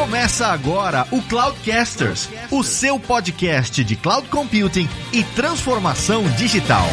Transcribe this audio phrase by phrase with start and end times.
[0.00, 6.86] Começa agora o Cloudcasters, o seu podcast de cloud computing e transformação digital.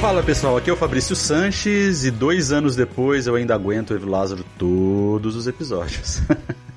[0.00, 3.94] Fala pessoal, aqui é o Fabrício Sanches e dois anos depois eu ainda aguento o
[3.96, 6.22] Evo Lázaro todos os episódios.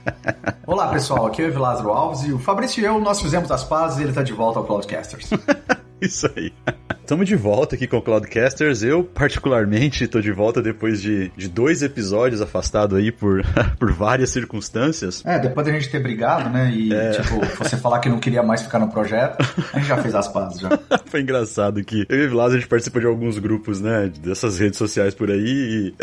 [0.67, 3.63] Olá pessoal, aqui é o Lázaro Alves e o Fabrício e eu, nós fizemos as
[3.63, 5.29] pazes e ele está de volta ao Cloudcasters.
[6.01, 6.53] Isso aí.
[7.01, 8.83] Estamos de volta aqui com o Cloudcasters.
[8.83, 13.41] Eu, particularmente, estou de volta depois de, de dois episódios afastado aí por,
[13.79, 15.25] por várias circunstâncias.
[15.25, 16.69] É, depois da gente ter brigado, né?
[16.69, 17.11] E, é.
[17.11, 19.37] tipo, você falar que não queria mais ficar no projeto,
[19.73, 20.69] a gente já fez as pazes já.
[21.07, 24.11] Foi engraçado que eu e o a gente participa de alguns grupos, né?
[24.21, 25.93] Dessas redes sociais por aí e,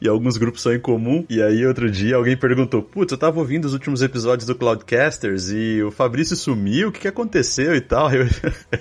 [0.00, 1.24] e alguns grupos são em comum.
[1.28, 5.50] E aí, outro dia, alguém perguntou: Putz, eu tava ouvindo os últimos episódios do Cloudcasters
[5.50, 8.08] e o Fabrício sumiu, o que, que aconteceu e tal.
[8.08, 8.26] Aí o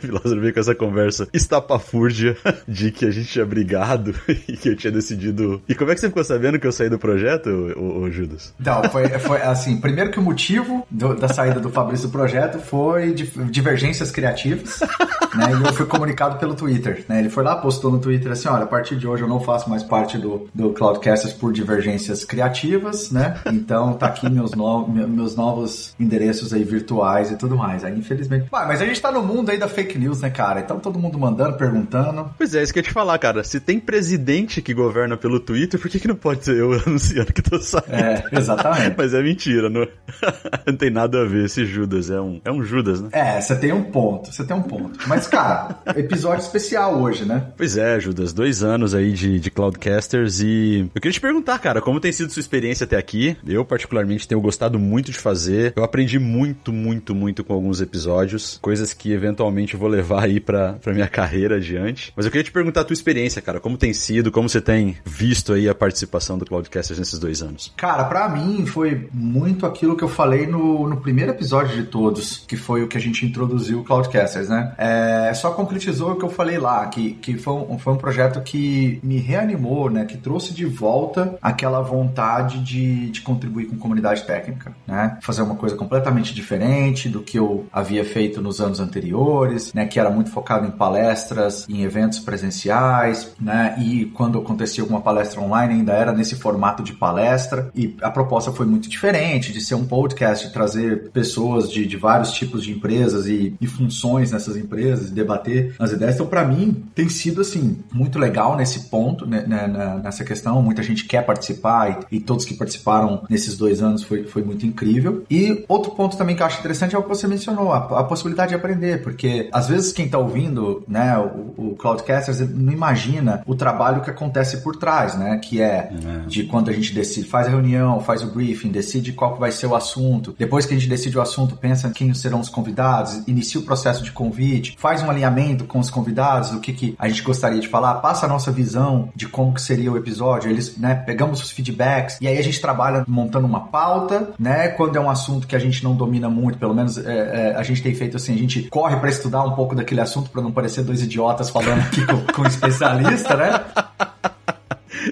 [0.01, 1.27] Vilas veio com essa conversa.
[1.33, 2.35] Está estapafúrdia
[2.67, 5.61] de que a gente tinha brigado e que eu tinha decidido.
[5.67, 8.53] E como é que você ficou sabendo que eu saí do projeto, ô, ô Judas?
[8.59, 12.59] Não, foi, foi assim: primeiro que o motivo do, da saída do Fabrício do projeto
[12.59, 14.79] foi divergências criativas,
[15.35, 15.51] né?
[15.59, 17.19] E eu fui comunicado pelo Twitter, né?
[17.19, 19.69] Ele foi lá, postou no Twitter assim: olha, a partir de hoje eu não faço
[19.69, 23.35] mais parte do, do Cloudcasters por divergências criativas, né?
[23.51, 27.83] Então tá aqui meus, no, meus novos endereços aí virtuais e tudo mais.
[27.83, 28.47] Aí, infelizmente.
[28.51, 30.52] mas a gente tá no mundo aí da fake news, né, cara?
[30.61, 32.31] Então todo mundo mandando, perguntando.
[32.37, 33.43] Pois é, isso que eu ia te falar, cara.
[33.43, 37.33] Se tem presidente que governa pelo Twitter, por que, que não pode ser eu anunciando
[37.33, 37.93] que tô saindo?
[37.93, 38.95] É, exatamente.
[38.97, 39.87] Mas é mentira, não...
[40.65, 41.45] não tem nada a ver.
[41.45, 43.09] Esse Judas é um, é um Judas, né?
[43.11, 44.97] É, você tem um ponto, você tem um ponto.
[45.07, 47.47] Mas, cara, episódio especial hoje, né?
[47.57, 51.81] Pois é, Judas, dois anos aí de, de Cloudcasters e eu queria te perguntar, cara,
[51.81, 53.37] como tem sido sua experiência até aqui?
[53.45, 55.73] Eu, particularmente, tenho gostado muito de fazer.
[55.75, 60.77] Eu aprendi muito, muito, muito com alguns episódios, coisas que eventualmente vou levar aí pra
[60.87, 62.13] minha carreira adiante.
[62.15, 63.59] Mas eu queria te perguntar a tua experiência, cara.
[63.59, 67.73] Como tem sido, como você tem visto aí a participação do Cloudcasters nesses dois anos?
[67.77, 72.43] Cara, para mim foi muito aquilo que eu falei no, no primeiro episódio de todos,
[72.47, 74.73] que foi o que a gente introduziu o Cloudcasters, né?
[74.77, 78.41] É, só concretizou o que eu falei lá, que, que foi, um, foi um projeto
[78.41, 80.05] que me reanimou, né?
[80.05, 85.17] Que trouxe de volta aquela vontade de, de contribuir com comunidade técnica, né?
[85.21, 89.85] Fazer uma coisa completamente diferente do que eu havia feito nos anos anteriores, né?
[89.85, 93.75] Que era muito focado em palestras em eventos presenciais, né?
[93.79, 98.51] E quando acontecia alguma palestra online ainda era nesse formato de palestra e a proposta
[98.51, 102.71] foi muito diferente de ser um podcast, de trazer pessoas de, de vários tipos de
[102.71, 106.15] empresas e, e funções nessas empresas debater as ideias.
[106.15, 110.61] Então, para mim, tem sido assim muito legal nesse ponto, né, né, nessa questão.
[110.61, 114.65] Muita gente quer participar e, e, todos que participaram nesses dois anos foi, foi muito
[114.65, 115.23] incrível.
[115.29, 118.03] E outro ponto também que eu acho interessante é o que você mencionou, a, a
[118.03, 121.17] possibilidade de aprender, porque às vezes quem está ouvindo né?
[121.17, 125.37] O, o Cloudcasters não imagina o trabalho que acontece por trás, né?
[125.37, 125.91] Que é, é,
[126.27, 129.67] de quando a gente decide, faz a reunião, faz o briefing, decide qual vai ser
[129.67, 130.35] o assunto.
[130.37, 134.03] Depois que a gente decide o assunto, pensa quem serão os convidados, inicia o processo
[134.03, 137.67] de convite, faz um alinhamento com os convidados, o que, que a gente gostaria de
[137.67, 140.49] falar, passa a nossa visão de como que seria o episódio.
[140.49, 140.95] Eles, né?
[140.95, 144.69] Pegamos os feedbacks e aí a gente trabalha montando uma pauta, né?
[144.69, 147.63] Quando é um assunto que a gente não domina muito, pelo menos é, é, a
[147.63, 150.51] gente tem feito assim, a gente corre para estudar um pouco daquele assunto para não
[150.51, 153.61] parecer dois idiotas falando aqui com, com um especialista, né?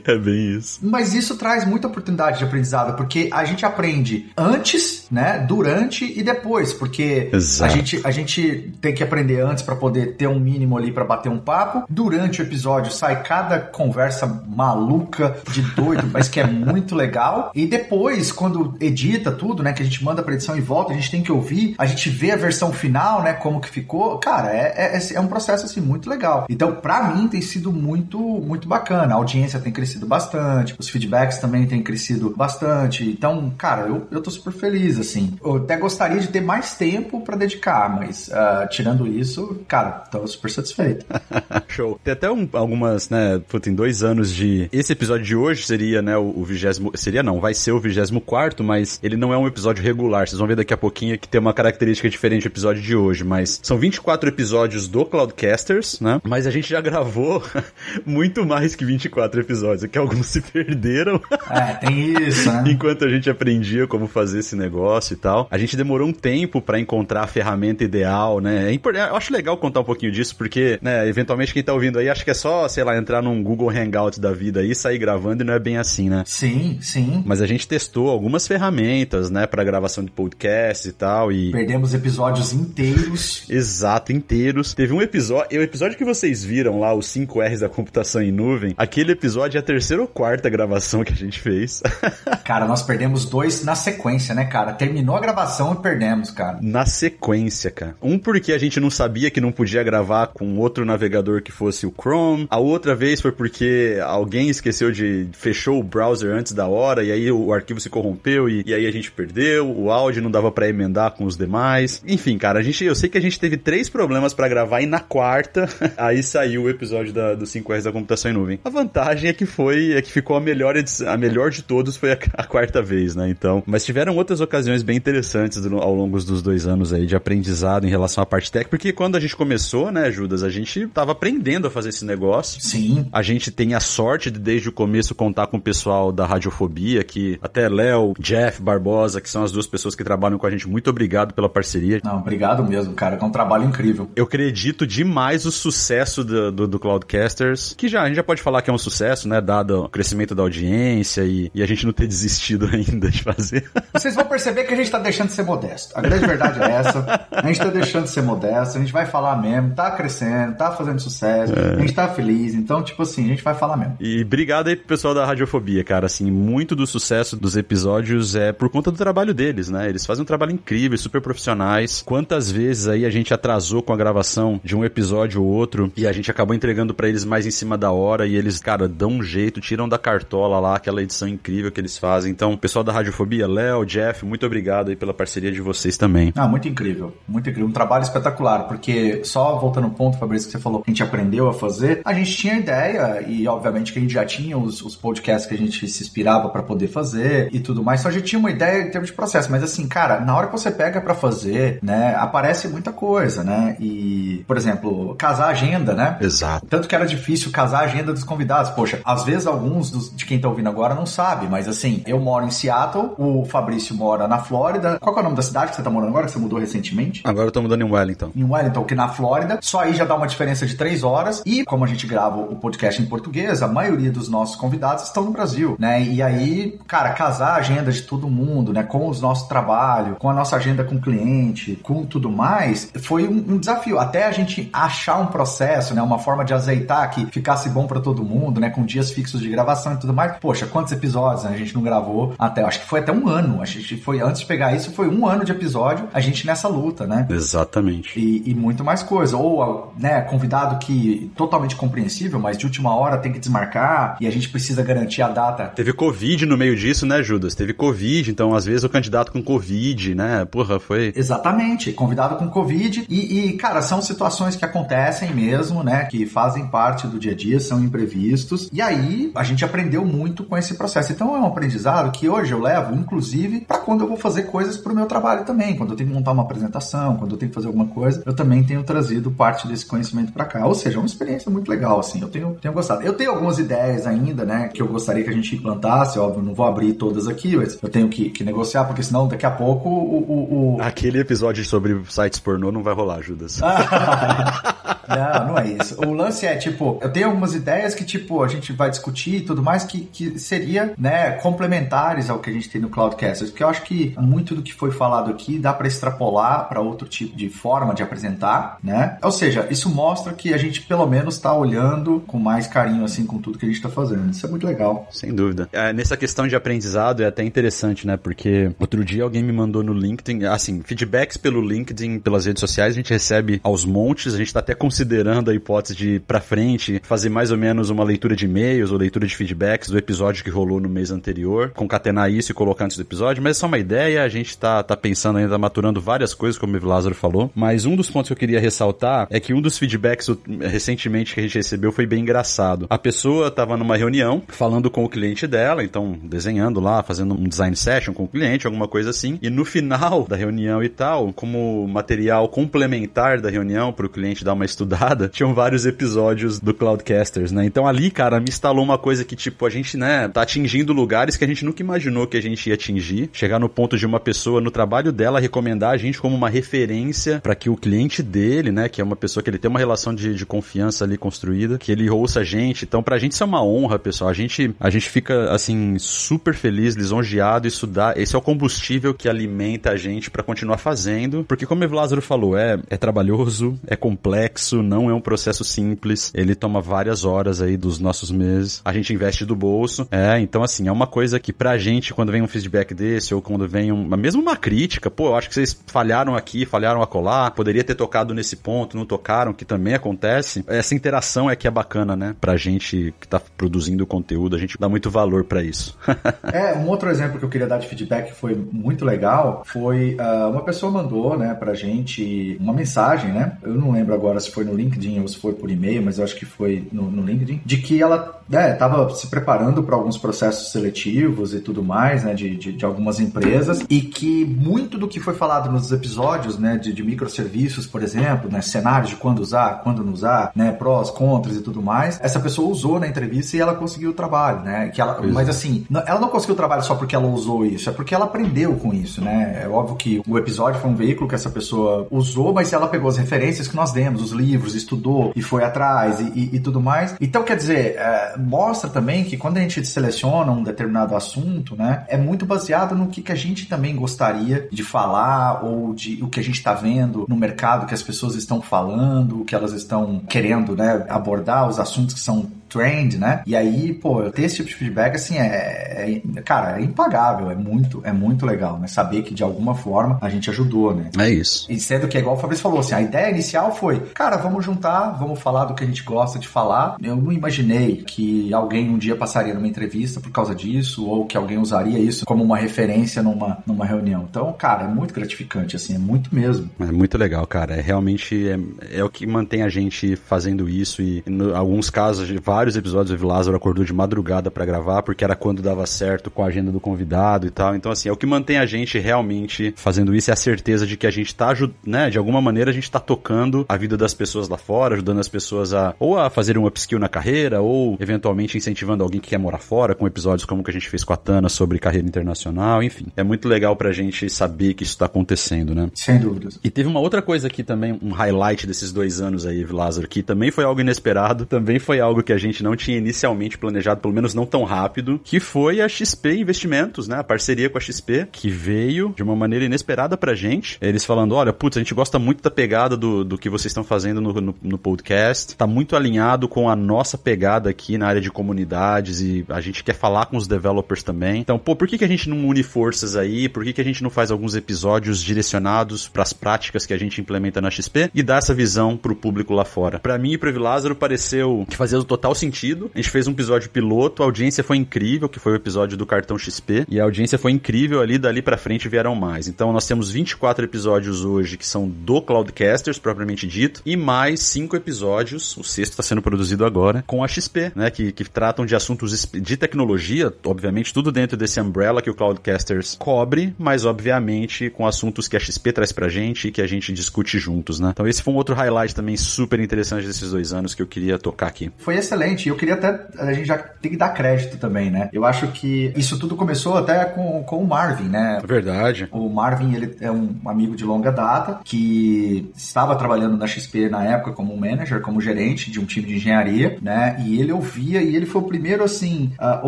[0.11, 0.79] É bem isso.
[0.81, 6.23] Mas isso traz muita oportunidade de aprendizado, porque a gente aprende antes, né, durante e
[6.23, 7.29] depois, porque
[7.61, 11.05] a gente, a gente tem que aprender antes para poder ter um mínimo ali para
[11.05, 11.85] bater um papo.
[11.89, 17.51] Durante o episódio sai cada conversa maluca de doido, mas que é muito legal.
[17.53, 20.95] E depois, quando edita tudo, né, que a gente manda pra edição e volta, a
[20.95, 24.17] gente tem que ouvir, a gente vê a versão final, né, como que ficou.
[24.17, 26.45] Cara, é, é, é um processo assim muito legal.
[26.49, 29.13] Então, para mim tem sido muito muito bacana.
[29.13, 33.03] A audiência tem crescido bastante, os feedbacks também têm crescido bastante.
[33.03, 35.33] Então, cara, eu, eu tô super feliz, assim.
[35.43, 40.25] Eu até gostaria de ter mais tempo para dedicar, mas uh, tirando isso, cara, tô
[40.27, 41.05] super satisfeito.
[41.67, 41.99] Show.
[42.03, 44.69] Tem até um, algumas, né, tem dois anos de...
[44.71, 46.91] Esse episódio de hoje seria, né, o vigésimo...
[46.95, 50.27] Seria não, vai ser o vigésimo quarto, mas ele não é um episódio regular.
[50.27, 53.23] Vocês vão ver daqui a pouquinho que tem uma característica diferente do episódio de hoje,
[53.23, 56.21] mas são 24 episódios do Cloudcasters, né?
[56.23, 57.43] Mas a gente já gravou
[58.05, 61.21] muito mais que 24 episódios que alguns se perderam.
[61.49, 62.63] É, tem isso, né?
[62.71, 65.47] Enquanto a gente aprendia como fazer esse negócio e tal.
[65.49, 68.73] A gente demorou um tempo para encontrar a ferramenta ideal, né?
[68.73, 72.09] É eu acho legal contar um pouquinho disso, porque, né, eventualmente quem tá ouvindo aí
[72.09, 75.43] acha que é só, sei lá, entrar num Google Hangout da vida aí, sair gravando
[75.43, 76.23] e não é bem assim, né?
[76.25, 77.23] Sim, sim.
[77.25, 81.93] Mas a gente testou algumas ferramentas, né, para gravação de podcast e tal e perdemos
[81.93, 83.45] episódios inteiros.
[83.49, 84.73] Exato, inteiros.
[84.73, 88.31] Teve um episódio, o episódio que vocês viram lá, os 5 R's da computação em
[88.31, 91.81] nuvem, aquele episódio é a terceira ou quarta gravação que a gente fez.
[92.43, 94.73] cara, nós perdemos dois na sequência, né, cara?
[94.73, 96.59] Terminou a gravação e perdemos, cara.
[96.61, 97.95] Na sequência, cara.
[98.01, 101.87] Um porque a gente não sabia que não podia gravar com outro navegador que fosse
[101.87, 102.47] o Chrome.
[102.49, 107.09] A outra vez foi porque alguém esqueceu de fechou o browser antes da hora e
[107.09, 109.71] aí o arquivo se corrompeu e, e aí a gente perdeu.
[109.71, 112.03] O áudio não dava para emendar com os demais.
[112.05, 114.85] Enfim, cara, a gente, eu sei que a gente teve três problemas para gravar e
[114.85, 118.59] na quarta aí saiu o episódio da, do 5 R's da computação em nuvem.
[118.65, 120.75] A vantagem é que foi, é que ficou a melhor
[121.05, 123.29] a melhor de todos foi a, a, quarta vez, né?
[123.29, 127.85] Então, mas tiveram outras ocasiões bem interessantes ao longo dos dois anos aí de aprendizado
[127.85, 131.11] em relação à parte técnica, porque quando a gente começou, né, Judas, a gente tava
[131.11, 132.61] aprendendo a fazer esse negócio.
[132.61, 133.05] Sim.
[133.11, 137.03] A gente tem a sorte de desde o começo contar com o pessoal da Radiofobia,
[137.03, 140.67] que até Léo, Jeff, Barbosa, que são as duas pessoas que trabalham com a gente.
[140.67, 142.01] Muito obrigado pela parceria.
[142.03, 143.17] Não, obrigado mesmo, cara.
[143.19, 144.09] É um trabalho incrível.
[144.15, 148.41] Eu acredito demais o sucesso do, do, do Cloudcasters, que já a gente já pode
[148.41, 149.41] falar que é um sucesso, né?
[149.51, 153.69] Dado o crescimento da audiência e, e a gente não ter desistido ainda de fazer.
[153.91, 155.91] Vocês vão perceber que a gente tá deixando de ser modesto.
[155.93, 157.27] A grande verdade é essa.
[157.29, 160.71] A gente tá deixando de ser modesto, a gente vai falar mesmo, tá crescendo, tá
[160.71, 161.75] fazendo sucesso, é.
[161.75, 162.53] a gente tá feliz.
[162.53, 163.97] Então, tipo assim, a gente vai falar mesmo.
[163.99, 166.05] E obrigado aí pro pessoal da Radiofobia, cara.
[166.05, 169.89] Assim, muito do sucesso dos episódios é por conta do trabalho deles, né?
[169.89, 172.01] Eles fazem um trabalho incrível, super profissionais.
[172.01, 176.07] Quantas vezes aí a gente atrasou com a gravação de um episódio ou outro e
[176.07, 179.11] a gente acabou entregando para eles mais em cima da hora e eles, cara, dão
[179.11, 182.31] um jeito, tiram da cartola lá aquela edição incrível que eles fazem.
[182.31, 186.33] Então, pessoal da Radiofobia, Léo, Jeff, muito obrigado aí pela parceria de vocês também.
[186.35, 187.69] Ah, muito incrível, muito incrível.
[187.69, 191.03] Um trabalho espetacular, porque só voltando ao ponto, Fabrício, que você falou, que a gente
[191.03, 194.81] aprendeu a fazer, a gente tinha ideia e, obviamente, que a gente já tinha os,
[194.81, 198.11] os podcasts que a gente se inspirava para poder fazer e tudo mais, só a
[198.11, 200.69] gente tinha uma ideia em termos de processo, mas assim, cara, na hora que você
[200.69, 203.75] pega para fazer, né, aparece muita coisa, né?
[203.79, 206.17] E, por exemplo, casar a agenda, né?
[206.19, 206.65] Exato.
[206.67, 208.71] Tanto que era difícil casar a agenda dos convidados.
[208.71, 212.19] Poxa, às vezes alguns dos, de quem tá ouvindo agora não sabe, mas assim, eu
[212.19, 214.97] moro em Seattle, o Fabrício mora na Flórida.
[214.99, 217.21] Qual é o nome da cidade que você tá morando agora, que você mudou recentemente?
[217.23, 218.31] Agora eu tô mudando em Wellington.
[218.35, 221.41] Em Wellington, que na Flórida, só aí já dá uma diferença de três horas.
[221.45, 225.23] E como a gente grava o podcast em português, a maioria dos nossos convidados estão
[225.23, 226.01] no Brasil, né?
[226.01, 228.83] E aí, cara, casar a agenda de todo mundo, né?
[228.83, 233.27] Com os nossos trabalhos, com a nossa agenda com o cliente, com tudo mais, foi
[233.27, 233.99] um, um desafio.
[233.99, 236.01] Até a gente achar um processo, né?
[236.01, 238.69] Uma forma de azeitar que ficasse bom para todo mundo, né?
[238.69, 240.37] Com dias fixos de gravação e tudo mais.
[240.37, 242.63] Poxa, quantos episódios a gente não gravou até?
[242.63, 243.61] Acho que foi até um ano.
[243.61, 246.67] A gente foi, antes de pegar isso, foi um ano de episódio, a gente nessa
[246.67, 247.27] luta, né?
[247.29, 248.19] Exatamente.
[248.19, 249.37] E, e muito mais coisa.
[249.37, 254.31] Ou, né, convidado que totalmente compreensível, mas de última hora tem que desmarcar e a
[254.31, 255.67] gente precisa garantir a data.
[255.67, 257.55] Teve Covid no meio disso, né, Judas?
[257.55, 260.45] Teve Covid, então às vezes o candidato com Covid, né?
[260.45, 261.13] Porra, foi.
[261.15, 263.05] Exatamente, convidado com Covid.
[263.09, 266.05] E, e, cara, são situações que acontecem mesmo, né?
[266.05, 268.69] Que fazem parte do dia a dia, são imprevistos.
[268.71, 269.00] E aí
[269.35, 271.11] a gente aprendeu muito com esse processo.
[271.11, 274.77] Então é um aprendizado que hoje eu levo, inclusive, para quando eu vou fazer coisas
[274.77, 275.75] pro meu trabalho também.
[275.75, 278.33] Quando eu tenho que montar uma apresentação, quando eu tenho que fazer alguma coisa, eu
[278.33, 280.65] também tenho trazido parte desse conhecimento para cá.
[280.65, 282.21] Ou seja, é uma experiência muito legal, assim.
[282.21, 283.01] Eu tenho, tenho gostado.
[283.03, 284.67] Eu tenho algumas ideias ainda, né?
[284.67, 286.19] Que eu gostaria que a gente implantasse.
[286.19, 289.45] Óbvio, não vou abrir todas aqui, mas eu tenho que, que negociar, porque senão daqui
[289.45, 290.17] a pouco o.
[290.17, 290.81] o, o...
[290.81, 293.59] Aquele episódio sobre sites pornô não vai rolar, Judas.
[295.07, 295.95] não, não é isso.
[296.05, 299.41] O lance é, tipo, eu tenho algumas ideias que, tipo, a gente vai discutir e
[299.41, 303.63] tudo mais que, que seria, né, complementares ao que a gente tem no Cloudcasters, porque
[303.63, 307.35] eu acho que muito do que foi falado aqui dá para extrapolar para outro tipo
[307.35, 309.17] de forma de apresentar, né?
[309.21, 313.25] Ou seja, isso mostra que a gente pelo menos está olhando com mais carinho, assim,
[313.25, 314.29] com tudo que a gente está fazendo.
[314.31, 315.07] Isso é muito legal.
[315.11, 315.69] Sem dúvida.
[315.71, 318.17] É, nessa questão de aprendizado é até interessante, né?
[318.17, 322.93] Porque outro dia alguém me mandou no LinkedIn, assim, feedbacks pelo LinkedIn, pelas redes sociais,
[322.93, 327.01] a gente recebe aos montes, a gente está até considerando a hipótese de para frente
[327.03, 328.47] fazer mais ou menos uma leitura de
[328.81, 332.55] e-mails ou leitura de feedbacks do episódio que rolou no mês anterior, concatenar isso e
[332.55, 335.57] colocar antes do episódio, mas é só uma ideia, a gente tá, tá pensando ainda,
[335.57, 339.27] maturando várias coisas, como o Lázaro falou, mas um dos pontos que eu queria ressaltar
[339.29, 340.29] é que um dos feedbacks
[340.61, 342.87] recentemente que a gente recebeu foi bem engraçado.
[342.89, 347.47] A pessoa tava numa reunião falando com o cliente dela, então desenhando lá, fazendo um
[347.47, 351.31] design session com o cliente, alguma coisa assim, e no final da reunião e tal,
[351.33, 356.73] como material complementar da reunião para o cliente dar uma estudada, tinham vários episódios do
[356.73, 357.65] Cloudcasters, né?
[357.65, 361.35] Então ali, cara, me falou uma coisa que, tipo, a gente, né, tá atingindo lugares
[361.35, 363.29] que a gente nunca imaginou que a gente ia atingir.
[363.33, 367.41] Chegar no ponto de uma pessoa no trabalho dela recomendar a gente como uma referência
[367.41, 370.15] para que o cliente dele, né, que é uma pessoa que ele tem uma relação
[370.15, 372.85] de, de confiança ali construída, que ele ouça a gente.
[372.85, 374.29] Então, pra gente isso é uma honra, pessoal.
[374.29, 377.67] A gente, a gente fica, assim, super feliz, lisonjeado.
[377.67, 381.43] Isso dá, esse é o combustível que alimenta a gente para continuar fazendo.
[381.43, 386.31] Porque, como o Lázaro falou, é, é trabalhoso, é complexo, não é um processo simples.
[386.33, 388.60] Ele toma várias horas aí dos nossos meses.
[388.83, 390.07] A gente investe do bolso.
[390.11, 393.41] É, então, assim, é uma coisa que pra gente, quando vem um feedback desse, ou
[393.41, 397.49] quando vem uma, mesmo uma crítica, pô, eu acho que vocês falharam aqui, falharam acolá,
[397.51, 400.63] poderia ter tocado nesse ponto, não tocaram, que também acontece.
[400.67, 402.35] Essa interação é que é bacana, né?
[402.39, 405.97] Pra gente que tá produzindo conteúdo, a gente dá muito valor para isso.
[406.51, 410.15] é, um outro exemplo que eu queria dar de feedback que foi muito legal foi
[410.15, 413.57] uh, uma pessoa mandou, né, pra gente uma mensagem, né?
[413.63, 416.23] Eu não lembro agora se foi no LinkedIn ou se foi por e-mail, mas eu
[416.23, 420.17] acho que foi no, no LinkedIn, de que ela estava né, se preparando para alguns
[420.17, 425.07] processos seletivos e tudo mais, né, de, de, de, algumas empresas, e que muito do
[425.07, 429.39] que foi falado nos episódios, né, de, de microserviços, por exemplo, né, cenários de quando
[429.39, 433.55] usar, quando não usar, né, prós, contras e tudo mais, essa pessoa usou na entrevista
[433.55, 436.83] e ela conseguiu o trabalho, né, que ela, mas assim, ela não conseguiu o trabalho
[436.83, 440.21] só porque ela usou isso, é porque ela aprendeu com isso, né, é óbvio que
[440.27, 443.75] o episódio foi um veículo que essa pessoa usou, mas ela pegou as referências que
[443.75, 447.15] nós demos, os livros, estudou e foi atrás e, e, e tudo mais.
[447.19, 452.05] Então, quer dizer, é, mostra também que quando a gente seleciona um determinado assunto, né,
[452.07, 456.27] é muito baseado no que, que a gente também gostaria de falar ou de o
[456.27, 459.73] que a gente está vendo no mercado, que as pessoas estão falando, o que elas
[459.73, 463.43] estão querendo, né, abordar, os assuntos que são trend, né?
[463.45, 467.55] E aí, pô, ter esse tipo de feedback, assim, é, é, cara, é impagável, é
[467.55, 468.87] muito, é muito legal, né?
[468.87, 471.09] Saber que de alguma forma a gente ajudou, né?
[471.19, 471.65] É isso.
[471.69, 475.11] E sendo que, igual o Fabrício falou, assim, a ideia inicial foi, cara, vamos juntar,
[475.11, 476.97] vamos falar do que a gente gosta de falar.
[477.01, 481.37] Eu não imaginei que alguém um dia passaria numa entrevista por causa disso, ou que
[481.37, 484.25] alguém usaria isso como uma referência numa, numa reunião.
[484.29, 486.69] Então, cara, é muito gratificante, assim, é muito mesmo.
[486.79, 487.75] É muito legal, cara.
[487.75, 488.59] É realmente é,
[488.99, 493.19] é o que mantém a gente fazendo isso e, em alguns casos, vários vários episódios
[493.19, 496.71] o Lázaro acordou de madrugada para gravar, porque era quando dava certo com a agenda
[496.71, 497.75] do convidado e tal.
[497.75, 500.95] Então, assim, é o que mantém a gente realmente fazendo isso é a certeza de
[500.95, 501.51] que a gente tá,
[501.83, 505.19] né, de alguma maneira a gente tá tocando a vida das pessoas lá fora, ajudando
[505.19, 509.29] as pessoas a ou a fazer um upskill na carreira, ou eventualmente incentivando alguém que
[509.29, 512.07] quer morar fora, com episódios como que a gente fez com a Tana sobre carreira
[512.07, 513.07] internacional, enfim.
[513.17, 515.89] É muito legal pra gente saber que isso tá acontecendo, né?
[515.95, 516.59] Sem dúvidas.
[516.63, 520.21] E teve uma outra coisa aqui também, um highlight desses dois anos aí, Lázaro, que
[520.21, 524.01] também foi algo inesperado, também foi algo que a gente gente não tinha inicialmente planejado,
[524.01, 527.17] pelo menos não tão rápido, que foi a XP Investimentos, né?
[527.17, 530.77] A parceria com a XP, que veio de uma maneira inesperada pra gente.
[530.81, 533.83] Eles falando: olha, putz, a gente gosta muito da pegada do, do que vocês estão
[533.83, 538.21] fazendo no, no, no podcast, tá muito alinhado com a nossa pegada aqui na área
[538.21, 541.41] de comunidades e a gente quer falar com os developers também.
[541.41, 543.47] Então, pô, por que, que a gente não une forças aí?
[543.47, 546.97] Por que, que a gente não faz alguns episódios direcionados para as práticas que a
[546.97, 549.99] gente implementa na XP e dá essa visão pro público lá fora?
[549.99, 552.91] Para mim e pro Lázaro pareceu que fazia o total sentido.
[552.93, 556.05] A gente fez um episódio piloto, a audiência foi incrível, que foi o episódio do
[556.05, 559.47] cartão XP, e a audiência foi incrível ali, dali para frente vieram mais.
[559.47, 564.75] Então nós temos 24 episódios hoje que são do Cloudcasters, propriamente dito, e mais 5
[564.75, 568.75] episódios, o sexto está sendo produzido agora, com a XP, né, que, que tratam de
[568.75, 574.87] assuntos de tecnologia, obviamente tudo dentro desse umbrella que o Cloudcasters cobre, mas obviamente com
[574.87, 577.89] assuntos que a XP traz pra gente e que a gente discute juntos, né?
[577.91, 581.17] Então esse foi um outro highlight também super interessante desses dois anos que eu queria
[581.17, 581.71] tocar aqui.
[581.77, 582.49] Foi excelente excelente.
[582.49, 583.07] Eu queria até.
[583.17, 585.09] A gente já tem que dar crédito também, né?
[585.11, 588.41] Eu acho que isso tudo começou até com, com o Marvin, né?
[588.45, 589.07] Verdade.
[589.11, 594.03] O Marvin, ele é um amigo de longa data que estava trabalhando na XP na
[594.03, 597.15] época como manager, como gerente de um time de engenharia, né?
[597.25, 599.67] E ele ouvia e ele foi o primeiro, assim, uh,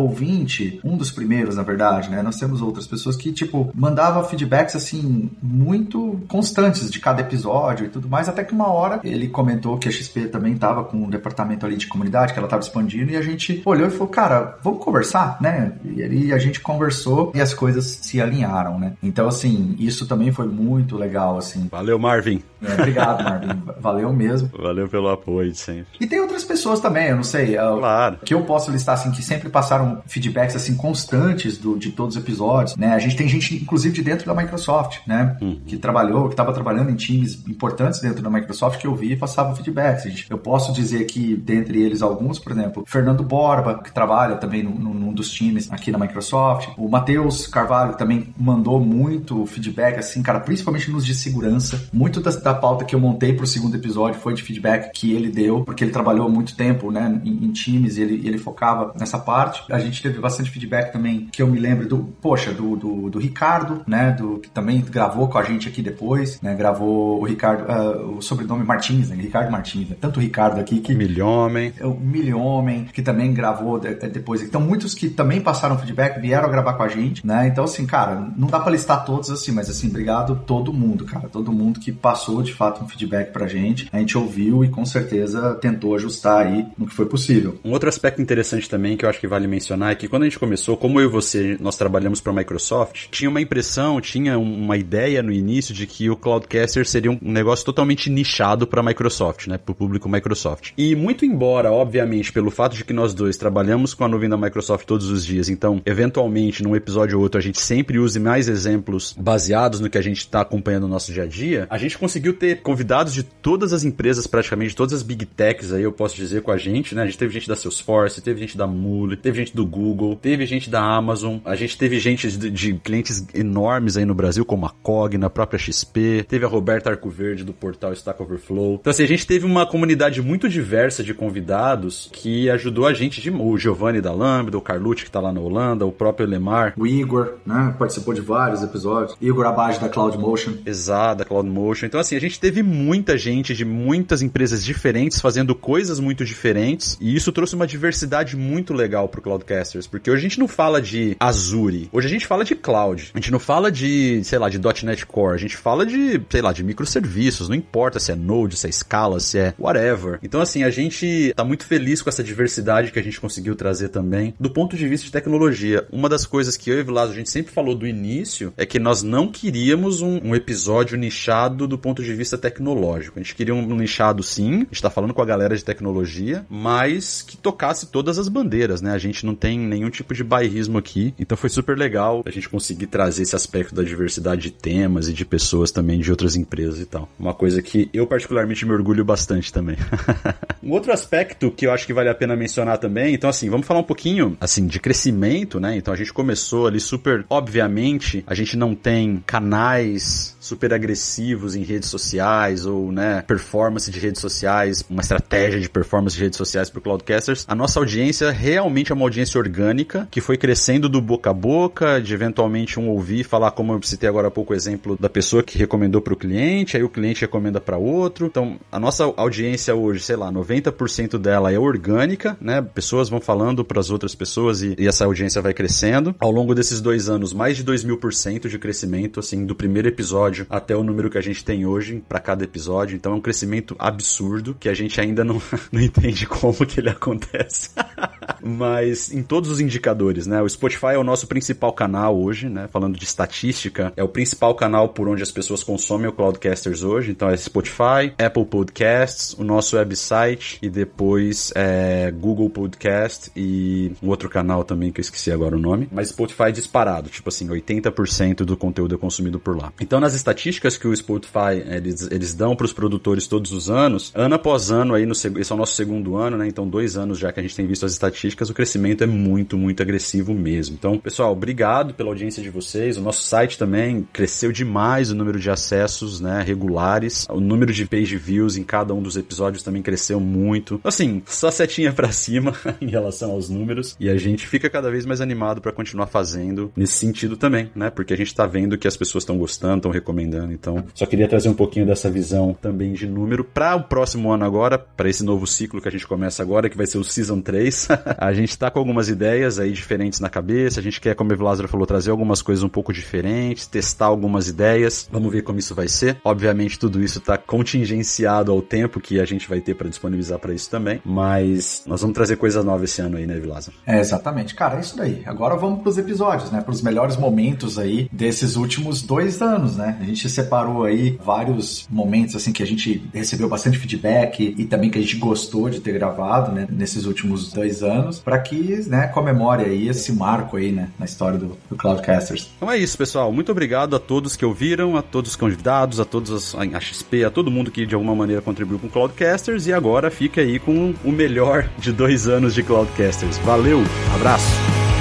[0.00, 2.22] ouvinte, um dos primeiros, na verdade, né?
[2.22, 7.88] Nós temos outras pessoas que, tipo, mandava feedbacks, assim, muito constantes de cada episódio e
[7.88, 11.10] tudo mais, até que uma hora ele comentou que a XP também estava com um
[11.10, 14.58] departamento ali de comunidade, que ela estava expandindo e a gente olhou e falou, cara,
[14.62, 15.72] vamos conversar, né?
[15.84, 18.92] E a gente conversou e as coisas se alinharam, né?
[19.02, 21.68] Então, assim, isso também foi muito legal, assim.
[21.70, 22.42] Valeu, Marvin.
[22.66, 23.62] É, obrigado, Marvin.
[23.80, 24.50] Valeu mesmo.
[24.56, 25.86] Valeu pelo apoio sempre.
[26.00, 27.54] E tem outras pessoas também, eu não sei.
[27.56, 28.18] Claro.
[28.24, 32.22] Que eu posso listar, assim, que sempre passaram feedbacks, assim, constantes do, de todos os
[32.22, 32.92] episódios, né?
[32.94, 35.36] A gente tem gente, inclusive, de dentro da Microsoft, né?
[35.40, 35.60] Hum.
[35.66, 39.16] Que trabalhou, que estava trabalhando em times importantes dentro da Microsoft que eu vi e
[39.16, 40.26] passava feedbacks.
[40.28, 44.72] Eu posso dizer que, dentre eles, alguns, por exemplo, Fernando Borba, que trabalha também num,
[44.72, 50.40] num dos times aqui na Microsoft, o Matheus Carvalho também mandou muito feedback, assim, cara,
[50.40, 54.20] principalmente nos de segurança, muito da, da da pauta que eu montei pro segundo episódio
[54.20, 57.96] foi de feedback que ele deu, porque ele trabalhou muito tempo, né, em, em times
[57.96, 59.62] e ele, ele focava nessa parte.
[59.70, 63.18] A gente teve bastante feedback também, que eu me lembro do, poxa, do, do, do
[63.18, 67.64] Ricardo, né, do, que também gravou com a gente aqui depois, né, gravou o Ricardo,
[67.64, 70.94] uh, o sobrenome Martins, né, Ricardo Martins, né, tanto o Ricardo aqui que...
[70.94, 71.72] Milhomem.
[71.80, 74.42] O Milhomem, que também gravou de, depois.
[74.42, 78.32] Então, muitos que também passaram feedback vieram gravar com a gente, né, então assim, cara,
[78.36, 81.90] não dá pra listar todos assim, mas assim, obrigado todo mundo, cara, todo mundo que
[81.90, 86.46] passou de fato um feedback pra gente, a gente ouviu e com certeza tentou ajustar
[86.46, 87.58] aí no que foi possível.
[87.64, 90.26] Um outro aspecto interessante também que eu acho que vale mencionar é que quando a
[90.26, 94.38] gente começou, como eu e você, nós trabalhamos para a Microsoft, tinha uma impressão, tinha
[94.38, 98.84] uma ideia no início de que o Cloudcaster seria um negócio totalmente nichado para a
[98.84, 100.72] Microsoft, né, para o público Microsoft.
[100.76, 104.36] E muito embora, obviamente, pelo fato de que nós dois trabalhamos com a nuvem da
[104.36, 108.48] Microsoft todos os dias, então, eventualmente, num episódio ou outro, a gente sempre use mais
[108.48, 111.98] exemplos baseados no que a gente está acompanhando no nosso dia a dia, a gente
[111.98, 116.16] conseguiu ter convidados de todas as empresas, praticamente todas as big techs aí, eu posso
[116.16, 117.02] dizer, com a gente, né?
[117.02, 120.46] A gente teve gente da Salesforce, teve gente da Mule, teve gente do Google, teve
[120.46, 124.66] gente da Amazon, a gente teve gente de, de clientes enormes aí no Brasil, como
[124.66, 128.78] a Cogna, a própria XP, teve a Roberta Arcoverde do portal Stack Overflow.
[128.80, 133.20] Então, assim, a gente teve uma comunidade muito diversa de convidados que ajudou a gente,
[133.20, 136.74] de, o Giovanni da Lambda, o Carlucci que tá lá na Holanda, o próprio Lemar.
[136.76, 137.74] O Igor, né?
[137.78, 139.16] Participou de vários episódios.
[139.20, 140.54] Igor Abage da CloudMotion.
[140.64, 141.86] Exato, da CloudMotion.
[141.86, 146.96] Então, assim, a gente teve muita gente de muitas empresas diferentes fazendo coisas muito diferentes
[147.00, 150.80] e isso trouxe uma diversidade muito legal pro Cloudcasters, porque hoje a gente não fala
[150.80, 153.10] de Azure, hoje a gente fala de cloud.
[153.14, 156.42] A gente não fala de, sei lá, de .NET Core, a gente fala de, sei
[156.42, 160.18] lá, de microserviços, não importa se é Node, se é Scala, se é whatever.
[160.22, 163.88] Então assim, a gente tá muito feliz com essa diversidade que a gente conseguiu trazer
[163.88, 165.86] também do ponto de vista de tecnologia.
[165.90, 168.66] Uma das coisas que eu e o Vilas a gente sempre falou do início é
[168.66, 173.18] que nós não queríamos um, um episódio nichado do ponto de vista tecnológico.
[173.18, 176.44] A gente queria um nichado sim, a gente tá falando com a galera de tecnologia,
[176.50, 178.92] mas que tocasse todas as bandeiras, né?
[178.92, 182.48] A gente não tem nenhum tipo de bairrismo aqui, então foi super legal a gente
[182.48, 186.80] conseguir trazer esse aspecto da diversidade de temas e de pessoas também de outras empresas
[186.80, 187.08] e tal.
[187.18, 189.76] Uma coisa que eu particularmente me orgulho bastante também.
[190.62, 193.66] um outro aspecto que eu acho que vale a pena mencionar também, então assim, vamos
[193.66, 195.76] falar um pouquinho assim de crescimento, né?
[195.76, 201.62] Então a gente começou ali super, obviamente, a gente não tem canais super agressivos em
[201.62, 206.68] redes sociais ou, né, performance de redes sociais, uma estratégia de performance de redes sociais
[206.68, 207.46] para o Cloudcasters.
[207.48, 211.98] A nossa audiência realmente é uma audiência orgânica que foi crescendo do boca a boca,
[212.00, 215.42] de eventualmente um ouvir falar, como eu citei agora há pouco o exemplo da pessoa
[215.42, 218.26] que recomendou para o cliente, aí o cliente recomenda para outro.
[218.26, 222.60] Então, a nossa audiência hoje, sei lá, 90% dela é orgânica, né?
[222.60, 226.14] Pessoas vão falando para as outras pessoas e, e, essa audiência vai crescendo.
[226.18, 229.54] Ao longo desses dois anos, mais de 2 mil por cento de crescimento, assim, do
[229.54, 232.96] primeiro episódio até o número que a gente tem hoje para cada episódio.
[232.96, 236.90] Então, é um crescimento absurdo que a gente ainda não, não entende como que ele
[236.90, 237.70] acontece.
[238.44, 240.42] Mas em todos os indicadores, né?
[240.42, 242.68] O Spotify é o nosso principal canal hoje, né?
[242.70, 247.10] Falando de estatística, é o principal canal por onde as pessoas consomem o Cloudcasters hoje.
[247.10, 254.08] Então é Spotify, Apple Podcasts, o nosso website e depois é Google Podcast e um
[254.08, 255.88] outro canal também que eu esqueci agora o nome.
[255.90, 259.72] Mas Spotify é disparado, tipo assim, 80% do conteúdo é consumido por lá.
[259.80, 264.12] Então nas estatísticas que o Spotify eles, eles dão para os produtores todos os anos,
[264.14, 266.46] ano após ano aí no esse é o nosso segundo ano, né?
[266.46, 269.56] Então dois anos já que a gente tem visto as estatísticas, o crescimento é muito,
[269.56, 270.76] muito agressivo mesmo.
[270.78, 272.96] Então, pessoal, obrigado pela audiência de vocês.
[272.96, 277.26] O nosso site também cresceu demais o número de acessos, né, regulares.
[277.30, 280.80] O número de page views em cada um dos episódios também cresceu muito.
[280.82, 285.06] Assim, só setinha para cima em relação aos números e a gente fica cada vez
[285.06, 287.90] mais animado para continuar fazendo nesse sentido também, né?
[287.90, 290.52] Porque a gente tá vendo que as pessoas estão gostando, estão recomendando.
[290.52, 294.44] Então, só queria trazer um pouquinho dessa visão também de número para o próximo ano
[294.44, 297.40] agora, para esse novo ciclo que a gente começa agora, que vai ser o Season
[297.40, 297.88] 3.
[298.24, 301.42] a gente tá com algumas ideias aí diferentes na cabeça, a gente quer, como o
[301.42, 305.74] Lázaro falou, trazer algumas coisas um pouco diferentes, testar algumas ideias, vamos ver como isso
[305.74, 306.16] vai ser.
[306.24, 310.54] Obviamente, tudo isso tá contingenciado ao tempo que a gente vai ter para disponibilizar para
[310.54, 313.72] isso também, mas nós vamos trazer coisas novas esse ano aí, né, Vilaza?
[313.86, 314.54] É, exatamente.
[314.54, 315.22] Cara, é isso daí.
[315.26, 319.98] Agora vamos pros episódios, né, pros melhores momentos aí desses últimos dois anos, né?
[320.00, 324.90] A gente separou aí vários momentos, assim, que a gente recebeu bastante feedback e também
[324.90, 329.08] que a gente gostou de ter gravado, né, nesses últimos dois anos, para que, né,
[329.08, 332.50] comemore aí esse marco aí, né, na história do, do Cloudcasters.
[332.56, 333.32] Então é isso, pessoal.
[333.32, 337.30] Muito obrigado a todos que ouviram, a todos os convidados, a todos a XP, a
[337.30, 340.94] todo mundo que de alguma maneira contribuiu com o Cloudcasters e agora fica aí com
[341.04, 343.38] o melhor de dois anos de Cloudcasters.
[343.38, 343.82] Valeu,
[344.14, 344.93] abraço!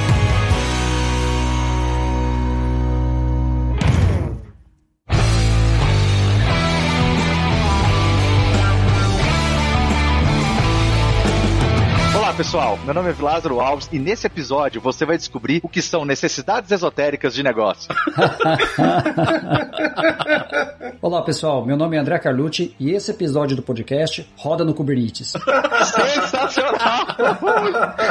[12.44, 16.04] Pessoal, meu nome é Lázaro Alves e nesse episódio você vai descobrir o que são
[16.04, 17.90] necessidades esotéricas de negócio.
[21.02, 25.32] Olá pessoal, meu nome é André Carlucci e esse episódio do podcast roda no Kubernetes.
[25.86, 27.06] Sensacional!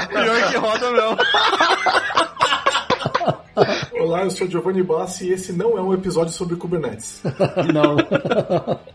[0.09, 1.15] Pior que roda não.
[4.03, 7.23] Olá, eu sou Giovanni Bassi e esse não é um episódio sobre Kubernetes.
[7.73, 7.97] Não.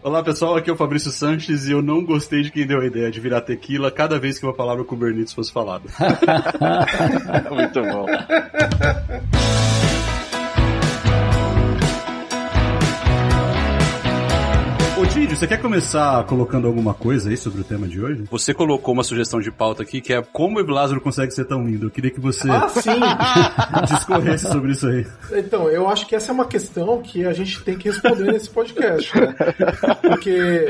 [0.03, 2.85] Olá pessoal, aqui é o Fabrício Sanches e eu não gostei de quem deu a
[2.85, 5.85] ideia de virar tequila cada vez que uma palavra Kubernetes fosse falada.
[7.49, 8.05] Muito bom.
[15.07, 18.25] Ô Tídio, você quer começar colocando alguma coisa aí sobre o tema de hoje?
[18.29, 21.65] Você colocou uma sugestão de pauta aqui que é como o Lázaro consegue ser tão
[21.65, 21.85] lindo.
[21.85, 22.99] Eu queria que você Ah, sim!
[23.87, 25.07] discorresse sobre isso aí.
[25.31, 28.49] Então, eu acho que essa é uma questão que a gente tem que responder nesse
[28.49, 29.33] podcast, né?
[30.01, 30.67] Porque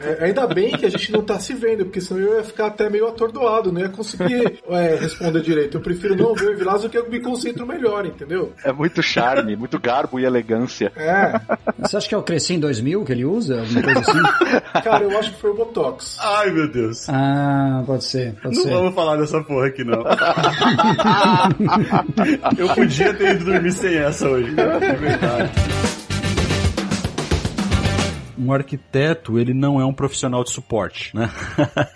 [0.00, 2.66] é, ainda bem que a gente não tá se vendo, porque senão eu ia ficar
[2.66, 5.76] até meio atordoado, não ia conseguir é, responder direito.
[5.76, 8.52] Eu prefiro não ver o Vilazo que eu me concentro melhor, entendeu?
[8.64, 10.92] É muito charme, muito garbo e elegância.
[10.96, 11.40] É,
[11.80, 13.60] Você acha que é o Crescim 2000 que ele usa?
[13.60, 14.18] Alguma coisa assim?
[14.84, 16.16] cara, eu acho que foi o Botox.
[16.20, 17.08] Ai, meu Deus.
[17.08, 18.70] Ah, pode ser, pode Não ser.
[18.70, 20.04] vamos falar dessa porra aqui, não.
[22.58, 24.50] Eu podia ter ido dormir sem essa hoje.
[24.50, 25.50] De verdade.
[28.38, 31.30] Um arquiteto, ele não é um profissional de suporte, né?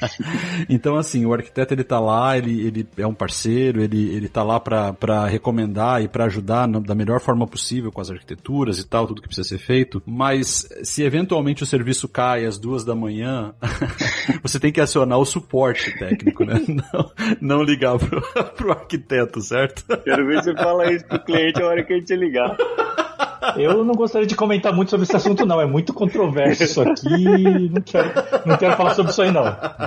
[0.69, 4.43] então, assim, o arquiteto, ele tá lá, ele, ele é um parceiro, ele, ele tá
[4.43, 8.79] lá pra, pra recomendar e pra ajudar na- da melhor forma possível com as arquiteturas
[8.79, 10.03] e tal, tudo que precisa ser feito.
[10.07, 13.55] Mas, se eventualmente o serviço cai às duas da manhã,
[14.43, 16.61] você tem que acionar o suporte técnico, né?
[16.71, 18.21] Não, não ligar pro,
[18.57, 19.85] pro arquiteto, certo?
[20.05, 22.57] Quero ver se você fala isso pro cliente a hora que a gente ligar.
[23.57, 25.61] Eu não gostaria de comentar muito sobre esse assunto, não.
[25.61, 27.71] É muito controverso isso aqui.
[27.71, 28.11] Não quero,
[28.47, 29.45] não quero falar sobre isso aí, não.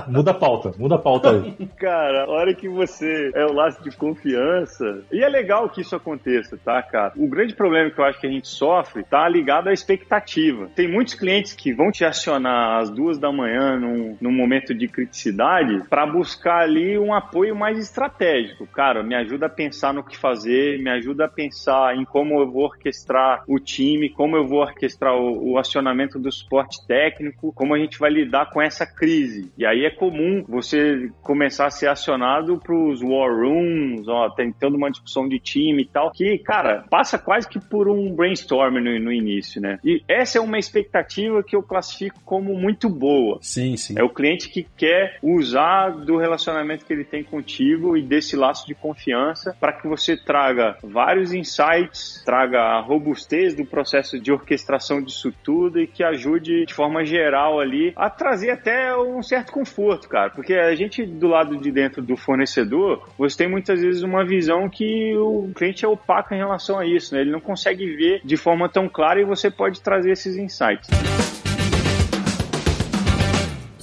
[0.08, 1.68] Muda a pauta, muda a pauta aí.
[1.76, 5.02] Cara, a hora que você é o laço de confiança.
[5.12, 7.12] E é legal que isso aconteça, tá, cara?
[7.16, 10.68] O grande problema que eu acho que a gente sofre tá ligado à expectativa.
[10.74, 14.88] Tem muitos clientes que vão te acionar às duas da manhã num, num momento de
[14.88, 18.66] criticidade para buscar ali um apoio mais estratégico.
[18.66, 22.50] Cara, me ajuda a pensar no que fazer, me ajuda a pensar em como eu
[22.50, 27.74] vou orquestrar o time, como eu vou orquestrar o, o acionamento do suporte técnico, como
[27.74, 29.50] a gente vai lidar com essa crise.
[29.56, 34.76] E aí é comum você começar a ser acionado para os war rooms, ó, tentando
[34.76, 38.98] uma discussão de time e tal, que, cara, passa quase que por um brainstorm no,
[38.98, 39.78] no início, né?
[39.84, 43.38] E essa é uma expectativa que eu classifico como muito boa.
[43.40, 43.94] Sim, sim.
[43.98, 48.66] É o cliente que quer usar do relacionamento que ele tem contigo e desse laço
[48.66, 52.80] de confiança para que você traga vários insights, traga a
[53.14, 58.10] robustez do processo de orquestração disso tudo e que ajude de forma geral ali a
[58.10, 60.30] trazer até um certo conforto, cara.
[60.30, 64.68] Porque a gente do lado de dentro do fornecedor, você tem muitas vezes uma visão
[64.68, 67.20] que o cliente é opaco em relação a isso, né?
[67.20, 70.88] Ele não consegue ver de forma tão clara e você pode trazer esses insights.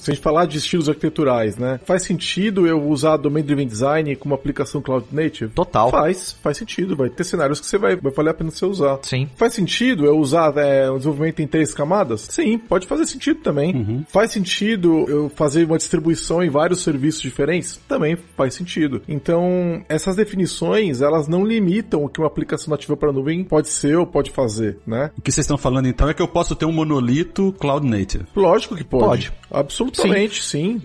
[0.02, 1.78] Se a gente falar de estilos arquiteturais, né?
[1.84, 5.52] Faz sentido eu usar Domain Driven Design como aplicação Cloud Native?
[5.52, 5.92] Total.
[5.92, 6.96] Faz, faz sentido.
[6.96, 8.98] Vai ter cenários que você vai, vai valer a pena você usar.
[9.02, 9.28] Sim.
[9.36, 12.26] Faz sentido eu usar é, o desenvolvimento em três camadas?
[12.28, 14.04] Sim, pode fazer sentido também.
[14.08, 17.78] Faz sentido eu fazer uma distribuição em vários serviços diferentes?
[17.86, 19.02] Também faz sentido.
[19.06, 23.96] Então, essas definições, elas não limitam o que uma aplicação nativa para nuvem pode ser
[23.96, 25.12] ou pode fazer, né?
[25.16, 28.24] O que vocês estão falando então é que eu posso ter um monolito cloud native.
[28.34, 29.30] Lógico que pode.
[29.30, 29.32] Pode.
[29.48, 30.08] Absolutamente, sim.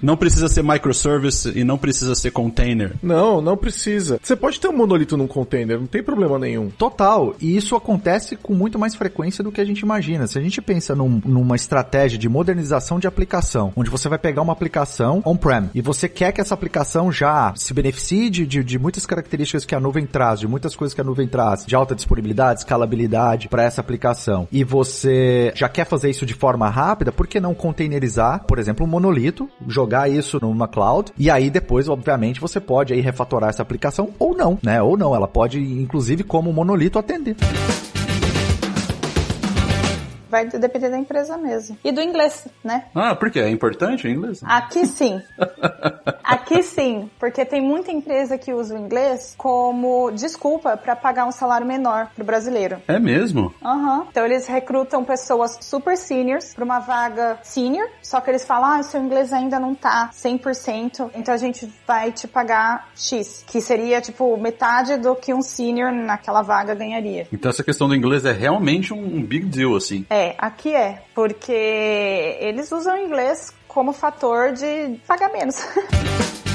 [0.01, 2.93] Não precisa ser microservice e não precisa ser container.
[3.01, 4.19] Não, não precisa.
[4.21, 6.69] Você pode ter um monolito num container, não tem problema nenhum.
[6.69, 10.27] Total, e isso acontece com muito mais frequência do que a gente imagina.
[10.27, 14.41] Se a gente pensa num- numa estratégia de modernização de aplicação, onde você vai pegar
[14.41, 18.79] uma aplicação on-prem e você quer que essa aplicação já se beneficie de, de, de
[18.79, 21.95] muitas características que a nuvem traz, de muitas coisas que a nuvem traz, de alta
[21.95, 27.27] disponibilidade, escalabilidade para essa aplicação, e você já quer fazer isso de forma rápida, por
[27.27, 32.41] que não containerizar, por exemplo, um monolito, jogar isso numa cloud, e aí depois, obviamente,
[32.41, 34.81] você pode aí refatorar essa aplicação ou não, né?
[34.81, 37.35] Ou não, ela pode, inclusive, como monolito atender.
[40.29, 41.77] Vai depender da empresa mesmo.
[41.83, 42.85] E do inglês, né?
[42.93, 43.39] Ah, por quê?
[43.39, 44.41] É importante o inglês?
[44.43, 45.21] Aqui sim.
[46.23, 51.31] Aqui sim, porque tem muita empresa que usa o inglês como desculpa para pagar um
[51.31, 52.81] salário menor pro brasileiro.
[52.87, 53.53] É mesmo?
[53.63, 54.07] Aham.
[54.11, 58.83] Então eles recrutam pessoas super seniors para uma vaga senior, só que eles falam: "Ah,
[58.83, 64.01] seu inglês ainda não tá 100%, então a gente vai te pagar X", que seria
[64.01, 67.27] tipo metade do que um senior naquela vaga ganharia.
[67.31, 70.05] Então essa questão do inglês é realmente um um big deal, assim.
[70.09, 75.55] É, aqui é, porque eles usam inglês como fator de pagar menos.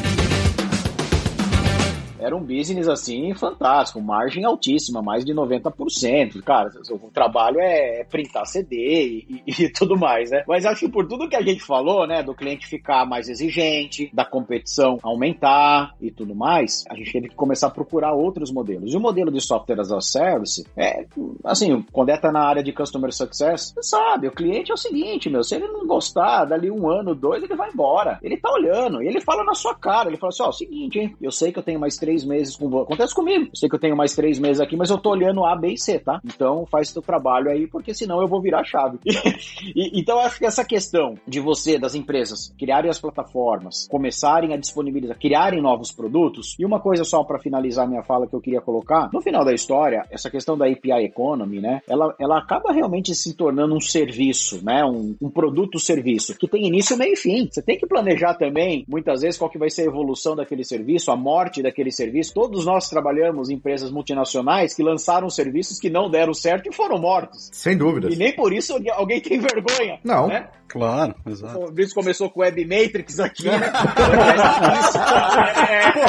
[2.23, 6.43] era um business assim fantástico, margem altíssima, mais de 90%.
[6.43, 10.45] Cara, o trabalho é printar CD e, e, e tudo mais, né?
[10.47, 14.11] Mas acho que por tudo que a gente falou, né, do cliente ficar mais exigente,
[14.13, 18.93] da competição aumentar e tudo mais, a gente teve que começar a procurar outros modelos.
[18.93, 21.07] E o modelo de software as a service é,
[21.45, 24.79] assim, quando é tá na área de customer success, você sabe, o cliente é o
[24.79, 28.19] seguinte, meu, se ele não gostar, dali um ano, dois, ele vai embora.
[28.23, 31.17] Ele tá olhando, ele fala na sua cara, ele fala assim, ó, oh, seguinte, hein,
[31.21, 32.83] eu sei que eu tenho mais três meses com você.
[32.85, 35.57] Acontece comigo, sei que eu tenho mais três meses aqui, mas eu tô olhando A,
[35.57, 36.21] B e C, tá?
[36.25, 38.99] Então faz teu trabalho aí, porque senão eu vou virar chave.
[39.75, 44.57] e, então acho que essa questão de você, das empresas, criarem as plataformas, começarem a
[44.57, 48.61] disponibilizar, criarem novos produtos, e uma coisa só para finalizar minha fala que eu queria
[48.61, 53.15] colocar, no final da história, essa questão da API Economy, né, ela, ela acaba realmente
[53.15, 57.49] se tornando um serviço, né, um, um produto-serviço, que tem início, meio e fim.
[57.51, 61.11] Você tem que planejar também, muitas vezes, qual que vai ser a evolução daquele serviço,
[61.11, 62.02] a morte daquele serviço.
[62.33, 66.99] Todos nós trabalhamos em empresas multinacionais que lançaram serviços que não deram certo e foram
[66.99, 67.51] mortos.
[67.53, 68.09] Sem dúvida.
[68.11, 69.99] E nem por isso alguém tem vergonha.
[70.05, 70.29] Não.
[70.29, 70.49] Né?
[70.73, 71.59] Claro, exato.
[71.59, 73.59] O Fabrício começou com Web Matrix aqui, né?
[75.93, 76.01] Pô,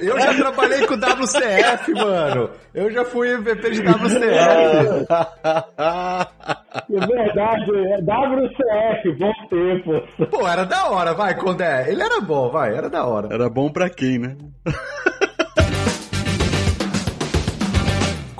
[0.00, 2.50] eu já trabalhei com WCF, mano.
[2.72, 5.06] Eu já fui MVP de WCF.
[6.88, 9.90] É verdade, é WCF, bom tempo.
[10.30, 11.90] Pô, era da hora, vai, Condé.
[11.90, 13.26] Ele era bom, vai, era da hora.
[13.28, 14.36] Era bom pra quem, né?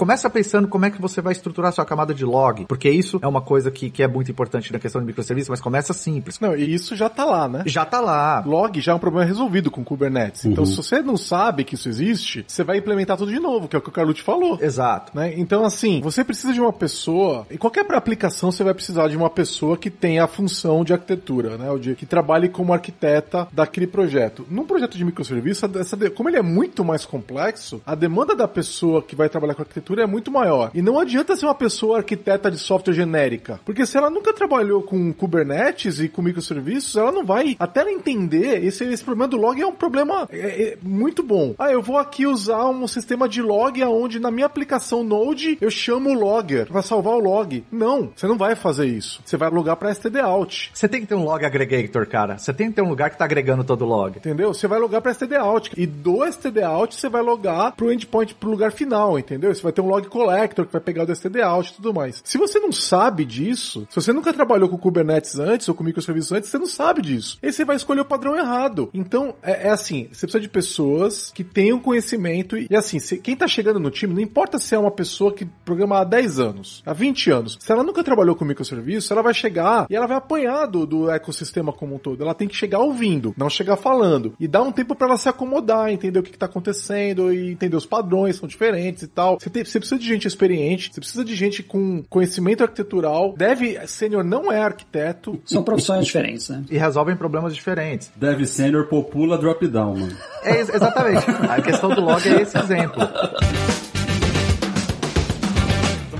[0.02, 3.28] Começa pensando como é que você vai estruturar sua camada de log, porque isso é
[3.28, 6.40] uma coisa que, que é muito importante na questão de microserviços, mas começa simples.
[6.40, 7.62] Não, e isso já tá lá, né?
[7.66, 8.42] Já tá lá.
[8.44, 10.44] Log já é um problema resolvido com Kubernetes.
[10.44, 10.70] Então, uhum.
[10.70, 13.78] se você não sabe que isso existe, você vai implementar tudo de novo, que é
[13.78, 14.58] o que o Carlucci falou.
[14.60, 15.16] Exato.
[15.16, 15.34] Né?
[15.36, 19.30] Então, assim, você precisa de uma pessoa, em qualquer aplicação você vai precisar de uma
[19.30, 21.70] pessoa que tenha a função de arquitetura, né?
[21.70, 24.44] Ou de, que trabalhe como arquiteta daquele projeto.
[24.50, 29.00] Num projeto de microserviço, essa, como ele é muito mais complexo, a demanda da pessoa
[29.00, 30.70] que vai trabalhar com arquitetura é muito maior.
[30.74, 34.82] E não adianta ser uma pessoa arquiteta de software genérica, porque se ela nunca trabalhou
[34.82, 39.36] com Kubernetes e com microserviços, ela não vai, até ela entender, esse, esse problema do
[39.36, 41.54] log é um problema é, é muito bom.
[41.58, 45.70] Ah, eu vou aqui usar um sistema de log aonde na minha aplicação Node eu
[45.70, 47.64] chamo o logger para salvar o log.
[47.70, 49.20] Não, você não vai fazer isso.
[49.24, 50.70] Você vai logar para stdout.
[50.72, 52.38] Você tem que ter um log aggregator, cara.
[52.38, 54.16] Você tem que ter um lugar que tá agregando todo o log.
[54.16, 54.54] Entendeu?
[54.54, 58.72] Você vai logar para stdout e do stdout você vai logar pro endpoint pro lugar
[58.72, 59.54] final, entendeu?
[59.54, 62.20] Você vai ter um log collector que vai pegar o DSTD out e tudo mais.
[62.24, 66.32] Se você não sabe disso, se você nunca trabalhou com Kubernetes antes ou com microserviços
[66.32, 67.38] antes, você não sabe disso.
[67.42, 68.90] E você vai escolher o padrão errado.
[68.94, 73.36] Então, é, é assim, você precisa de pessoas que tenham conhecimento e, assim, se, quem
[73.36, 76.82] tá chegando no time, não importa se é uma pessoa que programa há 10 anos,
[76.84, 80.16] há 20 anos, se ela nunca trabalhou com microserviços, ela vai chegar e ela vai
[80.16, 82.22] apanhar do, do ecossistema como um todo.
[82.22, 84.34] Ela tem que chegar ouvindo, não chegar falando.
[84.38, 87.50] E dar um tempo para ela se acomodar, entender o que, que tá acontecendo e
[87.50, 89.38] entender os padrões, são diferentes e tal.
[89.40, 93.34] Você, tem, você precisa de gente experiente, você precisa de gente com conhecimento arquitetural.
[93.36, 95.40] Deve sênior não é arquiteto.
[95.44, 96.64] São profissões diferentes, né?
[96.70, 98.10] E resolvem problemas diferentes.
[98.16, 100.16] Deve sênior popula drop down, mano.
[100.42, 101.24] É, exatamente.
[101.48, 103.02] A questão do log é esse exemplo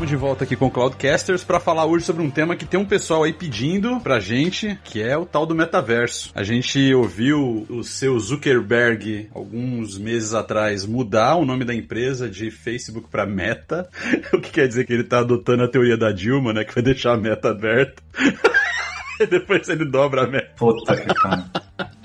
[0.07, 2.85] de volta aqui com o Cloudcasters para falar hoje sobre um tema que tem um
[2.85, 6.31] pessoal aí pedindo pra gente, que é o tal do metaverso.
[6.35, 12.51] A gente ouviu o seu Zuckerberg alguns meses atrás mudar o nome da empresa de
[12.51, 13.89] Facebook para Meta,
[14.33, 16.83] o que quer dizer que ele tá adotando a teoria da Dilma, né, que vai
[16.83, 18.03] deixar a meta aberta.
[19.21, 20.53] e depois ele dobra a meta.
[20.57, 21.45] Puta que pariu.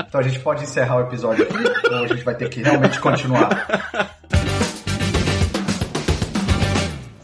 [0.07, 2.99] Então a gente pode encerrar o episódio aqui ou a gente vai ter que realmente
[2.99, 3.67] continuar?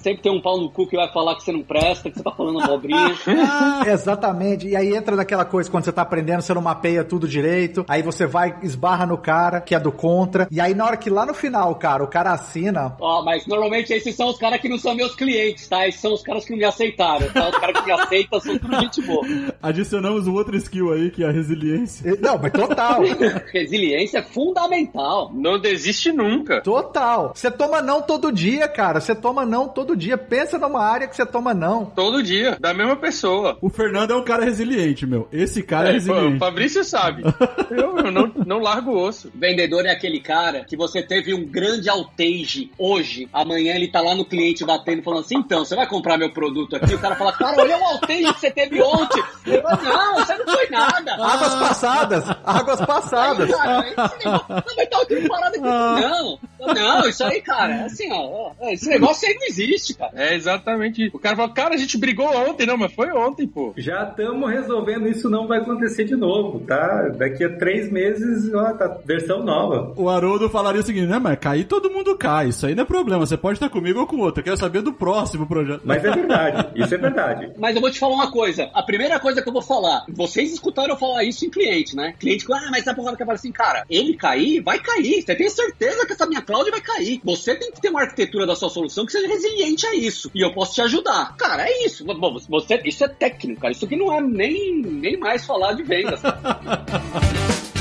[0.04, 2.24] sempre tem um pau no cu que vai falar que você não presta, que você
[2.24, 3.16] tá falando abobrinha.
[3.88, 4.68] Exatamente.
[4.68, 8.02] E aí entra naquela coisa, quando você tá aprendendo, você não mapeia tudo direito, aí
[8.02, 11.26] você vai, esbarra no cara, que é do contra, e aí na hora que lá
[11.26, 12.96] no final, cara, o cara assina...
[13.00, 15.88] Ó, oh, mas normalmente esses são os caras que não são meus clientes, tá?
[15.88, 17.50] Esses são os caras que não me aceitaram, tá?
[17.50, 19.26] Os caras que me aceitam são tudo gente boa.
[19.62, 22.18] Adicionamos um outro skill aí, que é a resiliência.
[22.20, 23.02] Não, mas total.
[23.54, 25.32] resiliência é fundamental.
[25.34, 26.62] Não desiste nunca.
[26.62, 27.32] Total.
[27.34, 29.00] Você toma não todo dia, cara.
[29.00, 30.18] Você toma não todo todo dia.
[30.18, 31.86] Pensa numa área que você toma não.
[31.86, 33.58] Todo dia, da mesma pessoa.
[33.62, 35.28] O Fernando é um cara resiliente, meu.
[35.32, 36.36] Esse cara é, é resiliente.
[36.36, 37.24] O Fabrício sabe.
[37.70, 39.32] eu, eu não, não largo o osso.
[39.34, 44.16] Vendedor é aquele cara que você teve um grande outage hoje, amanhã ele tá lá
[44.16, 46.96] no cliente batendo falando assim, então, você vai comprar meu produto aqui?
[46.96, 49.24] O cara fala, cara, olha o outage que você teve ontem.
[49.46, 51.14] Ele fala, não, você não foi nada.
[51.14, 53.54] Águas passadas, águas passadas.
[53.54, 55.62] Aí, cara, aí, não, mas tá aqui parado aqui.
[55.62, 56.40] Não,
[56.74, 60.12] Não, isso aí, cara, é assim, ó, ó, esse negócio aí não existe, cara.
[60.16, 61.18] É exatamente isso.
[61.18, 63.74] O cara fala, cara, a gente brigou ontem, não, mas foi ontem, pô.
[63.78, 67.10] Já estamos resolvendo, isso não vai acontecer de novo, tá?
[67.10, 69.94] Daqui a três meses, ó, tá versão nova.
[69.98, 72.86] O Haroldo falaria o seguinte, né, mas cair todo mundo cai, isso aí não é
[72.86, 75.82] problema, você pode estar comigo ou com outro, eu quero saber do próximo projeto.
[75.84, 77.52] Mas é verdade, isso é verdade.
[77.58, 80.54] Mas eu vou te falar uma coisa, a primeira coisa que eu vou falar, vocês
[80.54, 82.14] escutaram eu falar isso em cliente, né?
[82.20, 85.36] Cliente que, ah, mas a porra que fala assim, cara, ele cair, vai cair, você
[85.36, 87.22] tem certeza que essa minha cloud vai cair.
[87.24, 90.42] Você tem que ter uma arquitetura da sua solução que seja resiliente a isso, e
[90.42, 91.36] eu posso te ajudar.
[91.38, 92.06] Cara, é isso.
[92.06, 93.72] Bom, você, isso é técnico, cara.
[93.72, 96.22] Isso aqui não é nem, nem mais falar de vendas.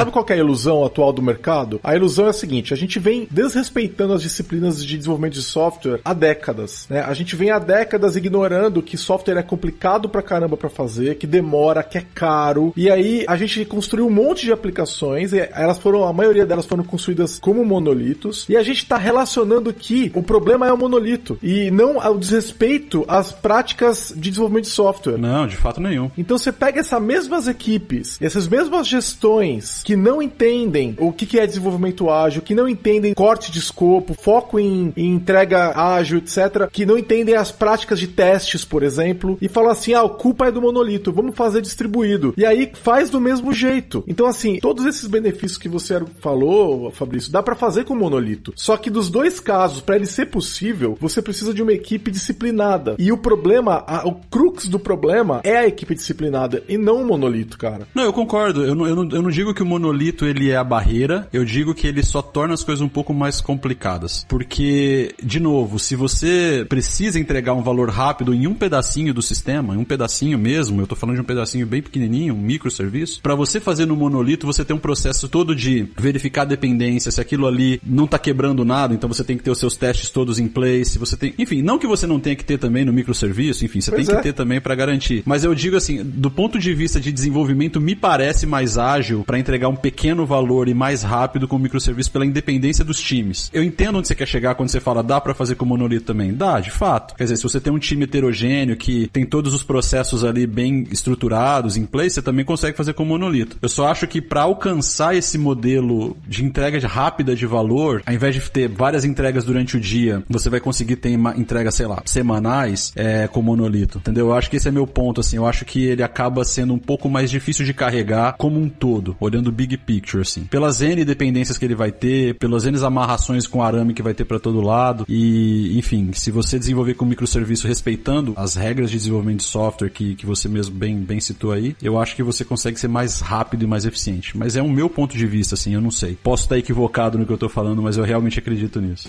[0.00, 1.78] Sabe qual que é a ilusão atual do mercado?
[1.84, 6.00] A ilusão é a seguinte: a gente vem desrespeitando as disciplinas de desenvolvimento de software
[6.02, 6.86] há décadas.
[6.88, 7.02] Né?
[7.02, 11.26] A gente vem há décadas ignorando que software é complicado pra caramba pra fazer, que
[11.26, 12.72] demora, que é caro.
[12.74, 16.64] E aí a gente construiu um monte de aplicações, e elas foram, a maioria delas
[16.64, 18.46] foram construídas como monolitos.
[18.48, 23.04] E a gente está relacionando que o problema é o monolito e não o desrespeito
[23.06, 25.18] às práticas de desenvolvimento de software.
[25.18, 26.10] Não, de fato nenhum.
[26.16, 31.44] Então você pega essas mesmas equipes, essas mesmas gestões que não entendem o que é
[31.44, 36.86] desenvolvimento ágil, que não entendem corte de escopo, foco em, em entrega ágil, etc., que
[36.86, 40.52] não entendem as práticas de testes, por exemplo, e falam assim: ah, a culpa é
[40.52, 42.32] do monolito, vamos fazer distribuído.
[42.36, 44.04] E aí faz do mesmo jeito.
[44.06, 48.52] Então, assim, todos esses benefícios que você falou, Fabrício, dá para fazer com o monolito.
[48.54, 52.94] Só que dos dois casos, para ele ser possível, você precisa de uma equipe disciplinada.
[52.96, 57.04] E o problema, a, o crux do problema é a equipe disciplinada e não o
[57.04, 57.88] monolito, cara.
[57.92, 58.64] Não, eu concordo.
[58.64, 59.79] Eu não, eu não, eu não digo que o monolito
[60.26, 63.40] ele é a barreira, eu digo que ele só torna as coisas um pouco mais
[63.40, 64.24] complicadas.
[64.28, 69.74] Porque, de novo, se você precisa entregar um valor rápido em um pedacinho do sistema,
[69.74, 73.34] em um pedacinho mesmo, eu tô falando de um pedacinho bem pequenininho, um microserviço, para
[73.34, 77.46] você fazer no monolito, você tem um processo todo de verificar a dependência, se aquilo
[77.46, 80.48] ali não tá quebrando nada, então você tem que ter os seus testes todos em
[80.48, 83.80] place, você tem, enfim, não que você não tenha que ter também no microserviço, enfim,
[83.80, 84.18] você Pois tem é.
[84.18, 85.22] que ter também para garantir.
[85.26, 89.38] Mas eu digo assim, do ponto de vista de desenvolvimento, me parece mais ágil para
[89.38, 93.50] entregar um pequeno valor e mais rápido com o microserviço pela independência dos times.
[93.52, 96.32] Eu entendo onde você quer chegar quando você fala dá para fazer com monolito também.
[96.32, 97.14] Dá, de fato.
[97.14, 100.86] Quer dizer, se você tem um time heterogêneo que tem todos os processos ali bem
[100.90, 103.56] estruturados em place, você também consegue fazer com monolito.
[103.60, 108.34] Eu só acho que para alcançar esse modelo de entrega rápida de valor, ao invés
[108.34, 112.02] de ter várias entregas durante o dia, você vai conseguir ter uma entrega, sei lá,
[112.04, 113.98] semanais é, com monolito.
[113.98, 114.26] Entendeu?
[114.26, 115.36] Eu acho que esse é meu ponto, assim.
[115.36, 119.16] Eu acho que ele acaba sendo um pouco mais difícil de carregar como um todo,
[119.20, 120.44] olhando o big picture, assim.
[120.44, 124.24] Pelas N dependências que ele vai ter, pelas N amarrações com arame que vai ter
[124.24, 125.04] para todo lado.
[125.08, 130.14] E, enfim, se você desenvolver com microserviço respeitando as regras de desenvolvimento de software que,
[130.14, 133.64] que você mesmo bem, bem citou aí, eu acho que você consegue ser mais rápido
[133.64, 134.36] e mais eficiente.
[134.36, 136.16] Mas é o meu ponto de vista, assim, eu não sei.
[136.22, 139.08] Posso estar equivocado no que eu tô falando, mas eu realmente acredito nisso.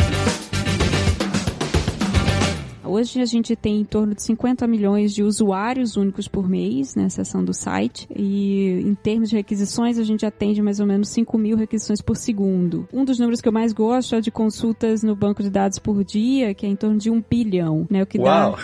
[2.91, 7.10] Hoje a gente tem em torno de 50 milhões de usuários únicos por mês na
[7.10, 11.38] seção do site e em termos de requisições a gente atende mais ou menos 5
[11.38, 12.86] mil requisições por segundo.
[12.91, 16.04] Um dos números que eu mais gosto é de consultas no banco de dados por
[16.04, 18.04] dia, que é em torno de um bilhão, né?
[18.04, 18.58] O que Uau!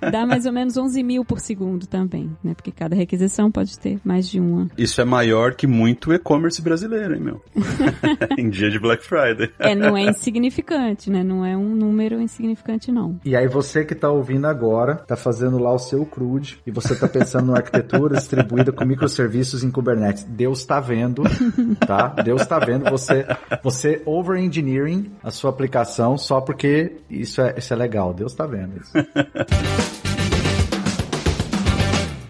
[0.00, 2.54] dá, dá mais ou menos 11 mil por segundo também, né?
[2.54, 4.70] Porque cada requisição pode ter mais de uma.
[4.78, 7.42] Isso é maior que muito e-commerce brasileiro, hein, meu?
[8.38, 9.50] em dia de Black Friday.
[9.58, 11.24] É, não é insignificante, né?
[11.24, 13.18] Não é um número insignificante, não.
[13.24, 16.94] E aí você que tá ouvindo agora, tá fazendo lá o seu CRUD e você
[16.94, 20.24] tá pensando numa arquitetura distribuída com microserviços em Kubernetes.
[20.24, 21.22] Deus tá vendo,
[21.86, 22.08] tá?
[22.08, 23.26] Deus tá vendo você,
[23.62, 28.12] você over-engineering a sua aplicação só porque isso é, isso é legal.
[28.12, 28.92] Deus tá vendo isso.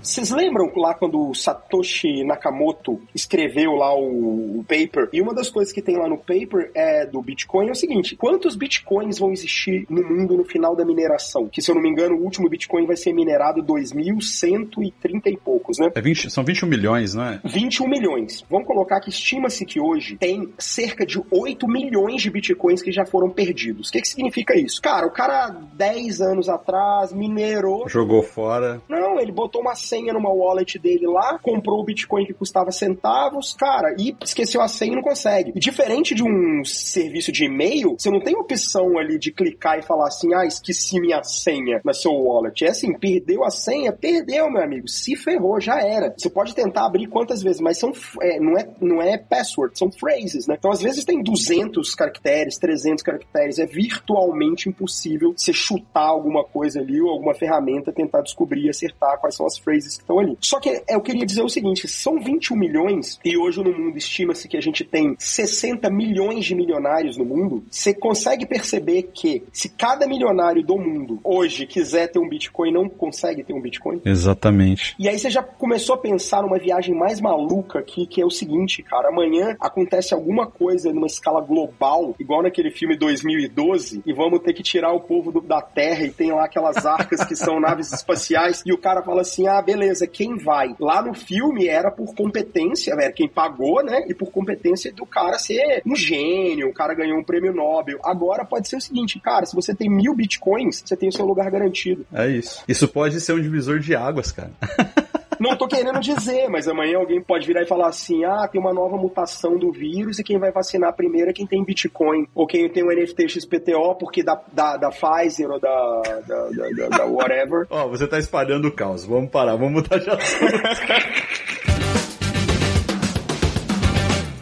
[0.02, 5.08] Vocês lembram lá quando o Satoshi Nakamoto escreveu lá o, o paper?
[5.12, 8.16] E uma das coisas que tem lá no paper é do Bitcoin é o seguinte:
[8.16, 11.48] quantos bitcoins vão existir no mundo no final da mineração?
[11.48, 15.78] Que se eu não me engano, o último Bitcoin vai ser minerado 2.130 e poucos,
[15.78, 15.90] né?
[15.94, 17.40] É 20 são 21 milhões, não é?
[17.44, 18.44] 21 milhões.
[18.50, 23.04] Vamos colocar que estima-se que hoje tem cerca de 8 milhões de bitcoins que já
[23.04, 23.88] foram perdidos.
[23.88, 24.80] O que, que significa isso?
[24.80, 27.88] Cara, o cara 10 anos atrás minerou.
[27.88, 28.80] Jogou fora.
[28.88, 33.54] Não, ele botou uma senha numa wallet dele lá, comprou o Bitcoin que custava centavos,
[33.54, 35.52] cara, e esqueceu a senha e não consegue.
[35.54, 39.82] E diferente de um serviço de e-mail, você não tem opção ali de clicar e
[39.82, 42.64] falar assim, ah, esqueci minha senha na sua wallet.
[42.64, 44.88] É assim, perdeu a senha, perdeu, meu amigo.
[44.88, 46.14] Se ferrou, já era.
[46.16, 49.90] Você pode tentar abrir quantas vezes, mas são, é, não, é, não é password, são
[49.90, 50.56] phrases, né?
[50.58, 56.80] Então, às vezes tem 200 caracteres, 300 caracteres, é virtualmente impossível você chutar alguma coisa
[56.80, 60.36] ali ou alguma ferramenta, tentar descobrir acertar quais são as phrases cases que estão ali.
[60.40, 64.48] Só que eu queria dizer o seguinte: são 21 milhões, e hoje no mundo estima-se
[64.48, 67.64] que a gente tem 60 milhões de milionários no mundo.
[67.70, 72.88] Você consegue perceber que se cada milionário do mundo hoje quiser ter um Bitcoin, não
[72.88, 74.00] consegue ter um Bitcoin?
[74.04, 74.94] Exatamente.
[74.98, 78.30] E aí você já começou a pensar numa viagem mais maluca aqui, que é o
[78.30, 84.40] seguinte, cara, amanhã acontece alguma coisa numa escala global, igual naquele filme 2012, e vamos
[84.40, 87.60] ter que tirar o povo do- da Terra e tem lá aquelas arcas que são
[87.60, 90.74] naves espaciais, e o cara fala assim, ah, beleza, quem vai?
[90.80, 95.38] Lá no filme era por competência, era quem pagou, né, e por competência do cara
[95.38, 97.98] ser um gênio, o cara ganhou um prêmio Nobel.
[98.04, 101.24] Agora pode ser o seguinte, cara, se você tem mil bitcoins, você tem o seu
[101.24, 102.04] lugar garantido.
[102.12, 102.64] É isso.
[102.66, 104.50] Isso pode ser um divisor de águas, cara.
[105.40, 108.74] Não tô querendo dizer, mas amanhã alguém pode virar e falar assim: ah, tem uma
[108.74, 112.26] nova mutação do vírus e quem vai vacinar primeiro é quem tem Bitcoin.
[112.34, 116.70] Ou quem tem o NFT XPTO, porque da, da, da Pfizer ou da, da, da,
[116.70, 117.66] da- da whatever.
[117.70, 119.04] Ó, você tá espalhando o caos.
[119.06, 120.52] Vamos parar, vamos mudar de assunto.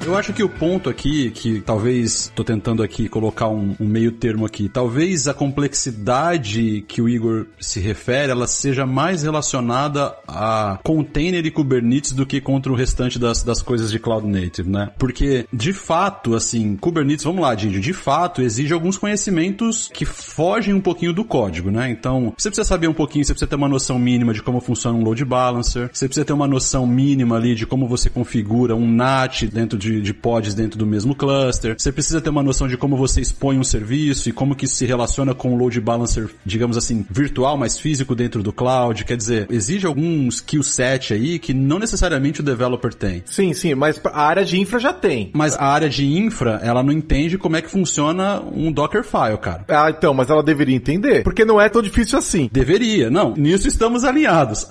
[0.08, 4.10] Eu acho que o ponto aqui, que talvez tô tentando aqui colocar um, um meio
[4.10, 10.78] termo aqui, talvez a complexidade que o Igor se refere, ela seja mais relacionada a
[10.82, 14.90] container e Kubernetes do que contra o restante das, das coisas de Cloud Native, né?
[14.98, 20.72] Porque, de fato, assim, Kubernetes, vamos lá, Dindio, de fato, exige alguns conhecimentos que fogem
[20.72, 21.90] um pouquinho do código, né?
[21.90, 24.96] Então, você precisa saber um pouquinho, você precisa ter uma noção mínima de como funciona
[24.96, 28.90] um load balancer, você precisa ter uma noção mínima ali de como você configura um
[28.90, 32.76] NAT dentro de, de pods dentro do mesmo cluster, você precisa ter uma noção de
[32.76, 36.28] como você expõe um serviço e como que isso se relaciona com o load balancer,
[36.44, 41.38] digamos assim, virtual, mas físico dentro do cloud, quer dizer, exige algum skill set aí
[41.38, 43.22] que não necessariamente o developer tem.
[43.24, 45.30] Sim, sim, mas a área de infra já tem.
[45.34, 49.64] Mas a área de infra, ela não entende como é que funciona um Dockerfile, cara.
[49.68, 51.22] Ah, então, mas ela deveria entender.
[51.22, 52.48] Porque não é tão difícil assim.
[52.52, 53.34] Deveria, não.
[53.34, 54.66] Nisso estamos alinhados.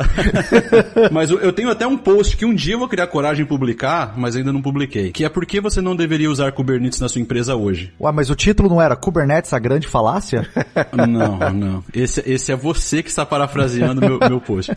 [1.11, 3.49] mas eu eu tenho até um post que um dia eu vou criar coragem de
[3.49, 5.06] publicar, mas ainda não publiquei.
[5.11, 7.93] Que é por que você não deveria usar Kubernetes na sua empresa hoje.
[7.99, 10.47] Ué, mas o título não era Kubernetes, a grande falácia?
[11.07, 11.83] Não, não.
[11.93, 14.71] Esse, esse é você que está parafraseando meu, meu post.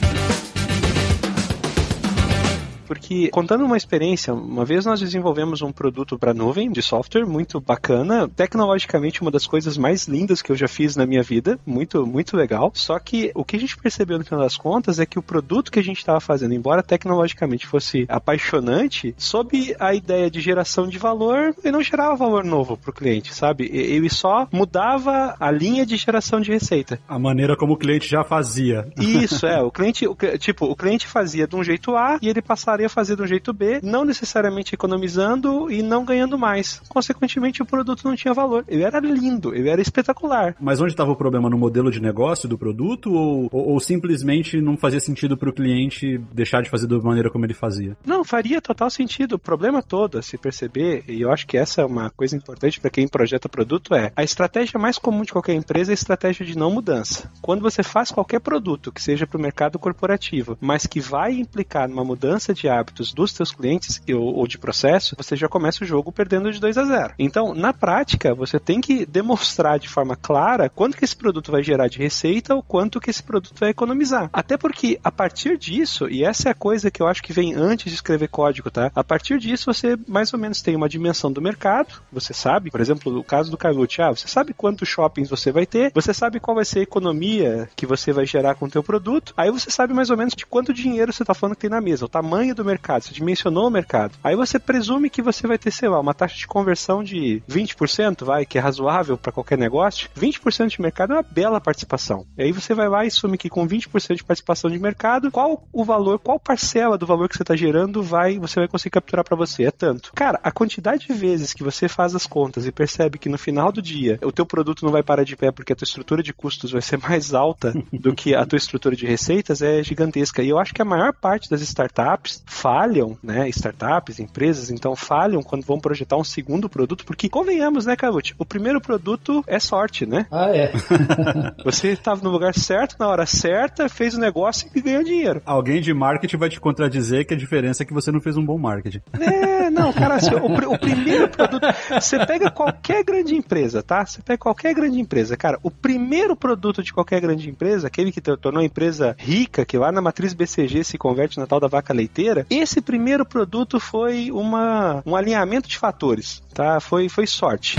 [2.91, 7.61] Porque, contando uma experiência, uma vez nós desenvolvemos um produto para nuvem de software muito
[7.61, 12.05] bacana, tecnologicamente uma das coisas mais lindas que eu já fiz na minha vida, muito,
[12.05, 12.73] muito legal.
[12.75, 15.71] Só que o que a gente percebeu no final das contas é que o produto
[15.71, 20.99] que a gente estava fazendo, embora tecnologicamente fosse apaixonante, sob a ideia de geração de
[20.99, 23.71] valor, ele não gerava valor novo para o cliente, sabe?
[23.73, 26.99] Ele só mudava a linha de geração de receita.
[27.07, 28.89] A maneira como o cliente já fazia.
[28.99, 29.63] Isso, é.
[29.63, 32.89] O cliente, o tipo, o cliente fazia de um jeito A e ele passaria a
[32.89, 36.81] fazer um jeito B, não necessariamente economizando e não ganhando mais.
[36.89, 38.65] Consequentemente, o produto não tinha valor.
[38.69, 40.55] Ele era lindo, ele era espetacular.
[40.61, 41.51] Mas onde estava o problema?
[41.51, 45.53] No modelo de negócio do produto ou, ou, ou simplesmente não fazia sentido para o
[45.53, 47.97] cliente deixar de fazer da maneira como ele fazia?
[48.05, 49.35] Não, faria total sentido.
[49.35, 52.81] O problema todo, a se perceber, e eu acho que essa é uma coisa importante
[52.81, 56.45] para quem projeta produto, é a estratégia mais comum de qualquer empresa é a estratégia
[56.45, 57.31] de não mudança.
[57.41, 61.89] Quando você faz qualquer produto que seja para o mercado corporativo, mas que vai implicar
[61.89, 66.13] numa mudança de hábitos dos seus clientes ou, de processo, você já começa o jogo
[66.13, 67.15] perdendo de 2 a 0.
[67.19, 71.63] Então, na prática, você tem que demonstrar de forma clara quanto que esse produto vai
[71.63, 74.31] gerar de receita ou quanto que esse produto vai economizar.
[74.33, 77.55] Até porque, a partir disso, e essa é a coisa que eu acho que vem
[77.55, 78.91] antes de escrever código, tá?
[78.95, 82.81] A partir disso, você mais ou menos tem uma dimensão do mercado, você sabe, por
[82.81, 86.41] exemplo, no caso do Carlucci, ah, você sabe quantos shoppings você vai ter, você sabe
[86.41, 89.71] qual vai ser a economia que você vai gerar com o teu produto, aí você
[89.71, 92.09] sabe mais ou menos de quanto dinheiro você está falando que tem na mesa, o
[92.09, 94.13] tamanho do mercado, você dimensionou o mercado.
[94.23, 98.25] Aí você presume que você vai ter, sei lá, uma taxa de conversão de 20%,
[98.25, 100.09] vai, que é razoável para qualquer negócio.
[100.19, 102.27] 20% de mercado é uma bela participação.
[102.37, 105.67] E aí você vai lá e assume que com 20% de participação de mercado, qual
[105.73, 109.25] o valor, qual parcela do valor que você está gerando vai, você vai conseguir capturar
[109.25, 110.13] para você, é tanto.
[110.15, 113.73] Cara, a quantidade de vezes que você faz as contas e percebe que no final
[113.73, 116.33] do dia o teu produto não vai parar de pé porque a tua estrutura de
[116.33, 120.43] custos vai ser mais alta do que a tua estrutura de receitas é gigantesca.
[120.43, 123.49] E eu acho que a maior parte das startups falham, né?
[123.49, 128.35] Startups, empresas, então falham quando vão projetar um segundo produto, porque convenhamos, né, Cavucci?
[128.39, 130.27] O primeiro produto é sorte, né?
[130.31, 130.73] Ah, é.
[131.65, 135.43] Você estava no lugar certo, na hora certa, fez o negócio e ganhou dinheiro.
[135.45, 138.45] Alguém de marketing vai te contradizer que a diferença é que você não fez um
[138.45, 139.01] bom marketing.
[139.19, 141.67] É, não, cara, assim, o, o primeiro produto.
[141.91, 144.05] Você pega qualquer grande empresa, tá?
[144.05, 145.59] Você pega qualquer grande empresa, cara.
[145.63, 149.79] O primeiro produto de qualquer grande empresa, aquele que te- tornou a empresa rica, que
[149.79, 154.31] lá na matriz BCG se converte na tal da vaca leiteira, esse primeiro produto foi
[154.31, 156.81] uma, um alinhamento de fatores, tá?
[156.81, 157.77] Foi, foi sorte.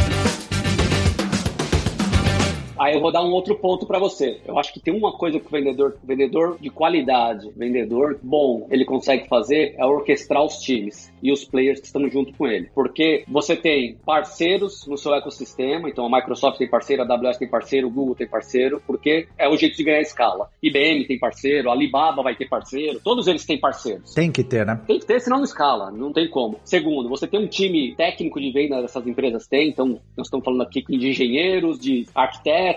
[2.81, 4.41] Aí eu vou dar um outro ponto para você.
[4.43, 8.83] Eu acho que tem uma coisa que o vendedor, vendedor de qualidade, vendedor bom, ele
[8.83, 12.71] consegue fazer é orquestrar os times e os players que estão junto com ele.
[12.73, 17.47] Porque você tem parceiros no seu ecossistema, então a Microsoft tem parceiro, a AWS tem
[17.47, 20.49] parceiro, o Google tem parceiro, porque é o jeito de ganhar escala.
[20.63, 24.11] IBM tem parceiro, a Alibaba vai ter parceiro, todos eles têm parceiros.
[24.15, 24.81] Tem que ter, né?
[24.87, 26.59] Tem que ter, senão não escala, não tem como.
[26.63, 30.63] Segundo, você tem um time técnico de venda dessas empresas tem, então nós estamos falando
[30.63, 32.70] aqui de engenheiros, de arquitetos,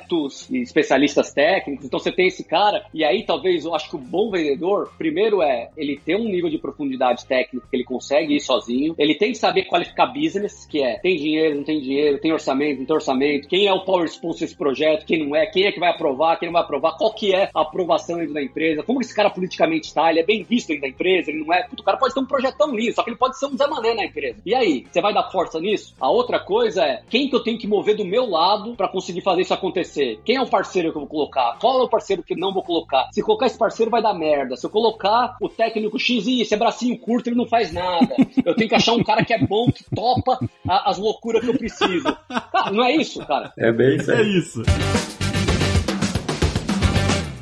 [0.51, 3.99] de especialistas técnicos, então você tem esse cara, e aí talvez eu acho que o
[3.99, 8.41] bom vendedor, primeiro é ele ter um nível de profundidade técnica que ele consegue ir
[8.41, 12.33] sozinho, ele tem que saber qualificar business, que é tem dinheiro, não tem dinheiro, tem
[12.33, 15.65] orçamento, não tem orçamento, quem é o power sponsor desse projeto, quem não é, quem
[15.65, 18.43] é que vai aprovar, quem não vai aprovar, qual que é a aprovação dentro da
[18.43, 21.53] empresa, como esse cara politicamente está, ele é bem visto dentro da empresa, ele não
[21.53, 23.57] é, Puta, o cara pode ter um projetão lindo, só que ele pode ser um
[23.57, 24.41] Zé Mané na empresa.
[24.45, 25.95] E aí, você vai dar força nisso?
[26.01, 29.23] A outra coisa é, quem que eu tenho que mover do meu lado para conseguir
[29.23, 29.84] fazer isso acontecer?
[30.25, 31.57] Quem é o parceiro que eu vou colocar?
[31.61, 33.09] Qual é o parceiro que não vou colocar?
[33.13, 34.57] Se colocar esse parceiro vai dar merda.
[34.57, 38.15] Se eu colocar o técnico X, e esse é bracinho curto, ele não faz nada.
[38.45, 41.51] Eu tenho que achar um cara que é bom, que topa a- as loucuras que
[41.51, 42.05] eu preciso.
[42.53, 43.53] Cara, não é isso, cara.
[43.59, 44.11] É bem isso.
[44.13, 44.63] É isso.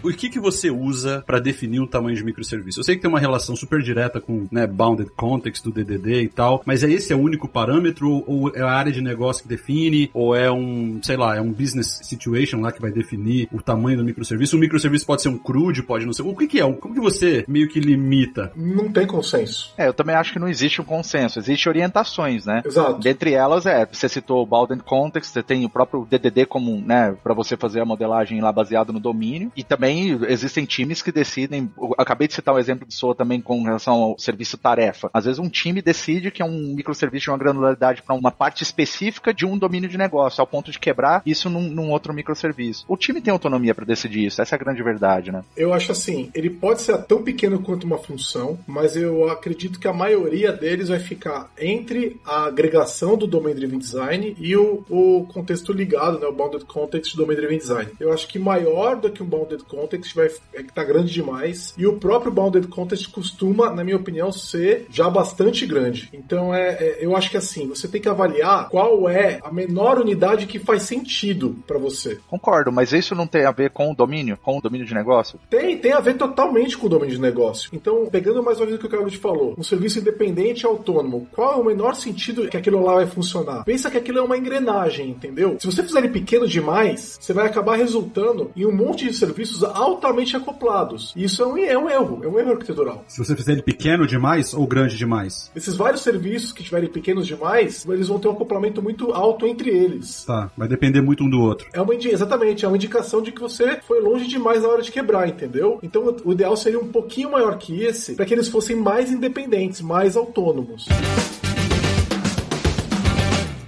[0.03, 2.81] O que, que você usa para definir um tamanho de microserviço?
[2.81, 6.29] Eu sei que tem uma relação super direta com né, bounded context do DDD e
[6.29, 9.43] tal, mas é esse é o único parâmetro ou, ou é a área de negócio
[9.43, 13.49] que define ou é um, sei lá, é um business situation lá que vai definir
[13.53, 14.57] o tamanho do microserviço?
[14.57, 16.23] O microserviço pode ser um crude, pode não ser.
[16.23, 16.73] O que, que é?
[16.73, 18.51] Como que você meio que limita?
[18.57, 19.73] Não tem consenso.
[19.77, 22.63] É, eu também acho que não existe um consenso, existe orientações, né?
[22.65, 23.01] Exato.
[23.01, 27.15] Dentre elas, é, você citou o Bounded Context, você tem o próprio DDD como, né,
[27.23, 29.92] para você fazer a modelagem lá baseado no domínio, e também
[30.29, 34.19] existem times que decidem, acabei de citar o exemplo de SOA também com relação ao
[34.19, 35.11] serviço tarefa.
[35.13, 38.63] Às vezes um time decide que é um microserviço de uma granularidade para uma parte
[38.63, 42.85] específica de um domínio de negócio, ao ponto de quebrar isso num, num outro microserviço.
[42.89, 45.43] O time tem autonomia para decidir isso, essa é a grande verdade, né?
[45.57, 49.89] Eu acho assim, ele pode ser tão pequeno quanto uma função, mas eu acredito que
[49.89, 55.27] a maioria deles vai ficar entre a agregação do Domain Driven Design e o, o
[55.33, 57.91] contexto ligado, né, o Bounded Context do Domain Driven Design.
[57.99, 59.82] Eu acho que maior do que um Bounded Context
[60.15, 64.33] vai, é que tá grande demais, e o próprio Bounded Context costuma, na minha opinião,
[64.33, 66.09] ser já bastante grande.
[66.13, 69.99] Então, é, é- eu acho que assim, você tem que avaliar qual é a menor
[69.99, 72.19] unidade que faz sentido para você.
[72.29, 75.39] Concordo, mas isso não tem a ver com o domínio, com o domínio de negócio?
[75.51, 77.71] Tem, tem a ver totalmente com o domínio de negócio.
[77.73, 80.67] Então, pegando mais uma vez o que o Carlos te falou, um serviço independente e
[80.67, 83.65] autônomo, qual é o menor sentido que aquilo lá vai funcionar?
[83.65, 85.57] Pensa que aquilo é uma engrenagem, entendeu?
[85.59, 89.63] Se você fizer ele pequeno demais, você vai acabar resultando em um monte de serviços
[89.75, 91.13] altamente acoplados.
[91.17, 93.05] E isso é um, é um erro, é um erro arquitetural.
[93.09, 95.51] Se você fizer ele pequeno demais ou grande demais?
[95.55, 99.71] Esses vários serviços que tiverem pequenos demais, eles vão ter um acoplamento muito alto entre
[99.71, 100.25] eles.
[100.25, 101.69] Tá, vai depender muito um do outro.
[101.73, 104.91] É uma exatamente, é uma indicação de que você foi longe demais na hora de
[104.91, 105.79] quebrar, entendeu?
[105.83, 109.81] Então o ideal seria um pouquinho maior que esse, para que eles fossem mais independentes,
[109.81, 110.87] mais autônomos.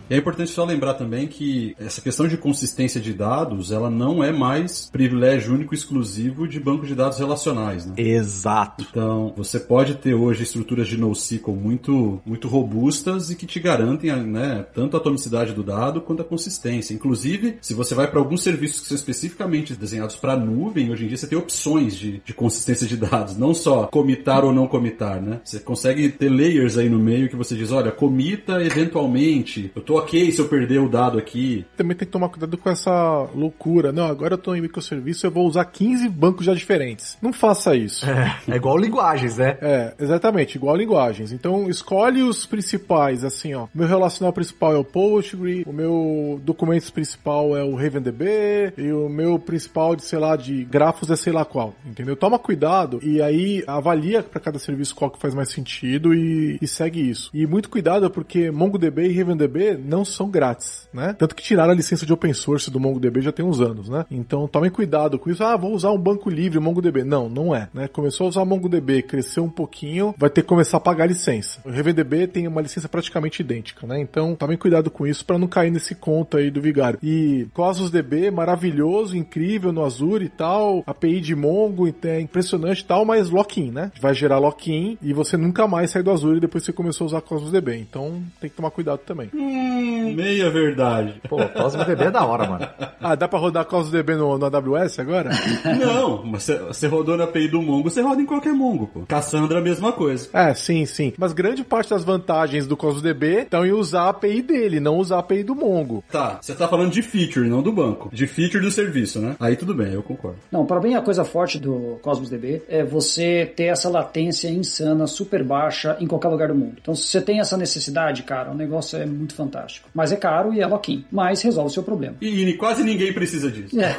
[0.09, 4.22] E é importante só lembrar também que essa questão de consistência de dados, ela não
[4.22, 7.94] é mais privilégio único e exclusivo de banco de dados relacionais, né?
[7.96, 8.86] Exato.
[8.90, 14.14] Então, você pode ter hoje estruturas de NoSQL muito, muito robustas e que te garantem
[14.24, 16.94] né, tanto a atomicidade do dado quanto a consistência.
[16.94, 21.09] Inclusive, se você vai para alguns serviços que são especificamente desenhados para nuvem, hoje em
[21.09, 25.20] dia você tem opções de, de consistência de dados, não só comitar ou não comitar,
[25.20, 25.40] né?
[25.44, 29.93] Você consegue ter layers aí no meio que você diz, olha, comita eventualmente, eu tô
[29.97, 31.64] ok se eu perder o dado aqui.
[31.76, 33.92] Também tem que tomar cuidado com essa loucura.
[33.92, 37.16] Não, agora eu tô em microserviço, eu vou usar 15 bancos já diferentes.
[37.20, 38.05] Não faça isso.
[38.09, 39.57] É, é igual linguagens, né?
[39.61, 41.32] É, exatamente, igual linguagens.
[41.32, 43.66] Então, escolhe os principais, assim, ó.
[43.74, 49.09] Meu relacional principal é o Postgre, o meu documento principal é o RavenDB, e o
[49.09, 52.16] meu principal de, sei lá, de grafos é sei lá qual, entendeu?
[52.16, 56.66] Toma cuidado e aí avalia para cada serviço qual que faz mais sentido e, e
[56.66, 57.30] segue isso.
[57.32, 61.14] E muito cuidado porque MongoDB e RavenDB não são grátis, né?
[61.18, 64.05] Tanto que tiraram a licença de open source do MongoDB já tem uns anos, né?
[64.11, 65.45] Então, tomem cuidado com isso.
[65.45, 67.05] Ah, vou usar um banco livre, MongoDB.
[67.05, 67.89] Não, não é, né?
[67.89, 71.61] Começou a usar MongoDB, cresceu um pouquinho, vai ter que começar a pagar a licença.
[71.64, 74.01] O RavenDB tem uma licença praticamente idêntica, né?
[74.01, 76.99] Então, tomem cuidado com isso para não cair nesse conto aí do vigário.
[77.03, 82.85] E Cosmos DB, maravilhoso, incrível no Azure e tal, API de Mongo, é impressionante e
[82.85, 83.91] tal, mas lock-in, né?
[84.01, 87.09] Vai gerar lock-in e você nunca mais sai do Azure depois que você começou a
[87.09, 87.76] usar Cosmos DB.
[87.78, 89.30] Então, tem que tomar cuidado também.
[89.35, 91.20] Hum, Meia verdade.
[91.28, 92.68] Pô, Cosmos DB é da hora, mano.
[93.00, 95.30] Ah, dá pra rodar Cosmos DB no, no AWS agora?
[95.78, 99.00] Não, mas você- rodou na API do Mongo, você roda em qualquer Mongo, pô.
[99.06, 100.28] Cassandra, a mesma coisa.
[100.32, 101.12] É, sim, sim.
[101.18, 104.98] Mas grande parte das vantagens do Cosmos DB estão em usar a API dele, não
[104.98, 106.04] usar a API do Mongo.
[106.10, 108.10] Tá, você tá falando de feature, não do banco.
[108.12, 109.34] De feature do serviço, né?
[109.40, 110.38] Aí tudo bem, eu concordo.
[110.52, 115.06] Não, para mim a coisa forte do Cosmos DB é você ter essa latência insana,
[115.06, 116.76] super baixa em qualquer lugar do mundo.
[116.80, 119.63] Então, se você tem essa necessidade, cara, o negócio é muito fantástico.
[119.94, 122.16] Mas é caro e é lock-in, mas resolve o seu problema.
[122.20, 123.78] E, e quase ninguém precisa disso.
[123.80, 123.96] É.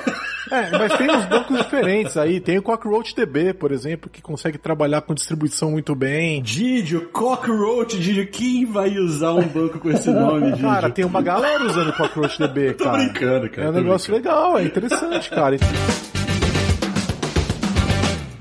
[0.51, 2.39] É, mas tem uns bancos diferentes aí.
[2.39, 6.41] Tem o Cockroach DB, por exemplo, que consegue trabalhar com distribuição muito bem.
[6.41, 10.67] Didio, Cockroach, Didio, quem vai usar um banco com esse nome, Didio?
[10.69, 12.97] Cara, tem uma galera usando o Cockroach DB, Tô cara.
[12.97, 15.55] brincando, cara, É um tô negócio legal, é interessante, cara.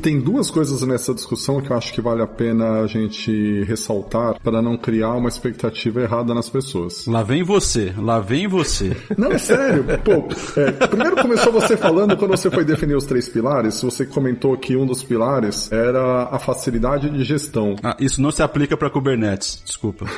[0.05, 4.39] Tem duas coisas nessa discussão que eu acho que vale a pena a gente ressaltar
[4.39, 7.07] para não criar uma expectativa errada nas pessoas.
[7.07, 8.95] Lá vem você, lá vem você.
[9.17, 9.83] Não, é sério.
[10.05, 10.29] Pô,
[10.61, 14.77] é, primeiro começou você falando quando você foi definir os três pilares, você comentou que
[14.77, 17.75] um dos pilares era a facilidade de gestão.
[17.83, 20.05] Ah, isso não se aplica para Kubernetes, desculpa.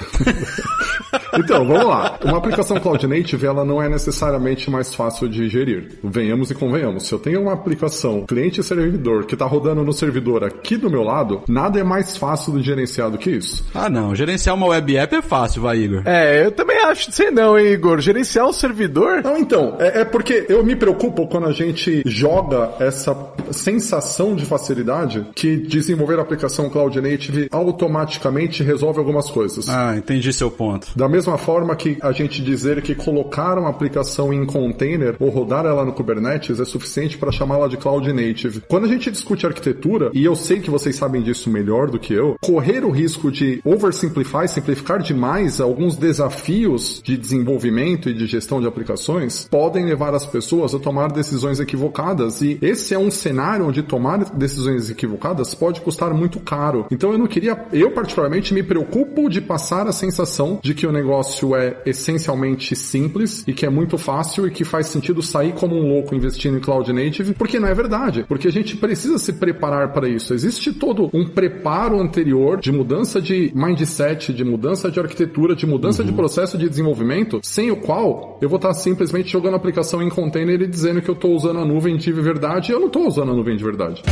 [1.39, 2.19] Então, vamos lá.
[2.25, 5.99] Uma aplicação Cloud Native, ela não é necessariamente mais fácil de gerir.
[6.03, 7.07] Venhamos e convenhamos.
[7.07, 10.91] Se eu tenho uma aplicação cliente e servidor que está rodando no servidor aqui do
[10.91, 13.65] meu lado, nada é mais fácil de gerenciar do que isso.
[13.75, 14.15] Ah, não.
[14.15, 16.03] Gerenciar uma web app é fácil, vai, Igor.
[16.05, 18.01] É, eu também acho, sei não, hein, Igor.
[18.01, 19.23] Gerenciar um servidor.
[19.23, 23.17] Não, então, é, é porque eu me preocupo quando a gente joga essa
[23.51, 29.69] sensação de facilidade que desenvolver a aplicação Cloud Native automaticamente resolve algumas coisas.
[29.69, 30.89] Ah, entendi seu ponto.
[30.97, 35.65] Da mesma forma que a gente dizer que colocar uma aplicação em container ou rodar
[35.65, 38.63] ela no Kubernetes é suficiente para chamá-la de Cloud Native.
[38.69, 39.66] Quando a gente discute arquitetura,
[40.15, 43.61] e eu sei que vocês sabem disso melhor do que eu, correr o risco de
[43.65, 50.27] oversimplify, simplificar demais alguns desafios de desenvolvimento e de gestão de aplicações podem levar as
[50.27, 55.81] pessoas a tomar decisões equivocadas e esse é um cenário onde tomar decisões equivocadas pode
[55.81, 56.87] custar muito caro.
[56.91, 60.93] Então eu não queria, eu particularmente me preocupo de passar a sensação de que o
[60.93, 65.75] negócio é essencialmente simples e que é muito fácil e que faz sentido sair como
[65.75, 69.33] um louco investindo em cloud native, porque não é verdade, porque a gente precisa se
[69.33, 70.35] preparar para isso.
[70.35, 76.05] Existe todo um preparo anterior de mudança de mindset, de mudança de arquitetura, de mudança
[76.05, 80.09] de processo de desenvolvimento, sem o qual eu vou estar simplesmente jogando a aplicação em
[80.09, 83.07] container e dizendo que eu estou usando a nuvem de verdade e eu não estou
[83.07, 84.03] usando a nuvem de verdade.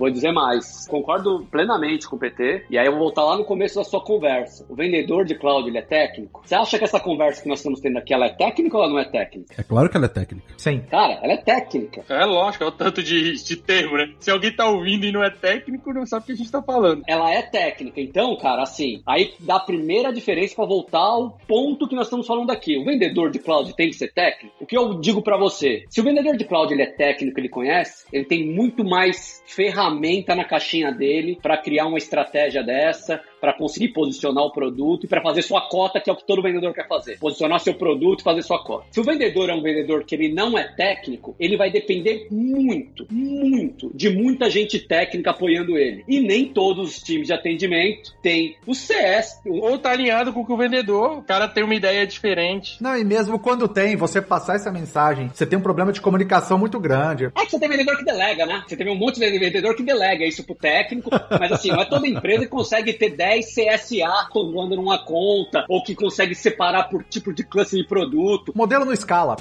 [0.00, 0.88] Vou dizer mais.
[0.88, 2.64] Concordo plenamente com o PT.
[2.70, 4.64] E aí eu vou voltar lá no começo da sua conversa.
[4.66, 6.40] O vendedor de cloud, ele é técnico?
[6.42, 8.92] Você acha que essa conversa que nós estamos tendo aqui, ela é técnica ou ela
[8.94, 9.54] não é técnica?
[9.58, 10.54] É claro que ela é técnica.
[10.56, 10.80] Sim.
[10.90, 12.02] Cara, ela é técnica.
[12.08, 14.14] É lógico, é o tanto de, de termo, né?
[14.18, 16.62] Se alguém tá ouvindo e não é técnico, não sabe o que a gente tá
[16.62, 17.02] falando.
[17.06, 18.00] Ela é técnica.
[18.00, 22.26] Então, cara, assim, aí dá a primeira diferença para voltar ao ponto que nós estamos
[22.26, 22.78] falando aqui.
[22.78, 24.54] O vendedor de cloud tem que ser técnico?
[24.58, 25.84] O que eu digo para você?
[25.90, 29.42] Se o vendedor de cloud ele é técnico, ele conhece, ele tem muito mais
[29.90, 35.08] ferramenta na caixinha dele para criar uma estratégia dessa, para conseguir posicionar o produto e
[35.08, 37.18] para fazer sua cota, que é o que todo vendedor quer fazer.
[37.18, 38.86] Posicionar seu produto e fazer sua cota.
[38.90, 43.06] Se o vendedor é um vendedor que ele não é técnico, ele vai depender muito,
[43.10, 46.04] muito de muita gente técnica apoiando ele.
[46.06, 49.40] E nem todos os times de atendimento têm o CS.
[49.46, 52.82] Ou tá alinhado com o que o vendedor, o cara tem uma ideia diferente.
[52.82, 56.58] Não, e mesmo quando tem, você passar essa mensagem, você tem um problema de comunicação
[56.58, 57.26] muito grande.
[57.34, 58.62] É que você tem vendedor que delega, né?
[58.66, 61.84] Você tem um monte de vendedor que delega isso pro técnico, mas assim, não é
[61.84, 67.04] toda empresa que consegue ter 10 CSA tomando numa conta, ou que consegue separar por
[67.04, 68.52] tipo de classe de produto.
[68.54, 69.36] Modelo não escala.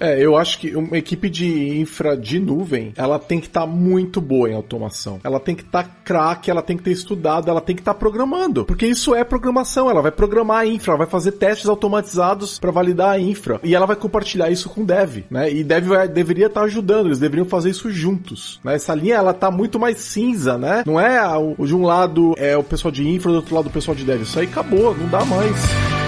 [0.00, 4.20] É, eu acho que uma equipe de infra de nuvem, ela tem que estar muito
[4.20, 5.20] boa em automação.
[5.24, 7.94] Ela tem que estar tá craque, ela tem que ter estudado, ela tem que estar
[7.94, 8.64] tá programando.
[8.64, 12.70] Porque isso é programação, ela vai programar a infra, ela vai fazer testes automatizados para
[12.70, 13.60] validar a infra.
[13.62, 15.50] E ela vai compartilhar isso com o dev, né?
[15.50, 18.74] E dev vai, deveria estar tá ajudando, eles deveriam fazer isso juntos, né?
[18.74, 20.82] Essa linha, ela tá muito mais cinza, né?
[20.86, 23.72] Não é o, de um lado é o pessoal de infra, do outro lado o
[23.72, 24.22] pessoal de dev.
[24.22, 26.07] Isso aí acabou, não dá mais.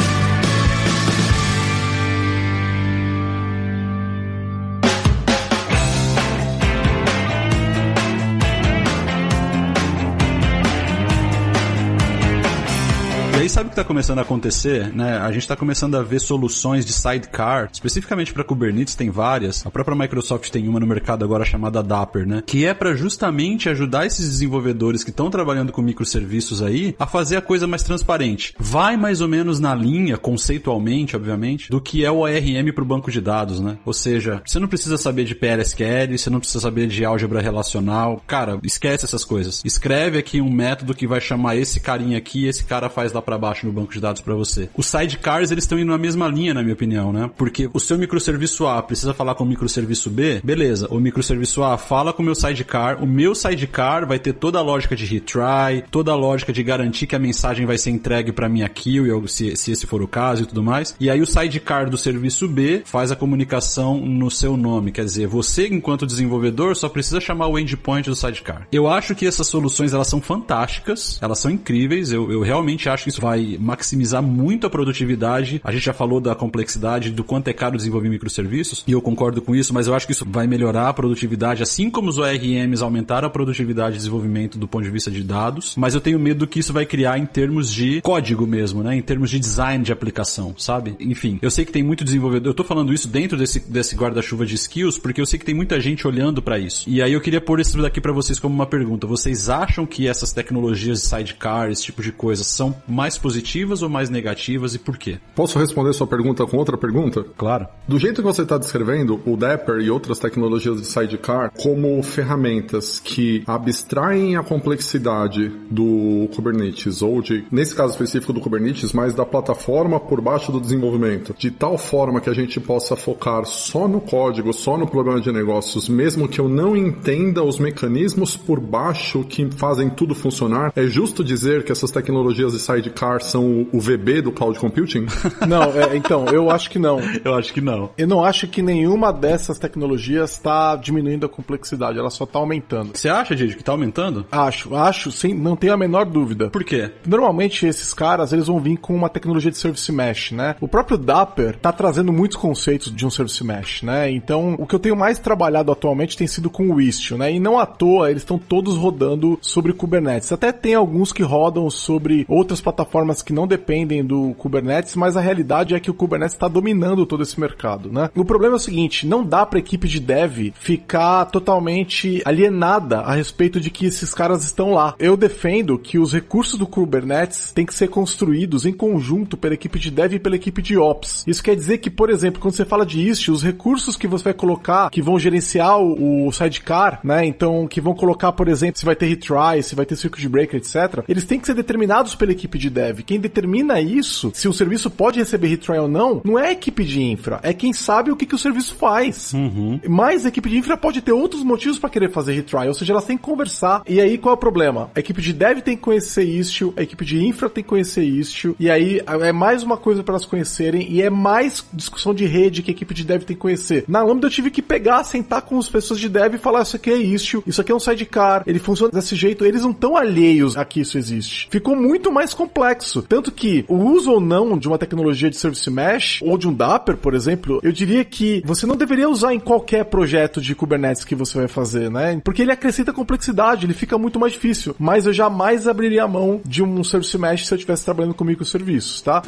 [13.51, 15.19] Sabe o que está começando a acontecer, né?
[15.19, 19.67] A gente está começando a ver soluções de sidecar, especificamente para Kubernetes tem várias.
[19.67, 22.43] A própria Microsoft tem uma no mercado agora chamada Dapper, né?
[22.47, 27.37] Que é para justamente ajudar esses desenvolvedores que estão trabalhando com microserviços aí a fazer
[27.37, 28.55] a coisa mais transparente.
[28.59, 32.87] Vai mais ou menos na linha, conceitualmente, obviamente, do que é o ARM para o
[32.87, 33.79] banco de dados, né?
[33.85, 38.23] Ou seja, você não precisa saber de PLSQL, você não precisa saber de álgebra relacional.
[38.27, 39.61] Cara, esquece essas coisas.
[39.65, 43.40] Escreve aqui um método que vai chamar esse carinha aqui, esse cara faz lá para
[43.41, 44.69] baixo no banco de dados para você.
[44.77, 47.31] Os sidecars, eles estão indo na mesma linha, na minha opinião, né?
[47.37, 50.87] Porque o seu microserviço A precisa falar com o microserviço B, beleza.
[50.91, 54.63] O microserviço A fala com o meu sidecar, o meu sidecar vai ter toda a
[54.63, 58.49] lógica de retry, toda a lógica de garantir que a mensagem vai ser entregue para
[58.49, 60.95] minha queue, se, se esse for o caso e tudo mais.
[61.01, 65.27] E aí o sidecar do serviço B faz a comunicação no seu nome, quer dizer,
[65.27, 68.67] você enquanto desenvolvedor só precisa chamar o endpoint do sidecar.
[68.73, 73.05] Eu acho que essas soluções elas são fantásticas, elas são incríveis, eu, eu realmente acho
[73.05, 75.61] que isso vai maximizar muito a produtividade.
[75.65, 79.43] A gente já falou da complexidade, do quanto é caro desenvolver microserviços, e eu concordo
[79.43, 82.83] com isso, mas eu acho que isso vai melhorar a produtividade, assim como os ORMs
[82.83, 86.47] aumentaram a produtividade de desenvolvimento do ponto de vista de dados, mas eu tenho medo
[86.47, 88.97] que isso vai criar em termos de código mesmo, né?
[88.97, 90.97] Em termos de design de aplicação, sabe?
[91.01, 94.47] Enfim, eu sei que tem muito desenvolvedor, eu tô falando isso dentro desse, desse guarda-chuva
[94.47, 96.89] de skills, porque eu sei que tem muita gente olhando para isso.
[96.89, 99.07] E aí eu queria pôr isso daqui para vocês como uma pergunta.
[99.07, 103.89] Vocês acham que essas tecnologias de sidecar, esse tipo de coisa, são mais positivas ou
[103.89, 105.19] mais negativas e por quê?
[105.35, 107.25] Posso responder sua pergunta com outra pergunta?
[107.37, 107.67] Claro.
[107.87, 112.99] Do jeito que você está descrevendo, o Dapper e outras tecnologias de sidecar como ferramentas
[112.99, 119.27] que abstraem a complexidade do Kubernetes, ou de, nesse caso específico do Kubernetes, mais da
[119.27, 124.01] plataforma por baixo do desenvolvimento, de tal forma que a gente possa focar só no
[124.01, 129.25] código, só no problema de negócios, mesmo que eu não entenda os mecanismos por baixo
[129.25, 134.23] que fazem tudo funcionar, é justo dizer que essas tecnologias de sidecar são o VB
[134.23, 135.07] do cloud computing?
[135.47, 137.01] Não, é, então, eu acho que não.
[137.25, 137.91] Eu acho que não.
[137.97, 142.97] Eu não acho que nenhuma dessas tecnologias está diminuindo a complexidade, ela só está aumentando.
[142.97, 144.27] Você acha, Didi, que está aumentando?
[144.31, 146.51] Acho, acho, sim, não tenho a menor dúvida.
[146.51, 146.91] Por quê?
[147.07, 150.57] Normalmente esses caras, eles vão vir com uma tecnologia de service mesh, né?
[150.61, 154.11] O próprio Dapper tá trazendo muitos conceitos de um service mesh, né?
[154.11, 157.33] Então, o que eu tenho mais trabalhado atualmente tem sido com o Istio, né?
[157.33, 160.33] E não à toa, eles estão todos rodando sobre Kubernetes.
[160.33, 162.90] Até tem alguns que rodam sobre outras plataformas
[163.25, 167.23] que não dependem do Kubernetes, mas a realidade é que o Kubernetes está dominando todo
[167.23, 168.11] esse mercado, né?
[168.15, 173.15] O problema é o seguinte, não dá para equipe de dev ficar totalmente alienada a
[173.15, 174.95] respeito de que esses caras estão lá.
[174.99, 179.79] Eu defendo que os recursos do Kubernetes têm que ser construídos em conjunto pela equipe
[179.79, 181.25] de dev e pela equipe de ops.
[181.27, 184.25] Isso quer dizer que, por exemplo, quando você fala de Istio, os recursos que você
[184.25, 187.25] vai colocar, que vão gerenciar o sidecar, né?
[187.25, 190.59] Então, que vão colocar, por exemplo, se vai ter retry, se vai ter circuit breaker,
[190.59, 191.05] etc.
[191.09, 192.80] Eles têm que ser determinados pela equipe de dev.
[193.07, 196.85] Quem determina isso, se o serviço pode receber retry ou não, não é a equipe
[196.85, 199.33] de infra, é quem sabe o que, que o serviço faz.
[199.33, 199.81] Uhum.
[199.89, 202.93] Mas a equipe de infra pode ter outros motivos para querer fazer retry, ou seja,
[202.93, 203.83] elas têm que conversar.
[203.89, 204.91] E aí qual é o problema?
[204.95, 208.03] A equipe de dev tem que conhecer Istio, a equipe de infra tem que conhecer
[208.03, 212.27] Istio, e aí é mais uma coisa para elas conhecerem e é mais discussão de
[212.27, 213.85] rede que a equipe de dev tem que conhecer.
[213.89, 216.77] Na Lambda eu tive que pegar, sentar com as pessoas de dev e falar isso
[216.77, 219.97] aqui é Istio, isso aqui é um sidecar, ele funciona desse jeito, eles não estão
[219.97, 221.49] alheios a que isso existe.
[221.51, 222.70] Ficou muito mais complexo,
[223.03, 226.53] tanto que o uso ou não de uma tecnologia de service mesh ou de um
[226.53, 231.05] Dapper, por exemplo, eu diria que você não deveria usar em qualquer projeto de Kubernetes
[231.05, 232.21] que você vai fazer, né?
[232.25, 234.75] Porque ele acrescenta complexidade, ele fica muito mais difícil.
[234.79, 238.25] Mas eu jamais abriria a mão de um service mesh se eu estivesse trabalhando com
[238.25, 239.23] microserviços, tá?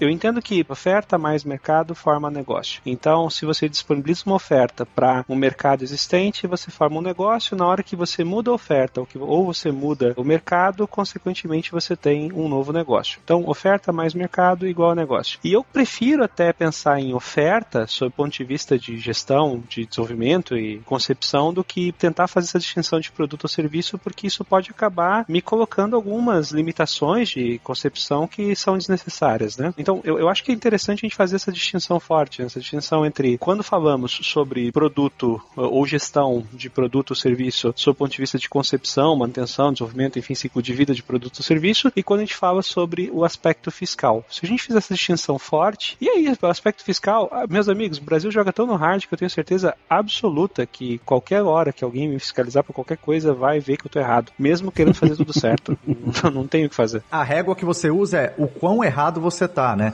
[0.00, 2.80] Eu entendo que oferta mais mercado forma negócio.
[2.86, 7.54] Então, se você disponibiliza uma oferta para um mercado existente, você forma um negócio.
[7.54, 12.32] Na hora que você muda a oferta ou, você muda o mercado, consequentemente você tem
[12.32, 13.20] um novo negócio.
[13.22, 15.38] Então, oferta mais mercado igual negócio.
[15.44, 19.84] E eu prefiro até pensar em oferta, sob o ponto de vista de gestão, de
[19.84, 24.46] desenvolvimento e concepção, do que tentar fazer essa distinção de produto ou serviço, porque isso
[24.46, 29.74] pode acabar me colocando algumas limitações de concepção que são desnecessárias, né?
[29.76, 32.60] Então, então, eu, eu acho que é interessante a gente fazer essa distinção forte, essa
[32.60, 38.12] distinção entre quando falamos sobre produto ou gestão de produto ou serviço, sob o ponto
[38.12, 42.02] de vista de concepção, manutenção, desenvolvimento, enfim, ciclo de vida de produto ou serviço, e
[42.04, 44.24] quando a gente fala sobre o aspecto fiscal.
[44.30, 47.98] Se a gente fizer essa distinção forte, e aí, o aspecto fiscal, ah, meus amigos,
[47.98, 51.82] o Brasil joga tão no hard que eu tenho certeza absoluta que qualquer hora que
[51.82, 55.16] alguém me fiscalizar por qualquer coisa vai ver que eu tô errado, mesmo querendo fazer
[55.16, 55.76] tudo certo.
[56.22, 57.02] não, não tenho o que fazer.
[57.10, 59.79] A régua que você usa é o quão errado você tá, né?
[59.80, 59.92] né?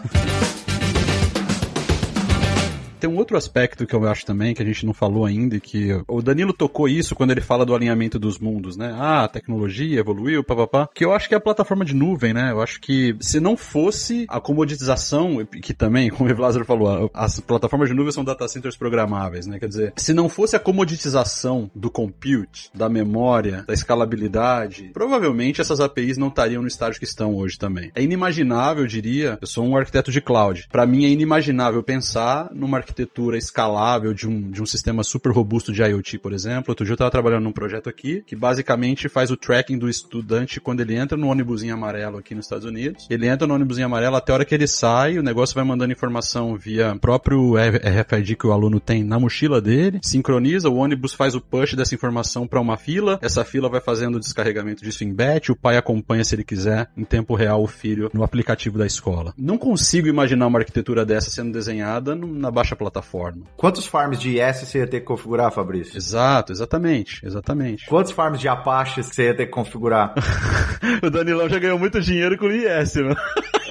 [2.98, 5.60] Tem um outro aspecto que eu acho também, que a gente não falou ainda, e
[5.60, 8.94] que o Danilo tocou isso quando ele fala do alinhamento dos mundos, né?
[8.98, 10.88] Ah, a tecnologia evoluiu, papapá.
[10.94, 12.50] Que eu acho que é a plataforma de nuvem, né?
[12.50, 17.38] Eu acho que se não fosse a comoditização, que também, como o Lázaro falou, as
[17.40, 19.58] plataformas de nuvem são data centers programáveis, né?
[19.58, 25.80] Quer dizer, se não fosse a comoditização do compute, da memória, da escalabilidade, provavelmente essas
[25.80, 27.90] APIs não estariam no estágio que estão hoje também.
[27.94, 30.66] É inimaginável, eu diria, eu sou um arquiteto de cloud.
[30.70, 35.72] Para mim é inimaginável pensar numa arquitetura escalável de um, de um sistema super robusto
[35.72, 36.70] de IoT, por exemplo.
[36.70, 40.60] Outro dia eu estava trabalhando num projeto aqui que basicamente faz o tracking do estudante
[40.60, 43.06] quando ele entra no ônibusinho amarelo aqui nos Estados Unidos.
[43.10, 45.92] Ele entra no ônibusinho amarelo até a hora que ele sai, o negócio vai mandando
[45.92, 51.34] informação via próprio RFID que o aluno tem na mochila dele, sincroniza, o ônibus faz
[51.34, 55.12] o push dessa informação para uma fila, essa fila vai fazendo o descarregamento disso em
[55.12, 58.86] batch, o pai acompanha se ele quiser em tempo real o filho no aplicativo da
[58.86, 59.34] escola.
[59.36, 63.42] Não consigo imaginar uma arquitetura dessa sendo desenhada na baixa plataforma.
[63.56, 65.96] Quantos farms de IS você ia ter que configurar, Fabrício?
[65.96, 67.86] Exato, exatamente, exatamente.
[67.86, 70.14] Quantos farms de Apache você ia ter que configurar?
[71.02, 73.16] o Danilão já ganhou muito dinheiro com o IS, né?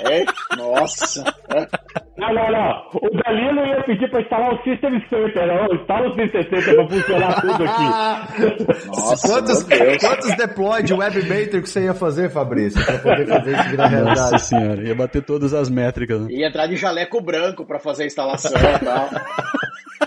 [0.05, 0.23] É?
[0.55, 1.23] Nossa.
[2.17, 2.89] Não, não, não.
[2.93, 5.47] O Danilo ia pedir pra instalar o System Center.
[5.47, 8.87] Não, instala o System Center pra funcionar tudo aqui.
[8.87, 9.63] Nossa, quantos,
[9.99, 12.83] quantos deploy de web matrix que você ia fazer, Fabrício?
[12.85, 14.31] Pra poder fazer isso virar realidade?
[14.31, 16.21] Nossa senhora, ia bater todas as métricas.
[16.21, 16.27] Né?
[16.31, 19.09] Ia entrar de jaleco branco pra fazer a instalação e tal.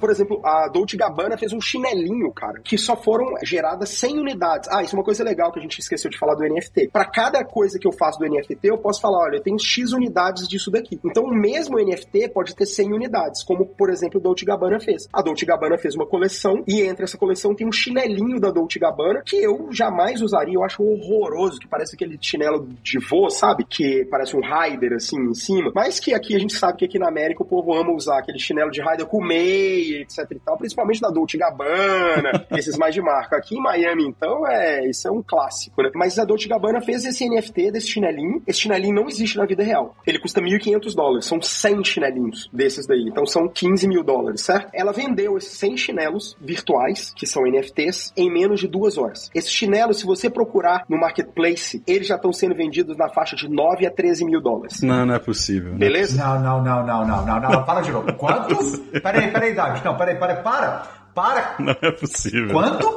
[0.00, 4.68] por exemplo, a Dolce Gabbana fez um chinelinho, cara, que só foram geradas 100 unidades.
[4.72, 6.88] Ah, isso é uma coisa legal que a gente esqueceu de falar do NFT.
[6.88, 9.92] Para cada coisa que eu faço do NFT, eu posso falar, olha, eu tenho X
[9.92, 10.98] unidades disso daqui.
[11.04, 15.08] Então, o mesmo NFT pode ter 100 unidades, como, por exemplo, a Dolce Gabbana fez.
[15.12, 18.78] A Dolce Gabbana fez uma coleção e entre essa coleção tem um chinelinho da Dolce
[18.78, 23.64] Gabbana que eu jamais usaria, eu acho horroroso, que parece aquele chinelo de vô, sabe?
[23.64, 25.70] Que parece um rider, assim, em cima.
[25.74, 28.38] Mas que aqui a gente sabe que aqui na América o povo ama usar aquele
[28.38, 33.00] chinelo de rider com meia, etc e tal, principalmente da Dolce Gabbana, esses mais de
[33.00, 33.36] marca.
[33.36, 35.90] Aqui em Miami, então, é isso é um clássico, né?
[35.94, 38.42] Mas a Dolce Gabbana fez esse NFT desse chinelinho.
[38.46, 39.96] Esse chinelinho não existe na vida real.
[40.06, 41.26] Ele custa 1.500 dólares.
[41.26, 43.04] São 100 chinelinhos desses daí.
[43.08, 44.70] Então são 15 mil dólares, certo?
[44.72, 49.30] Ela vendeu esses 100 chinelos virtuais, que são NFTs, em menos de duas horas.
[49.34, 53.48] Esses chinelos, se você procurar no marketplace, eles já estão sendo vendidos na faixa de
[53.48, 54.80] 9 a 13 mil dólares.
[54.82, 55.74] Não, não é possível.
[55.74, 56.22] Beleza?
[56.22, 57.64] Não, não, não, não, não, não, não.
[57.64, 58.12] Para de novo.
[58.14, 58.78] Quantos?
[59.02, 59.79] Peraí, peraí, David.
[59.84, 60.82] Não, peraí, para, para.
[61.14, 61.54] Para!
[61.58, 62.52] Não é possível.
[62.52, 62.96] Quanto?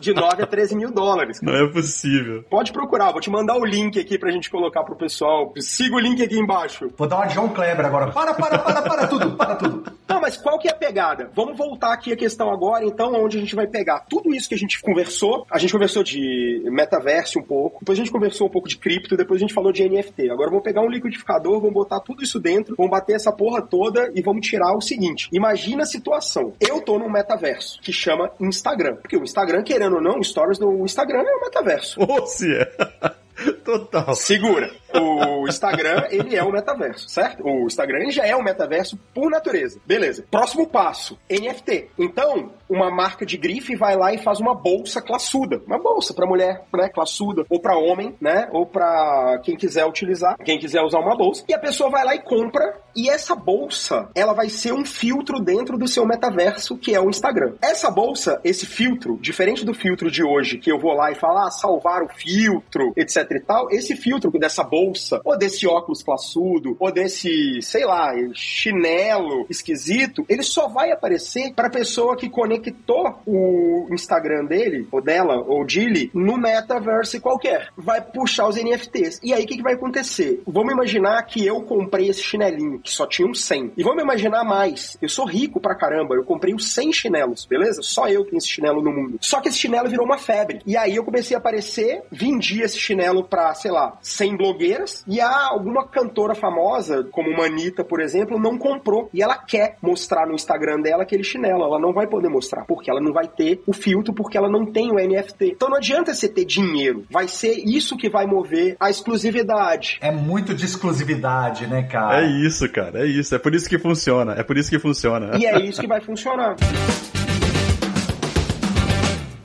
[0.00, 1.40] De 9 a 13 mil dólares.
[1.42, 2.44] Não é possível.
[2.48, 5.52] Pode procurar, vou te mandar o link aqui pra gente colocar pro pessoal.
[5.58, 6.90] Siga o link aqui embaixo.
[6.96, 8.12] Vou dar uma John Kleber agora.
[8.12, 9.84] Para, para, para, para tudo, para tudo.
[10.08, 11.30] Não, mas qual que é a pegada?
[11.34, 14.54] Vamos voltar aqui a questão agora, então, onde a gente vai pegar tudo isso que
[14.54, 15.46] a gente conversou.
[15.50, 19.16] A gente conversou de metaverso um pouco, depois a gente conversou um pouco de cripto,
[19.16, 20.30] depois a gente falou de NFT.
[20.30, 24.10] Agora vamos pegar um liquidificador, vamos botar tudo isso dentro, vamos bater essa porra toda
[24.14, 25.28] e vamos tirar o seguinte.
[25.32, 26.52] Imagina a situação.
[26.60, 28.96] Eu tô num metaverso que chama Instagram.
[28.96, 32.00] Porque o Instagram, querendo ou não, stories do Instagram é um metaverso.
[32.00, 32.64] Ou se é.
[33.64, 34.14] Total.
[34.14, 34.70] Segura.
[34.94, 37.44] O Instagram, ele é o metaverso, certo?
[37.44, 39.80] O Instagram já é um metaverso por natureza.
[39.84, 40.24] Beleza.
[40.30, 41.90] Próximo passo, NFT.
[41.98, 45.62] Então, uma marca de grife vai lá e faz uma bolsa classuda.
[45.66, 50.36] Uma bolsa para mulher, né, classuda, ou para homem, né, ou para quem quiser utilizar,
[50.44, 51.44] quem quiser usar uma bolsa.
[51.48, 55.40] E a pessoa vai lá e compra, e essa bolsa, ela vai ser um filtro
[55.40, 57.54] dentro do seu metaverso, que é o Instagram.
[57.60, 61.48] Essa bolsa, esse filtro, diferente do filtro de hoje, que eu vou lá e falar,
[61.48, 66.76] ah, salvar o filtro, etc e tal, esse filtro dessa bolsa, ou desse óculos classudo,
[66.78, 72.28] ou desse, sei lá, chinelo esquisito, ele só vai aparecer para pessoa que
[72.58, 77.68] conectou o Instagram dele, ou dela, ou dele, no metaverse qualquer.
[77.76, 79.20] Vai puxar os NFTs.
[79.22, 80.42] E aí o que, que vai acontecer?
[80.46, 83.72] Vamos imaginar que eu comprei esse chinelinho, que só tinha um 100.
[83.76, 84.96] E vamos imaginar mais.
[85.00, 87.82] Eu sou rico pra caramba, eu comprei os 100 chinelos, beleza?
[87.82, 89.18] Só eu tenho esse chinelo no mundo.
[89.20, 90.60] Só que esse chinelo virou uma febre.
[90.66, 95.20] E aí eu comecei a aparecer, vendi esse chinelo pra, sei lá, 100 blogueiras, e
[95.20, 99.08] há alguma cantora famosa, como uma Anitta, por exemplo, não comprou.
[99.12, 101.62] E ela quer mostrar no Instagram dela aquele chinelo.
[101.62, 104.66] Ela não vai poder mostrar, porque ela não vai ter o filtro, porque ela não
[104.66, 105.52] tem o NFT.
[105.52, 107.04] Então não adianta você ter dinheiro.
[107.10, 109.98] Vai ser isso que vai mover a exclusividade.
[110.00, 112.22] É muito de exclusividade, né, cara?
[112.22, 113.04] É isso, cara.
[113.04, 113.34] É isso.
[113.34, 114.34] É por isso que funciona.
[114.34, 115.36] É por isso que funciona.
[115.38, 116.56] E é isso que vai funcionar.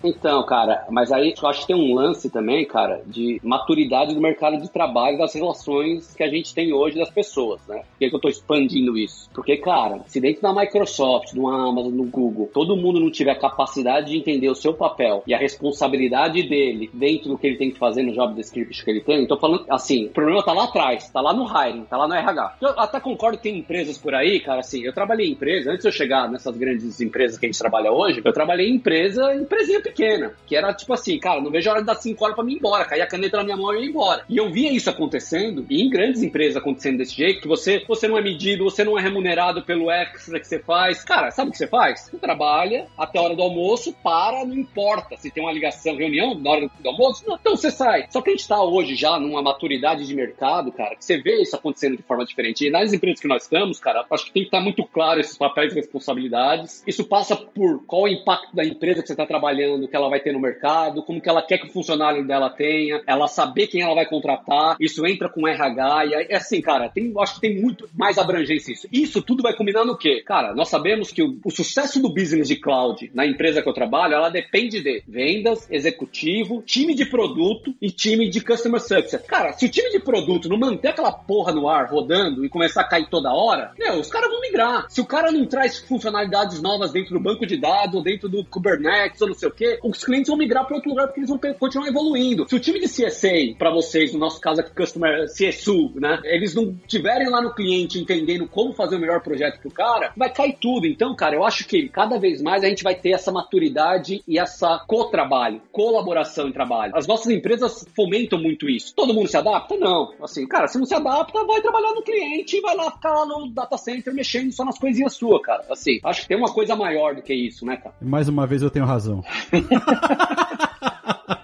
[0.04, 4.22] Então, cara, mas aí eu acho que tem um lance também, cara, de maturidade do
[4.22, 7.80] mercado de trabalho, das relações que a gente tem hoje das pessoas, né?
[7.80, 9.30] Por que, que eu tô expandindo isso?
[9.34, 13.39] Porque, cara, se dentro da Microsoft, do Amazon, do Google, todo mundo não tiver a
[13.39, 17.72] capacidade de entender o seu papel e a responsabilidade dele dentro do que ele tem
[17.72, 20.64] que fazer no job description que ele tem, tô falando assim, o problema tá lá
[20.64, 22.58] atrás, tá lá no hiring, tá lá no RH.
[22.62, 25.82] Eu até concordo que tem empresas por aí, cara, assim, eu trabalhei em empresa, antes
[25.82, 29.34] de eu chegar nessas grandes empresas que a gente trabalha hoje, eu trabalhei em empresa,
[29.36, 32.35] empresinha pequena, que era tipo assim, cara, não vejo a hora de dar 5 horas
[32.35, 34.23] pra mim ir embora, cair a caneta na minha mão e ir embora.
[34.29, 38.07] E eu via isso acontecendo, e em grandes empresas acontecendo desse jeito, que você, você
[38.07, 41.03] não é medido, você não é remunerado pelo extra que você faz.
[41.03, 42.01] Cara, sabe o que você faz?
[42.01, 46.35] Você trabalha até a hora do almoço, para, não importa se tem uma ligação, reunião
[46.35, 48.07] na hora do almoço, não, então você sai.
[48.09, 51.41] Só que a gente tá hoje já numa maturidade de mercado, cara, que você vê
[51.41, 52.65] isso acontecendo de forma diferente.
[52.65, 55.37] E nas empresas que nós estamos, cara, acho que tem que estar muito claro esses
[55.37, 56.83] papéis e responsabilidades.
[56.85, 60.19] Isso passa por qual o impacto da empresa que você está trabalhando, que ela vai
[60.19, 63.82] ter no mercado, como que ela quer que o funcionário dela tenha, ela saber quem
[63.82, 67.61] ela vai contratar, isso entra com RH, e é assim, cara, tem, acho que tem
[67.61, 68.88] muito mais abrangência isso.
[68.91, 70.21] Isso tudo vai combinar no quê?
[70.25, 73.73] Cara, nós sabemos que o, o sucesso do business de cloud na empresa que eu
[73.73, 79.25] trabalho, ela depende de vendas, executivo, time de produto e time de customer success.
[79.25, 82.82] Cara, se o time de produto não manter aquela porra no ar rodando e começar
[82.82, 84.86] a cair toda hora, meu, os caras vão migrar.
[84.89, 89.21] Se o cara não traz funcionalidades novas dentro do banco de dados, dentro do Kubernetes
[89.21, 89.53] ou não sei o
[89.84, 92.47] os clientes vão migrar para outro lugar porque eles vão continuar evoluindo.
[92.47, 96.55] Se o time de CSA, para vocês, no nosso caso aqui, Customer CSU, né, eles
[96.55, 100.57] não tiverem lá no cliente entendendo como fazer o melhor projeto pro cara, vai cair
[100.59, 100.88] tudo.
[100.88, 104.39] Então, cara, eu acho que cada vez mais a gente vai ter essa maturidade e
[104.39, 106.95] essa co-trabalho, colaboração em trabalho.
[106.95, 108.93] As nossas empresas fomentam muito isso.
[108.95, 109.76] Todo mundo se adapta?
[109.78, 110.13] Não.
[110.22, 113.26] Assim, cara, se não se adapta, vai trabalhar no cliente e vai lá ficar lá
[113.26, 115.65] no data center mexendo só nas coisinhas suas, cara.
[115.70, 117.95] Assim, acho que tem uma coisa maior do que isso, né, cara?
[118.01, 119.24] Mais uma vez eu tenho razão.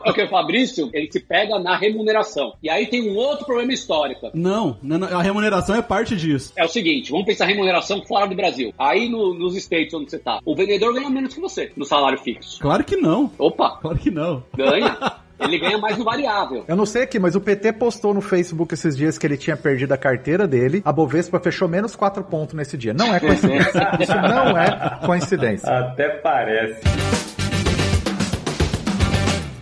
[0.04, 2.54] Porque o Fabrício, ele se pega na remuneração.
[2.62, 4.30] E aí tem um outro problema histórico.
[4.34, 6.54] Não, não, não, a remuneração é parte disso.
[6.56, 8.74] É o seguinte, vamos pensar remuneração fora do Brasil.
[8.78, 12.18] Aí no- nos States onde você tá, o vendedor ganha menos que você no salário
[12.20, 12.60] fixo.
[12.62, 13.32] Claro que não.
[13.38, 13.78] Opa!
[13.82, 14.44] Claro que não.
[14.56, 14.96] Ganha.
[15.38, 16.64] Ele ganha mais no variável.
[16.66, 19.58] Eu não sei aqui, mas o PT postou no Facebook esses dias que ele tinha
[19.58, 20.82] perdido a carteira dele.
[20.86, 22.94] A Bovespa fechou menos 4 pontos nesse dia.
[22.94, 23.90] Não é coincidência.
[24.00, 25.70] Isso não é coincidência.
[25.78, 26.80] Até parece.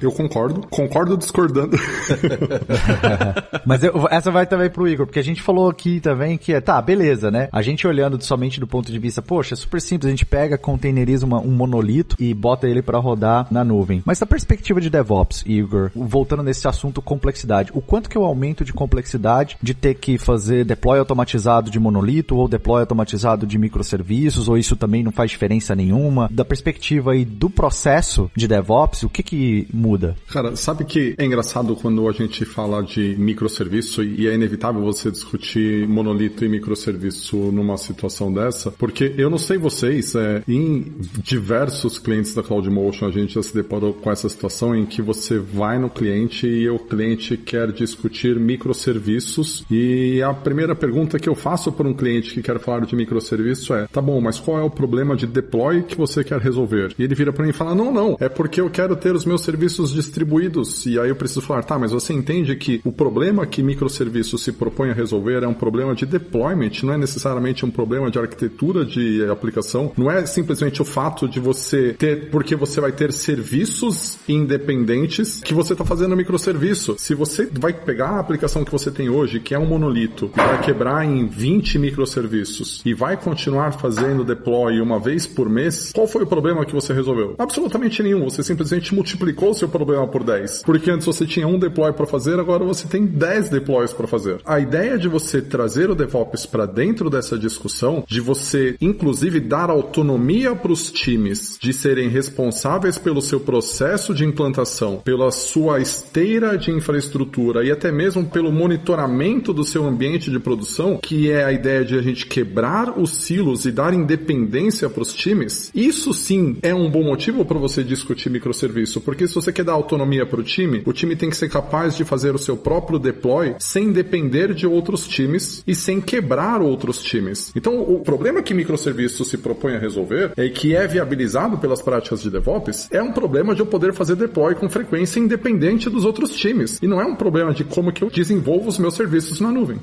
[0.04, 0.62] Eu concordo.
[0.70, 1.78] Concordo discordando.
[3.66, 6.60] Mas eu- essa vai também pro Igor, porque a gente falou aqui também que é,
[6.62, 7.48] tá, beleza, né?
[7.52, 10.58] A gente olhando somente do ponto de vista, poxa, é super simples, a gente pega,
[10.58, 14.02] containeriza um monolito e bota ele pra rodar na nuvem.
[14.06, 18.66] Mas da perspectiva de DevOps, Igor, voltando nesse assunto complexidade, o quanto que o aumento
[18.66, 24.48] de complexidade de ter que fazer deploy automatizado de monolito ou deploy automatizado de microserviços,
[24.50, 26.28] ou isso também não faz diferença nenhuma?
[26.32, 29.93] Da perspectiva aí do processo de DevOps, o que que muda?
[30.32, 35.12] Cara, sabe que é engraçado quando a gente fala de microserviço e é inevitável você
[35.12, 38.72] discutir monolito e microserviço numa situação dessa?
[38.72, 43.54] Porque eu não sei vocês, é, em diversos clientes da CloudMotion a gente já se
[43.54, 48.40] deparou com essa situação em que você vai no cliente e o cliente quer discutir
[48.40, 52.96] microserviços e a primeira pergunta que eu faço para um cliente que quer falar de
[52.96, 56.94] microserviço é, tá bom, mas qual é o problema de deploy que você quer resolver?
[56.98, 59.26] E ele vira para mim e fala, não, não, é porque eu quero ter os
[59.26, 60.86] meus serviços distribuídos.
[60.86, 64.52] E aí eu preciso falar, tá, mas você entende que o problema que microserviço se
[64.52, 68.86] propõe a resolver é um problema de deployment, não é necessariamente um problema de arquitetura
[68.86, 74.18] de aplicação, não é simplesmente o fato de você ter, porque você vai ter serviços
[74.28, 76.96] independentes que você está fazendo microserviço.
[76.98, 80.38] Se você vai pegar a aplicação que você tem hoje, que é um monolito, e
[80.38, 86.08] vai quebrar em 20 microserviços e vai continuar fazendo deploy uma vez por mês, qual
[86.08, 87.36] foi o problema que você resolveu?
[87.38, 88.30] Absolutamente nenhum.
[88.30, 90.62] Você simplesmente multiplicou o seu problema por 10.
[90.64, 94.40] Porque antes você tinha um deploy para fazer, agora você tem 10 deploys para fazer.
[94.46, 99.72] A ideia de você trazer o DevOps para dentro dessa discussão, de você inclusive dar
[99.72, 106.58] autonomia para os times de serem responsáveis pelo seu processo de implantação, pela sua esteira
[106.58, 111.52] de infraestrutura e até mesmo pelo monitoramento do seu ambiente de produção, que é a
[111.52, 116.58] ideia de a gente quebrar os silos e dar independência para os times, isso sim
[116.62, 120.40] é um bom motivo para você discutir microserviço, porque se você quer dar autonomia para
[120.40, 123.92] o time, o time tem que ser capaz de fazer o seu próprio deploy sem
[123.92, 127.52] depender de outros times e sem quebrar outros times.
[127.56, 132.22] Então, o problema que microserviço se propõe a resolver é que é viabilizado pelas práticas
[132.22, 136.32] de DevOps é um problema de eu poder fazer deploy com frequência independente dos outros
[136.36, 136.80] times.
[136.82, 139.80] E não é um problema de como que eu desenvolvo os meus serviços na nuvem.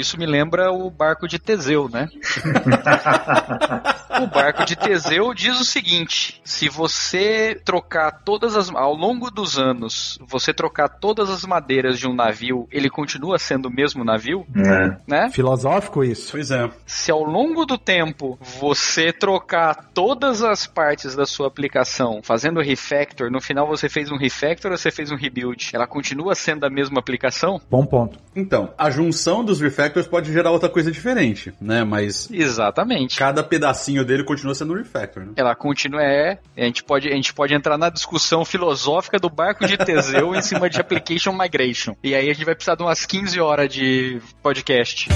[0.00, 2.08] Isso me lembra o barco de Teseu, né?
[4.22, 8.70] O barco de Teseu diz o seguinte: se você trocar todas as.
[8.70, 13.66] Ao longo dos anos, você trocar todas as madeiras de um navio, ele continua sendo
[13.66, 14.46] o mesmo navio?
[14.54, 14.96] É.
[15.06, 15.30] Né?
[15.30, 16.32] Filosófico isso.
[16.32, 16.68] Pois é.
[16.84, 23.30] Se ao longo do tempo você trocar todas as partes da sua aplicação fazendo refactor,
[23.30, 26.70] no final você fez um refactor ou você fez um rebuild, ela continua sendo a
[26.70, 27.60] mesma aplicação?
[27.70, 28.18] Bom ponto.
[28.36, 31.84] Então, a junção dos refactors pode gerar outra coisa diferente, né?
[31.84, 32.30] Mas.
[32.30, 33.16] Exatamente.
[33.18, 35.32] Cada pedacinho dele continua sendo um refactor, né?
[35.36, 36.38] Ela continua, é.
[36.56, 40.42] A gente pode, a gente pode entrar na discussão filosófica do barco de Teseu em
[40.42, 41.94] cima de application migration.
[42.02, 45.08] E aí a gente vai precisar de umas 15 horas de podcast.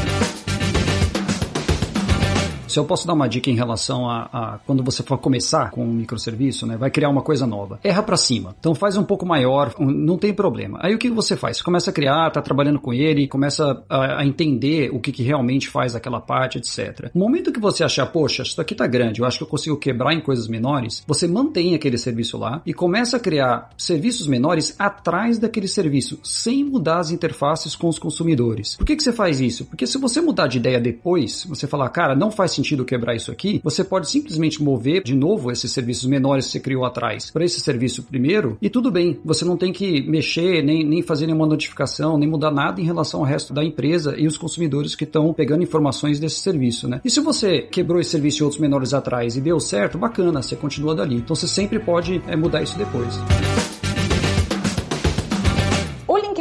[2.66, 5.84] Se eu posso dar uma dica em relação a, a quando você for começar com
[5.84, 7.78] um microserviço, né, vai criar uma coisa nova.
[7.84, 8.54] Erra para cima.
[8.58, 10.78] Então faz um pouco maior, não tem problema.
[10.82, 11.58] Aí o que você faz?
[11.58, 15.22] Você começa a criar, tá trabalhando com ele, começa a, a entender o que, que
[15.22, 17.10] realmente faz aquela parte, etc.
[17.14, 19.76] No momento que você achar, poxa, isso aqui tá grande, eu acho que eu consigo
[19.76, 24.74] quebrar em coisas menores, você mantém aquele serviço lá e começa a criar serviços menores
[24.78, 28.76] atrás daquele serviço, sem mudar as interfaces com os consumidores.
[28.76, 29.64] Por que, que você faz isso?
[29.66, 33.30] Porque se você mudar de ideia depois, você falar, cara, não faz sentido quebrar isso
[33.30, 37.44] aqui, você pode simplesmente mover de novo esses serviços menores que você criou atrás para
[37.44, 41.46] esse serviço primeiro e tudo bem, você não tem que mexer, nem, nem fazer nenhuma
[41.46, 45.32] notificação, nem mudar nada em relação ao resto da empresa e os consumidores que estão
[45.32, 47.00] pegando informações desse serviço, né?
[47.04, 50.56] E se você quebrou esse serviço e outros menores atrás e deu certo, bacana, você
[50.56, 51.16] continua dali.
[51.16, 53.63] Então você sempre pode é, mudar isso depois.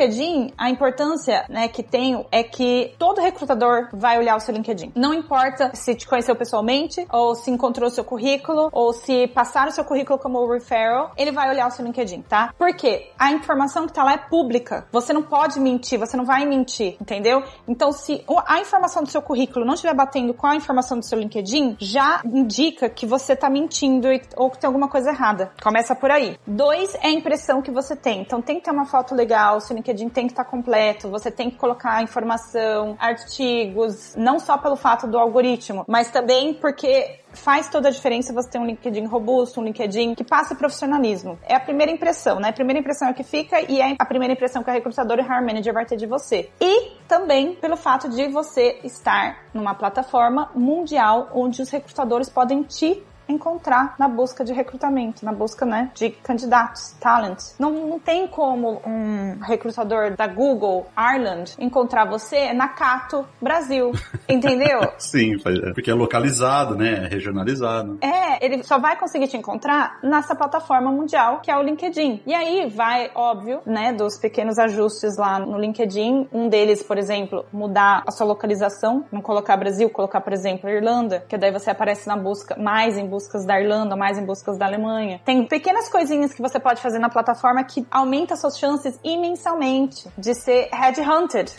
[0.03, 4.91] LinkedIn, a importância né, que tem é que todo recrutador vai olhar o seu LinkedIn.
[4.95, 9.69] Não importa se te conheceu pessoalmente, ou se encontrou o seu currículo, ou se passaram
[9.69, 12.53] o seu currículo como referral, ele vai olhar o seu LinkedIn, tá?
[12.57, 14.87] Porque a informação que tá lá é pública.
[14.91, 17.43] Você não pode mentir, você não vai mentir, entendeu?
[17.67, 21.17] Então, se a informação do seu currículo não estiver batendo com a informação do seu
[21.17, 25.51] LinkedIn, já indica que você tá mentindo ou que tem alguma coisa errada.
[25.61, 26.37] Começa por aí.
[26.45, 28.21] Dois é a impressão que você tem.
[28.21, 31.49] Então, tem que ter uma foto legal, seu LinkedIn tem que estar completo, você tem
[31.49, 37.89] que colocar informação, artigos, não só pelo fato do algoritmo, mas também porque faz toda
[37.89, 41.37] a diferença você ter um LinkedIn robusto, um LinkedIn que passe profissionalismo.
[41.43, 42.49] É a primeira impressão, né?
[42.49, 45.25] A primeira impressão é que fica e é a primeira impressão que a recrutadora e
[45.25, 46.49] Hire Manager vai ter de você.
[46.61, 53.03] E também pelo fato de você estar numa plataforma mundial onde os recrutadores podem te
[53.33, 57.55] encontrar na busca de recrutamento, na busca, né, de candidatos, talents.
[57.59, 63.91] Não, não tem como um recrutador da Google Ireland encontrar você na Cato Brasil,
[64.29, 64.81] entendeu?
[64.97, 65.37] Sim,
[65.73, 67.97] porque é localizado, né, é regionalizado.
[68.01, 72.21] É, ele só vai conseguir te encontrar nessa plataforma mundial que é o LinkedIn.
[72.25, 77.45] E aí vai, óbvio, né, dos pequenos ajustes lá no LinkedIn, um deles, por exemplo,
[77.51, 82.07] mudar a sua localização, não colocar Brasil, colocar, por exemplo, Irlanda, que daí você aparece
[82.07, 85.21] na busca mais em buscas da Irlanda, mais em buscas da Alemanha.
[85.23, 90.33] Tem pequenas coisinhas que você pode fazer na plataforma que aumenta suas chances imensamente de
[90.33, 91.51] ser headhunted.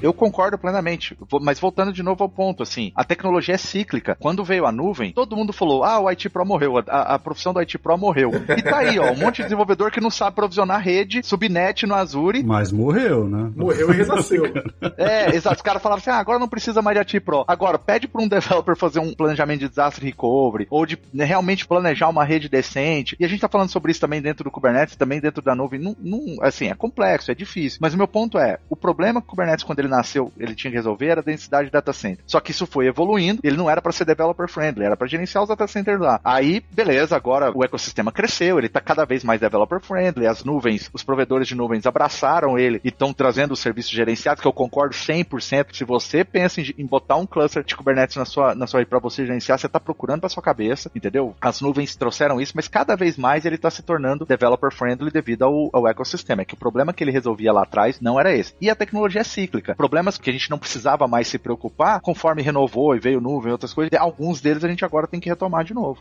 [0.00, 4.16] Eu concordo plenamente, mas voltando de novo ao ponto, assim, a tecnologia é cíclica.
[4.18, 7.52] Quando veio a nuvem, todo mundo falou, ah, o IT Pro morreu, a, a profissão
[7.52, 8.30] do IT Pro morreu.
[8.56, 11.94] E tá aí, ó, um monte de desenvolvedor que não sabe provisionar rede, subnet no
[11.94, 12.42] Azure.
[12.42, 13.50] Mas morreu, né?
[13.56, 14.44] Morreu e renasceu.
[14.96, 15.56] é, exato.
[15.56, 17.44] Os caras falavam assim, ah, agora não precisa mais de IT Pro.
[17.48, 21.66] Agora, pede para um developer fazer um planejamento de disaster recovery, ou de né, realmente
[21.66, 23.16] planejar uma rede decente.
[23.18, 25.80] E a gente tá falando sobre isso também dentro do Kubernetes, também dentro da nuvem.
[25.80, 27.78] Não, não, assim, é complexo, é difícil.
[27.80, 30.70] Mas o meu ponto é, o problema com o Kubernetes, quando ele nasceu, ele tinha
[30.70, 32.24] que resolver era a densidade de data center.
[32.26, 35.42] Só que isso foi evoluindo, ele não era para ser developer friendly, era para gerenciar
[35.42, 36.20] os data centers lá.
[36.24, 40.90] Aí, beleza, agora o ecossistema cresceu, ele tá cada vez mais developer friendly, as nuvens,
[40.92, 44.94] os provedores de nuvens abraçaram ele e estão trazendo os serviços gerenciados, que eu concordo
[44.94, 45.68] 100%.
[45.72, 48.98] Se você pensa em, em botar um cluster de Kubernetes na sua, na sua para
[48.98, 51.34] você gerenciar, você tá procurando para sua cabeça, entendeu?
[51.40, 55.42] As nuvens trouxeram isso, mas cada vez mais ele tá se tornando developer friendly devido
[55.44, 56.42] ao, ao ecossistema.
[56.42, 58.54] É que o problema que ele resolvia lá atrás não era esse.
[58.60, 59.74] E a tecnologia é cíclica.
[59.78, 63.52] Problemas que a gente não precisava mais se preocupar, conforme renovou e veio nuvem e
[63.52, 66.00] outras coisas, alguns deles a gente agora tem que retomar de novo.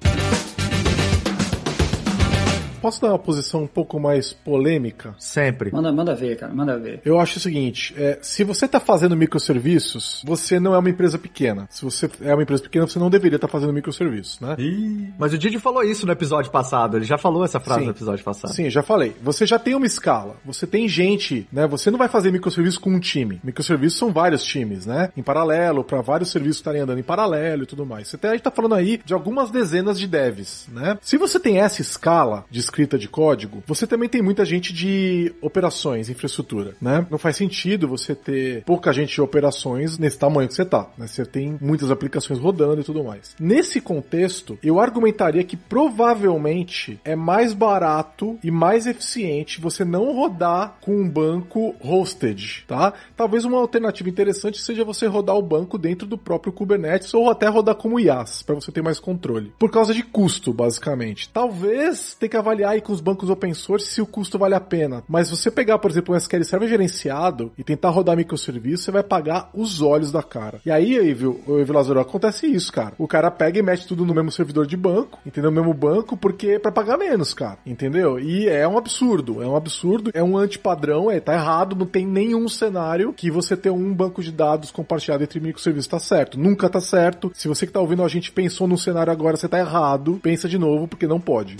[2.81, 5.15] Posso dar uma posição um pouco mais polêmica?
[5.17, 5.71] Sempre.
[5.71, 7.01] Manda, manda ver, cara, manda ver.
[7.03, 11.17] Eu acho o seguinte: é, se você está fazendo microserviços, você não é uma empresa
[11.17, 11.67] pequena.
[11.71, 14.55] Se você é uma empresa pequena, você não deveria estar tá fazendo microserviços, né?
[14.59, 15.13] Ih.
[15.17, 16.97] Mas o Didi falou isso no episódio passado.
[16.97, 17.85] Ele já falou essa frase Sim.
[17.85, 18.53] no episódio passado.
[18.53, 19.15] Sim, já falei.
[19.21, 20.35] Você já tem uma escala.
[20.45, 21.65] Você tem gente, né?
[21.67, 23.39] Você não vai fazer microserviços com um time.
[23.43, 25.09] Microserviços são vários times, né?
[25.17, 28.07] Em paralelo, para vários serviços estarem andando em paralelo e tudo mais.
[28.07, 30.97] Você tem, a gente tá falando aí de algumas dezenas de devs, né?
[31.01, 35.33] Se você tem essa escala de escrita de código, você também tem muita gente de
[35.41, 37.05] operações, infraestrutura, né?
[37.09, 41.07] Não faz sentido você ter pouca gente de operações nesse tamanho que você tá, né?
[41.07, 43.35] Você tem muitas aplicações rodando e tudo mais.
[43.39, 50.77] Nesse contexto, eu argumentaria que provavelmente é mais barato e mais eficiente você não rodar
[50.81, 52.93] com um banco hosted, tá?
[53.15, 57.47] Talvez uma alternativa interessante seja você rodar o banco dentro do próprio Kubernetes ou até
[57.47, 59.53] rodar como IaaS, para você ter mais controle.
[59.57, 61.29] Por causa de custo, basicamente.
[61.29, 64.59] Talvez tenha que avaliar aí com os bancos open source se o custo vale a
[64.59, 65.03] pena.
[65.07, 69.03] Mas você pegar, por exemplo, um SQL Server gerenciado e tentar rodar microserviço, você vai
[69.03, 70.59] pagar os olhos da cara.
[70.65, 72.93] E aí, Evil, Evil Lazaro, acontece isso, cara.
[72.97, 75.51] O cara pega e mete tudo no mesmo servidor de banco, entendeu?
[75.51, 77.57] No mesmo banco, porque é pra pagar menos, cara.
[77.65, 78.19] Entendeu?
[78.19, 79.41] E é um absurdo.
[79.41, 83.55] É um absurdo, é um antipadrão, é, tá errado, não tem nenhum cenário que você
[83.55, 86.39] ter um banco de dados compartilhado entre microserviços tá certo.
[86.39, 87.31] Nunca tá certo.
[87.33, 90.19] Se você que tá ouvindo a gente pensou num cenário agora, você tá errado.
[90.21, 91.57] Pensa de novo, porque não pode.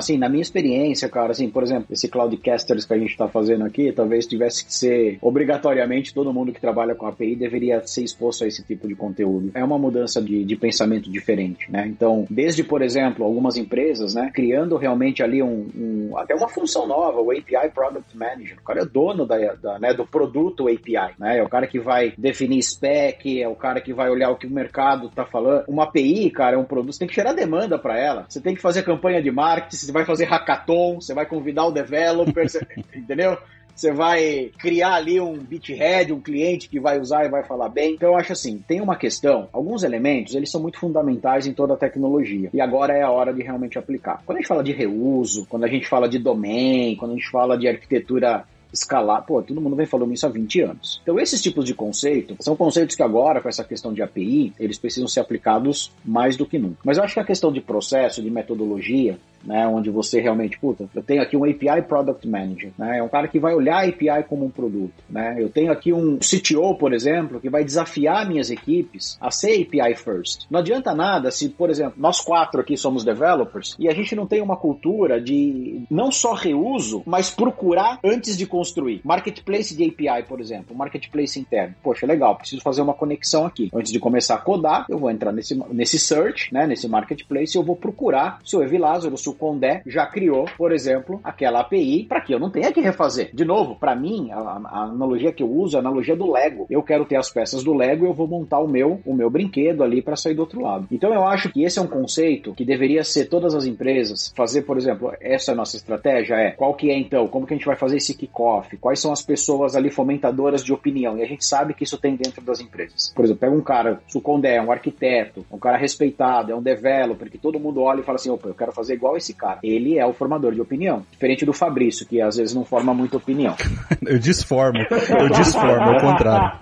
[0.00, 3.66] Assim, na minha experiência, cara, assim, por exemplo, esse Cloudcasters que a gente está fazendo
[3.66, 8.44] aqui, talvez tivesse que ser obrigatoriamente todo mundo que trabalha com API deveria ser exposto
[8.44, 9.50] a esse tipo de conteúdo.
[9.54, 11.86] É uma mudança de, de pensamento diferente, né?
[11.86, 16.86] Então, desde, por exemplo, algumas empresas, né, criando realmente ali um, um até uma função
[16.86, 18.56] nova, o API Product Manager.
[18.58, 21.38] O cara é dono da, da, né, do produto API, né?
[21.38, 24.46] É o cara que vai definir spec, é o cara que vai olhar o que
[24.46, 25.64] o mercado está falando.
[25.68, 28.24] Uma API, cara, é um produto, você tem que gerar demanda para ela.
[28.26, 31.72] Você tem que fazer campanha de marketing, você vai fazer hackathon, você vai convidar o
[31.72, 32.64] developer, você,
[32.94, 33.36] entendeu?
[33.74, 37.94] Você vai criar ali um beathead, um cliente que vai usar e vai falar bem.
[37.94, 41.74] Então eu acho assim, tem uma questão, alguns elementos, eles são muito fundamentais em toda
[41.74, 42.50] a tecnologia.
[42.52, 44.22] E agora é a hora de realmente aplicar.
[44.26, 47.30] Quando a gente fala de reuso, quando a gente fala de domain, quando a gente
[47.30, 49.24] fala de arquitetura escalar.
[49.24, 51.00] Pô, todo mundo vem falando isso há 20 anos.
[51.02, 54.78] Então, esses tipos de conceito são conceitos que agora, com essa questão de API, eles
[54.78, 56.78] precisam ser aplicados mais do que nunca.
[56.84, 60.88] Mas eu acho que a questão de processo, de metodologia, né, onde você realmente, puta,
[60.94, 63.88] eu tenho aqui um API Product Manager, né, é um cara que vai olhar a
[63.88, 68.28] API como um produto, né, eu tenho aqui um CTO, por exemplo, que vai desafiar
[68.28, 70.46] minhas equipes a ser API first.
[70.50, 74.26] Não adianta nada se, por exemplo, nós quatro aqui somos developers e a gente não
[74.26, 78.59] tem uma cultura de não só reuso, mas procurar antes de construir.
[79.04, 81.74] Marketplace de API, por exemplo, marketplace interno.
[81.82, 83.70] Poxa, legal, preciso fazer uma conexão aqui.
[83.74, 87.62] Antes de começar a codar, eu vou entrar nesse, nesse search, né, nesse marketplace eu
[87.62, 92.20] vou procurar se o Evilázaro, se o Condé já criou, por exemplo, aquela API para
[92.20, 93.30] que eu não tenha que refazer.
[93.32, 96.66] De novo, para mim, a, a, analogia que eu uso é a analogia do Lego.
[96.68, 99.30] Eu quero ter as peças do Lego e eu vou montar o meu, o meu
[99.30, 100.86] brinquedo ali para sair do outro lado.
[100.90, 104.62] Então eu acho que esse é um conceito que deveria ser todas as empresas fazer,
[104.62, 107.56] por exemplo, essa é a nossa estratégia é qual que é então, como que a
[107.56, 108.49] gente vai fazer esse kickoff,
[108.80, 112.16] quais são as pessoas ali fomentadoras de opinião e a gente sabe que isso tem
[112.16, 113.12] dentro das empresas.
[113.14, 116.62] Por exemplo, pega um cara, o Condé é um arquiteto, um cara respeitado, é um
[116.62, 119.58] developer que todo mundo olha e fala assim, opa, eu quero fazer igual esse cara.
[119.62, 121.04] Ele é o formador de opinião.
[121.10, 123.56] Diferente do Fabrício, que às vezes não forma muita opinião.
[124.06, 124.78] eu disformo.
[124.80, 126.58] Eu disformo, ao contrário.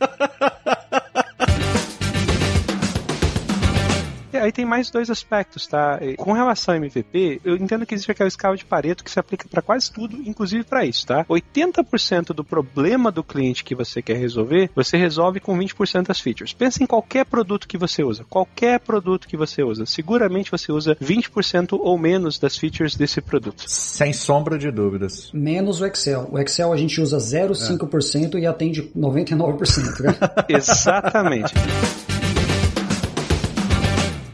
[4.40, 5.98] aí tem mais dois aspectos, tá?
[6.16, 9.48] Com relação ao MVP, eu entendo que existe aquela escala de Pareto que se aplica
[9.48, 11.24] para quase tudo, inclusive para isso, tá?
[11.24, 16.52] 80% do problema do cliente que você quer resolver, você resolve com 20% das features.
[16.52, 20.96] Pensa em qualquer produto que você usa, qualquer produto que você usa, seguramente você usa
[20.96, 23.64] 20% ou menos das features desse produto.
[23.66, 25.30] Sem sombra de dúvidas.
[25.32, 26.28] Menos o Excel.
[26.30, 28.40] O Excel a gente usa 0,5% é.
[28.40, 30.00] e atende 99%.
[30.00, 30.16] Né?
[30.48, 31.52] Exatamente.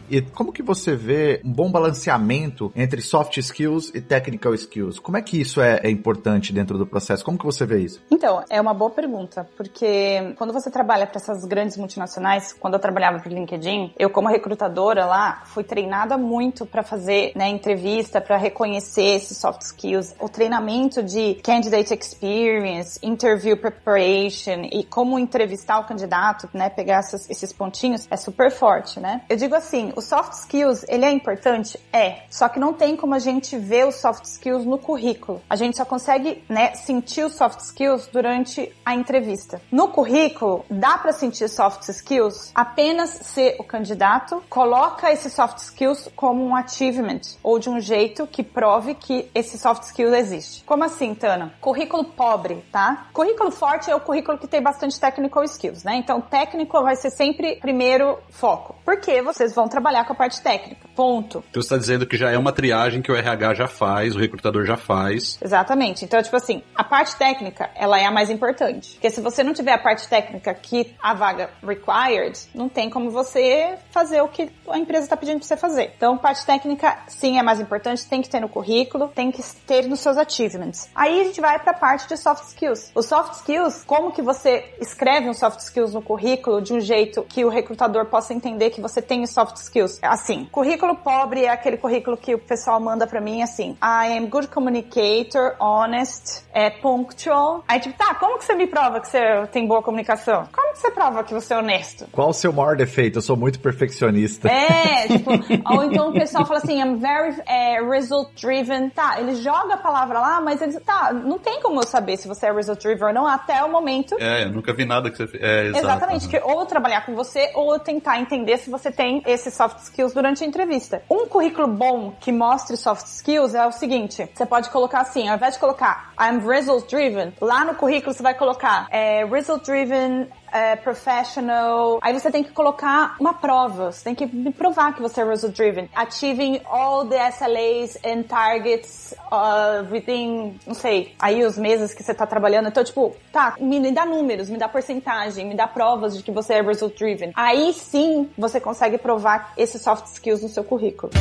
[0.09, 4.99] E como que você vê um bom balanceamento entre soft skills e technical skills?
[4.99, 7.23] Como é que isso é, é, importante dentro do processo?
[7.23, 8.01] Como que você vê isso?
[8.11, 12.79] Então, é uma boa pergunta, porque quando você trabalha para essas grandes multinacionais, quando eu
[12.79, 18.21] trabalhava para o LinkedIn, eu como recrutadora lá, fui treinada muito para fazer né, entrevista,
[18.21, 25.79] para reconhecer esses soft skills, o treinamento de candidate experience, interview preparation e como entrevistar
[25.79, 29.21] o candidato, né, pegar essas, esses pontinhos, é super forte, né?
[29.29, 31.79] Eu digo assim, os soft skills, ele é importante?
[31.91, 32.21] É.
[32.29, 35.41] Só que não tem como a gente ver os soft skills no currículo.
[35.49, 39.59] A gente só consegue, né, sentir os soft skills durante a entrevista.
[39.71, 46.09] No currículo, dá para sentir soft skills apenas se o candidato coloca esses soft skills
[46.15, 50.63] como um achievement ou de um jeito que prove que esse soft skill existe.
[50.63, 51.53] Como assim, Tana?
[51.59, 53.07] Currículo pobre, tá?
[53.13, 55.95] Currículo forte é o currículo que tem bastante technical skills, né?
[55.95, 58.75] Então, técnico vai ser sempre primeiro foco.
[58.85, 60.87] Porque vocês vão trabalhar trabalhar com a parte técnica.
[60.95, 61.43] Ponto.
[61.49, 64.19] Então você está dizendo que já é uma triagem que o RH já faz, o
[64.19, 65.37] recrutador já faz.
[65.41, 66.03] Exatamente.
[66.03, 68.93] Então, tipo assim, a parte técnica, ela é a mais importante.
[68.93, 73.09] Porque se você não tiver a parte técnica que a vaga required, não tem como
[73.09, 75.93] você fazer o que a empresa está pedindo para você fazer.
[75.95, 79.87] Então, parte técnica, sim, é mais importante, tem que ter no currículo, tem que ter
[79.87, 80.89] nos seus achievements.
[80.93, 82.91] Aí a gente vai para a parte de soft skills.
[82.93, 87.23] Os soft skills, como que você escreve um soft skills no currículo de um jeito
[87.23, 89.76] que o recrutador possa entender que você tem soft skills?
[90.01, 94.27] Assim, currículo pobre é aquele currículo que o pessoal manda para mim assim: I am
[94.27, 97.63] good communicator, honest, é punctual.
[97.67, 100.47] Aí tipo, tá, como que você me prova que você tem boa comunicação?
[100.53, 102.07] Como que você prova que você é honesto?
[102.11, 103.17] Qual o seu maior defeito?
[103.17, 104.49] Eu sou muito perfeccionista.
[104.49, 105.31] É, tipo,
[105.73, 108.89] ou então o pessoal fala assim, I'm very é, result driven.
[108.89, 112.27] Tá, ele joga a palavra lá, mas ele tá, não tem como eu saber se
[112.27, 114.15] você é result driven ou não até o momento.
[114.19, 115.43] É, eu nunca vi nada que você fez.
[115.43, 115.85] É, exato.
[115.85, 120.13] Exatamente, que ou trabalhar com você ou tentar entender se você tem esses soft skills
[120.13, 121.01] durante a entrevista.
[121.09, 125.35] Um currículo bom que mostre soft skills é o seguinte: você pode colocar assim, ao
[125.35, 130.27] invés de colocar I'm result driven, lá no currículo você vai colocar é, result driven
[130.51, 131.99] é, professional.
[132.01, 133.91] Aí você tem que colocar uma prova.
[133.91, 135.89] Você tem que provar que você é result driven.
[135.95, 142.13] Achieving all the SLAs and targets uh, within, não sei, aí os meses que você
[142.13, 142.67] tá trabalhando.
[142.69, 146.55] Então, tipo, tá, me dá números, me dá porcentagem, me dá provas de que você
[146.55, 147.31] é result driven.
[147.35, 151.11] Aí sim você consegue provar esses soft skills no seu currículo.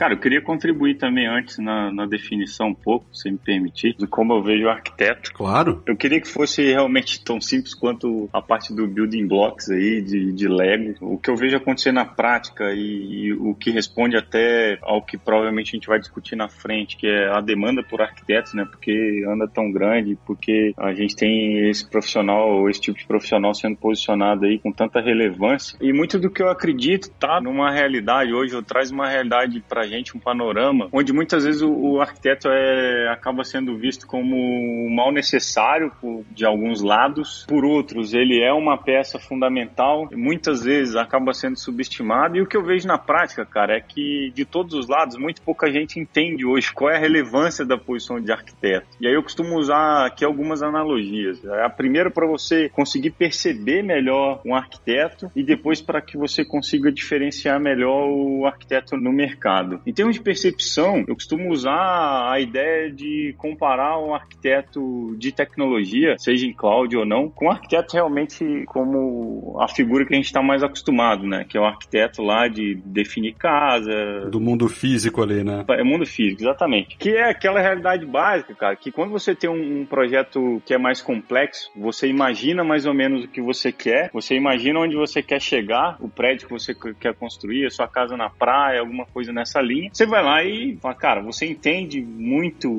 [0.00, 4.06] Cara, eu queria contribuir também antes na, na, definição um pouco, se me permitir, de
[4.06, 5.30] como eu vejo o arquiteto.
[5.34, 5.82] Claro.
[5.86, 10.32] Eu queria que fosse realmente tão simples quanto a parte do building blocks aí, de,
[10.32, 10.94] de Lego.
[11.02, 15.18] O que eu vejo acontecer na prática e, e, o que responde até ao que
[15.18, 18.64] provavelmente a gente vai discutir na frente, que é a demanda por arquitetos, né?
[18.64, 23.76] Porque anda tão grande, porque a gente tem esse profissional, esse tipo de profissional sendo
[23.76, 25.76] posicionado aí com tanta relevância.
[25.78, 29.89] E muito do que eu acredito tá numa realidade hoje, eu traz uma realidade pra
[29.90, 34.94] gente um panorama onde muitas vezes o, o arquiteto é, acaba sendo visto como um
[34.94, 40.96] mal necessário por, de alguns lados, por outros ele é uma peça fundamental, muitas vezes
[40.96, 44.74] acaba sendo subestimado e o que eu vejo na prática, cara, é que de todos
[44.74, 48.86] os lados muito pouca gente entende hoje qual é a relevância da posição de arquiteto.
[49.00, 51.44] E aí eu costumo usar aqui algumas analogias.
[51.46, 56.92] A primeira para você conseguir perceber melhor um arquiteto e depois para que você consiga
[56.92, 59.79] diferenciar melhor o arquiteto no mercado.
[59.86, 66.16] Em termos de percepção, eu costumo usar a ideia de comparar um arquiteto de tecnologia,
[66.18, 70.26] seja em cloud ou não, com um arquiteto realmente como a figura que a gente
[70.26, 71.44] está mais acostumado, né?
[71.48, 74.28] Que é o arquiteto lá de definir casa.
[74.30, 75.64] Do mundo físico ali, né?
[75.70, 76.96] É mundo físico, exatamente.
[76.96, 80.78] Que é aquela realidade básica, cara, que quando você tem um, um projeto que é
[80.78, 85.22] mais complexo, você imagina mais ou menos o que você quer, você imagina onde você
[85.22, 89.32] quer chegar, o prédio que você quer construir, a sua casa na praia, alguma coisa
[89.32, 92.70] nessa linha linha, você vai lá e fala, cara, você entende muito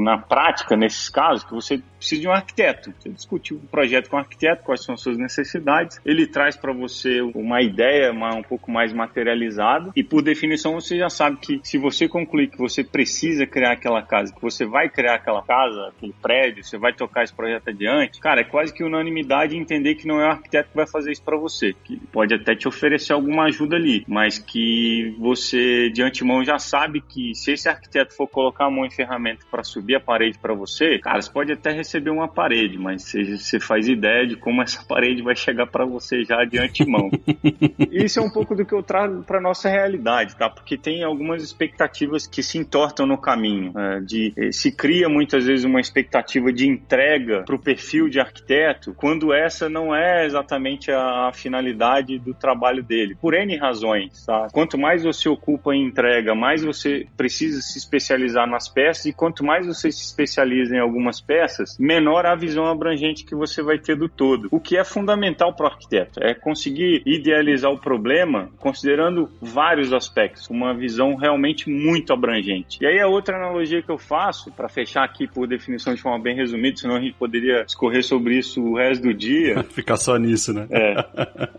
[0.00, 2.92] na prática, nesses casos, que você precisa de um arquiteto.
[2.98, 6.72] Você discute o projeto com o arquiteto, quais são as suas necessidades, ele traz para
[6.72, 11.60] você uma ideia uma, um pouco mais materializada e, por definição, você já sabe que
[11.62, 15.88] se você concluir que você precisa criar aquela casa, que você vai criar aquela casa,
[15.88, 20.06] aquele prédio, você vai tocar esse projeto adiante, cara, é quase que unanimidade entender que
[20.06, 23.12] não é o arquiteto que vai fazer isso para você, que pode até te oferecer
[23.12, 28.28] alguma ajuda ali, mas que você, de antemão, já sabe que se esse arquiteto for
[28.28, 31.70] colocar a mão em ferramenta para subir a parede para você, cara, você pode até
[31.70, 36.24] receber uma parede, mas você, faz ideia de como essa parede vai chegar para você
[36.24, 37.10] já de antemão.
[37.90, 40.48] Isso é um pouco do que eu trago para nossa realidade, tá?
[40.48, 43.72] Porque tem algumas expectativas que se entortam no caminho.
[43.76, 48.20] É, de eh, se cria muitas vezes uma expectativa de entrega para o perfil de
[48.20, 54.24] arquiteto, quando essa não é exatamente a, a finalidade do trabalho dele, por N razões,
[54.24, 54.48] tá?
[54.52, 59.44] Quanto mais você ocupa em entrega mais você precisa se especializar nas peças e quanto
[59.44, 63.96] mais você se especializa em algumas peças, menor a visão abrangente que você vai ter
[63.96, 64.48] do todo.
[64.50, 70.48] O que é fundamental para o arquiteto é conseguir idealizar o problema considerando vários aspectos,
[70.50, 72.78] uma visão realmente muito abrangente.
[72.80, 76.18] E aí a outra analogia que eu faço, para fechar aqui por definição de forma
[76.18, 79.62] bem resumida, senão a gente poderia escorrer sobre isso o resto do dia.
[79.70, 80.66] Ficar só nisso, né?
[80.70, 80.94] É.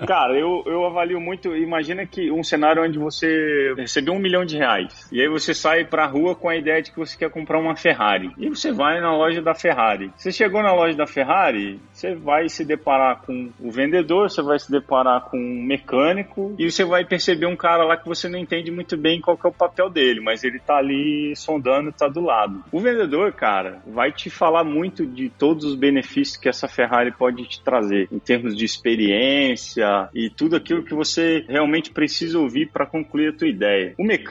[0.05, 1.55] Cara, eu, eu avalio muito.
[1.55, 5.07] Imagina que um cenário onde você recebeu um milhão milhão de reais.
[5.11, 7.75] E aí você sai pra rua com a ideia de que você quer comprar uma
[7.75, 8.31] Ferrari.
[8.37, 10.11] E você vai na loja da Ferrari.
[10.17, 14.57] Você chegou na loja da Ferrari, você vai se deparar com o vendedor, você vai
[14.57, 18.39] se deparar com um mecânico e você vai perceber um cara lá que você não
[18.39, 22.21] entende muito bem qual é o papel dele, mas ele tá ali sondando, tá do
[22.21, 22.63] lado.
[22.71, 27.43] O vendedor, cara, vai te falar muito de todos os benefícios que essa Ferrari pode
[27.45, 32.85] te trazer em termos de experiência e tudo aquilo que você realmente precisa ouvir para
[32.85, 33.93] concluir a tua ideia.
[33.97, 34.22] O mecânico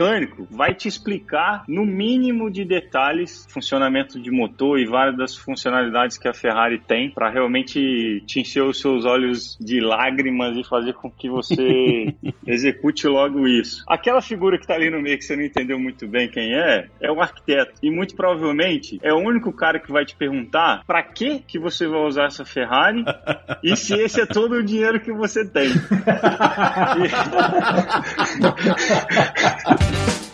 [0.51, 6.29] vai te explicar no mínimo de detalhes funcionamento de motor e várias das funcionalidades que
[6.29, 11.11] a Ferrari tem para realmente te encher os seus olhos de lágrimas e fazer com
[11.11, 12.15] que você
[12.47, 13.85] execute logo isso.
[13.89, 16.89] Aquela figura que tá ali no meio que você não entendeu muito bem quem é,
[17.01, 17.73] é o arquiteto.
[17.83, 21.87] E muito provavelmente é o único cara que vai te perguntar para que que você
[21.87, 23.05] vai usar essa Ferrari
[23.63, 25.69] e se esse é todo o dinheiro que você tem.
[29.91, 30.32] Bye.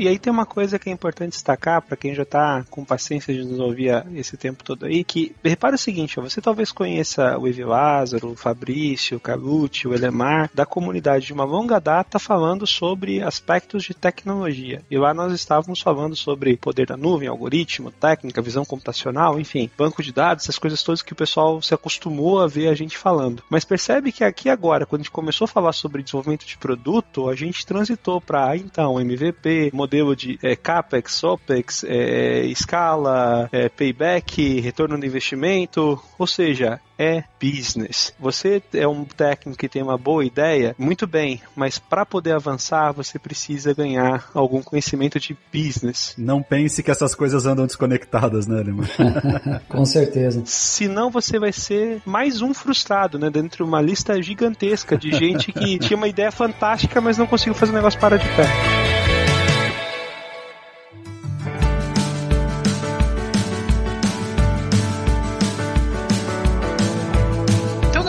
[0.00, 3.34] E aí tem uma coisa que é importante destacar para quem já está com paciência
[3.34, 7.46] de nos ouvir esse tempo todo aí, que repara o seguinte, você talvez conheça o
[7.46, 12.66] Evi Lázaro, o Fabrício, o Calucci, o Elemar, da comunidade de uma longa data falando
[12.66, 14.82] sobre aspectos de tecnologia.
[14.90, 20.02] E lá nós estávamos falando sobre poder da nuvem, algoritmo, técnica, visão computacional, enfim, banco
[20.02, 23.42] de dados, essas coisas todas que o pessoal se acostumou a ver a gente falando.
[23.50, 27.28] Mas percebe que aqui agora, quando a gente começou a falar sobre desenvolvimento de produto,
[27.28, 34.60] a gente transitou para então MVP, modelo de é, CAPEX, OPEX, é, escala, é, payback,
[34.60, 38.12] retorno do investimento, ou seja, é business.
[38.20, 42.92] Você é um técnico que tem uma boa ideia, muito bem, mas para poder avançar
[42.92, 46.14] você precisa ganhar algum conhecimento de business.
[46.18, 48.84] Não pense que essas coisas andam desconectadas, né, Lima?
[49.66, 50.42] Com certeza.
[50.44, 55.52] Senão você vai ser mais um frustrado, né, dentro de uma lista gigantesca de gente
[55.52, 59.19] que tinha uma ideia fantástica, mas não conseguiu fazer o negócio parar de pé.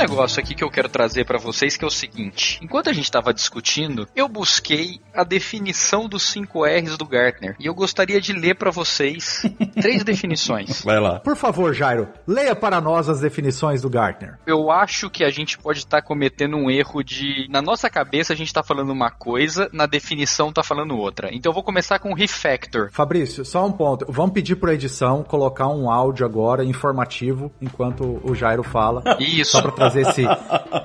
[0.01, 3.05] Negócio aqui que eu quero trazer para vocês que é o seguinte: enquanto a gente
[3.05, 8.33] estava discutindo, eu busquei a definição dos 5 R's do Gartner e eu gostaria de
[8.33, 9.43] ler para vocês
[9.79, 10.81] três definições.
[10.83, 11.19] Vai lá.
[11.19, 14.39] Por favor, Jairo, leia para nós as definições do Gartner.
[14.45, 18.33] Eu acho que a gente pode estar tá cometendo um erro de na nossa cabeça
[18.33, 21.29] a gente está falando uma coisa, na definição tá falando outra.
[21.31, 22.89] Então eu vou começar com refactor.
[22.91, 24.05] Fabrício, só um ponto.
[24.09, 29.03] Vamos pedir para edição colocar um áudio agora informativo enquanto o Jairo fala.
[29.19, 29.51] Isso.
[29.51, 30.25] Só para trazer esse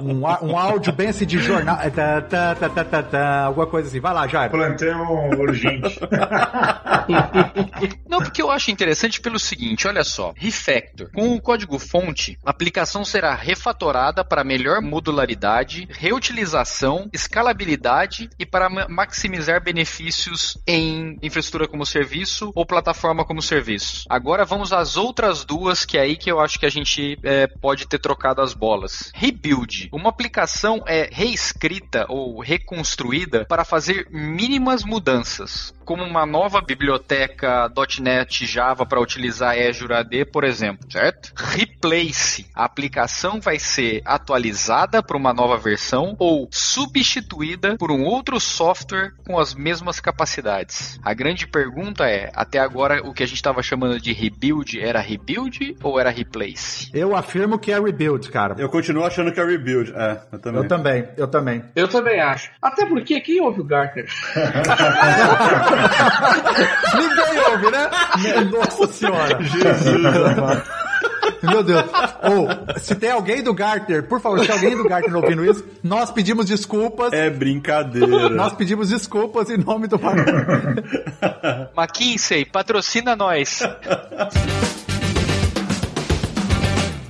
[0.00, 3.88] um, um áudio bem assim de jornal, tá, tá, tá, tá, tá, tá, alguma coisa
[3.88, 4.00] assim.
[4.00, 4.50] Vai lá, Jair.
[4.50, 5.98] Plantão urgente.
[8.08, 11.10] Não, porque eu acho interessante pelo seguinte, olha só, refactor.
[11.12, 18.68] Com o código fonte, a aplicação será refatorada para melhor modularidade, reutilização, escalabilidade e para
[18.88, 24.04] maximizar benefícios em infraestrutura como serviço ou plataforma como serviço.
[24.08, 27.46] Agora vamos às outras duas que é aí que eu acho que a gente é,
[27.46, 28.95] pode ter trocado as bolas.
[29.14, 29.88] Rebuild.
[29.92, 38.44] Uma aplicação é reescrita ou reconstruída para fazer mínimas mudanças, como uma nova biblioteca .NET
[38.44, 41.32] Java para utilizar Azure AD, por exemplo, certo?
[41.36, 42.46] Replace.
[42.54, 49.12] A aplicação vai ser atualizada para uma nova versão ou substituída por um outro software
[49.24, 50.98] com as mesmas capacidades.
[51.04, 55.00] A grande pergunta é, até agora o que a gente estava chamando de rebuild era
[55.00, 56.90] rebuild ou era replace?
[56.92, 58.56] Eu afirmo que é rebuild, cara.
[58.58, 59.92] Eu continuo achando que é rebuild.
[59.94, 60.62] É, eu também.
[60.62, 61.64] Eu também, eu também.
[61.76, 62.50] Eu também acho.
[62.60, 64.06] Até porque quem ouve o Gartner?
[66.98, 67.90] Ninguém ouve, né?
[68.50, 69.42] Nossa senhora.
[69.42, 70.76] Jesus.
[71.42, 71.84] Meu Deus.
[72.22, 75.44] Ou, oh, se tem alguém do Gartner, por favor, se tem alguém do Gartner ouvindo
[75.44, 77.12] isso, nós pedimos desculpas.
[77.12, 78.28] É brincadeira.
[78.30, 80.00] Nós pedimos desculpas em nome do
[81.76, 83.60] McKinsey, patrocina nós.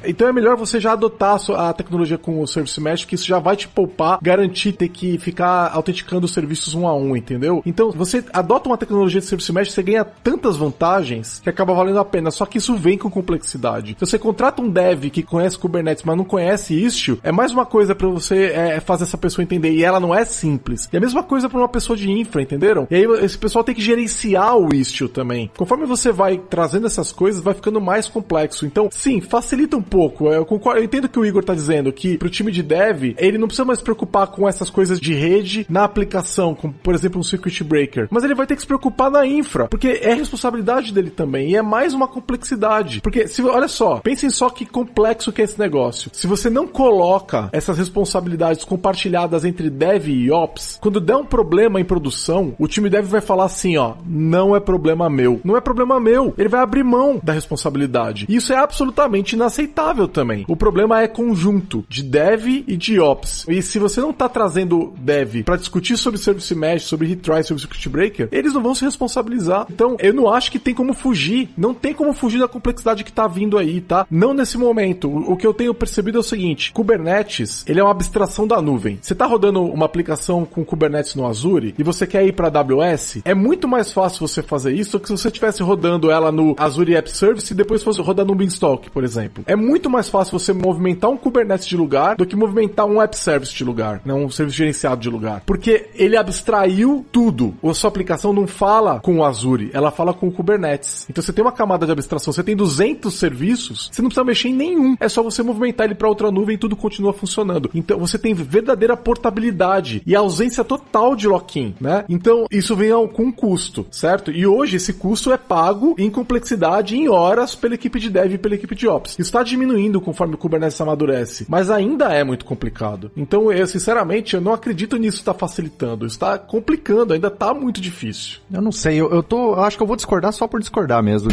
[0.07, 3.39] Então é melhor você já adotar a tecnologia com o Service Mesh, que isso já
[3.39, 7.63] vai te poupar, garantir ter que ficar autenticando os serviços um a um, entendeu?
[7.67, 11.99] Então, você adota uma tecnologia de Service Mesh, você ganha tantas vantagens que acaba valendo
[11.99, 12.31] a pena.
[12.31, 13.97] Só que isso vem com complexidade.
[13.99, 17.67] Se você contrata um dev que conhece Kubernetes, mas não conhece Istio, é mais uma
[17.67, 19.73] coisa para você é, fazer essa pessoa entender.
[19.73, 20.89] E ela não é simples.
[20.93, 22.87] E a mesma coisa para uma pessoa de infra, entenderam?
[22.91, 25.51] E aí esse pessoal tem que gerenciar o Istio também.
[25.57, 28.67] Conforme você vai trazendo essas coisas, vai ficando mais complexo.
[28.67, 30.29] Então, sim, facilita um pouco pouco.
[30.29, 33.39] Eu, concordo, eu entendo que o Igor tá dizendo que pro time de dev, ele
[33.39, 37.19] não precisa mais se preocupar com essas coisas de rede na aplicação, como por exemplo
[37.19, 38.07] um circuit breaker.
[38.11, 41.53] Mas ele vai ter que se preocupar na infra, porque é responsabilidade dele também.
[41.53, 43.01] E é mais uma complexidade.
[43.01, 46.11] Porque, se, olha só, pensem só que complexo que é esse negócio.
[46.13, 51.81] Se você não coloca essas responsabilidades compartilhadas entre dev e ops, quando der um problema
[51.81, 55.41] em produção, o time dev vai falar assim, ó, não é problema meu.
[55.43, 56.35] Não é problema meu.
[56.37, 58.27] Ele vai abrir mão da responsabilidade.
[58.29, 59.76] E isso é absolutamente inaceitável
[60.09, 60.45] também.
[60.49, 63.45] O problema é conjunto de dev e de ops.
[63.49, 67.63] E se você não tá trazendo dev para discutir sobre service mesh, sobre retry, sobre
[67.63, 69.67] circuit breaker, eles não vão se responsabilizar.
[69.71, 71.51] Então, eu não acho que tem como fugir.
[71.57, 74.07] Não tem como fugir da complexidade que tá vindo aí, tá?
[74.11, 75.09] Não nesse momento.
[75.09, 78.61] O, o que eu tenho percebido é o seguinte: Kubernetes, ele é uma abstração da
[78.61, 78.99] nuvem.
[79.01, 83.19] Você tá rodando uma aplicação com Kubernetes no Azure e você quer ir para AWS,
[83.25, 86.55] é muito mais fácil você fazer isso do que se você estivesse rodando ela no
[86.59, 89.45] Azure App Service e depois fosse rodar no Beanstalk, por exemplo.
[89.47, 93.17] É muito mais fácil você movimentar um Kubernetes de lugar do que movimentar um App
[93.17, 94.15] Service de lugar, né?
[94.15, 95.43] um serviço gerenciado de lugar.
[95.45, 97.55] Porque ele abstraiu tudo.
[97.63, 101.07] A sua aplicação não fala com o Azure, ela fala com o Kubernetes.
[101.11, 104.49] Então você tem uma camada de abstração, você tem 200 serviços, você não precisa mexer
[104.49, 104.97] em nenhum.
[105.01, 107.71] É só você movimentar ele para outra nuvem e tudo continua funcionando.
[107.75, 112.05] Então você tem verdadeira portabilidade e ausência total de lock-in, né?
[112.09, 114.31] Então isso vem com custo, certo?
[114.31, 118.39] E hoje esse custo é pago em complexidade em horas pela equipe de dev e
[118.39, 119.13] pela equipe de ops.
[119.13, 123.11] Isso está diminuindo conforme o Kubernetes amadurece, mas ainda é muito complicado.
[123.17, 127.81] Então eu sinceramente eu não acredito nisso estar tá facilitando, está complicando, ainda está muito
[127.81, 128.39] difícil.
[128.53, 131.03] Eu não sei, eu, eu tô, eu acho que eu vou discordar só por discordar
[131.03, 131.31] mesmo.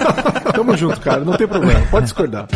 [0.54, 2.48] Tamo junto, cara, não tem problema, pode discordar.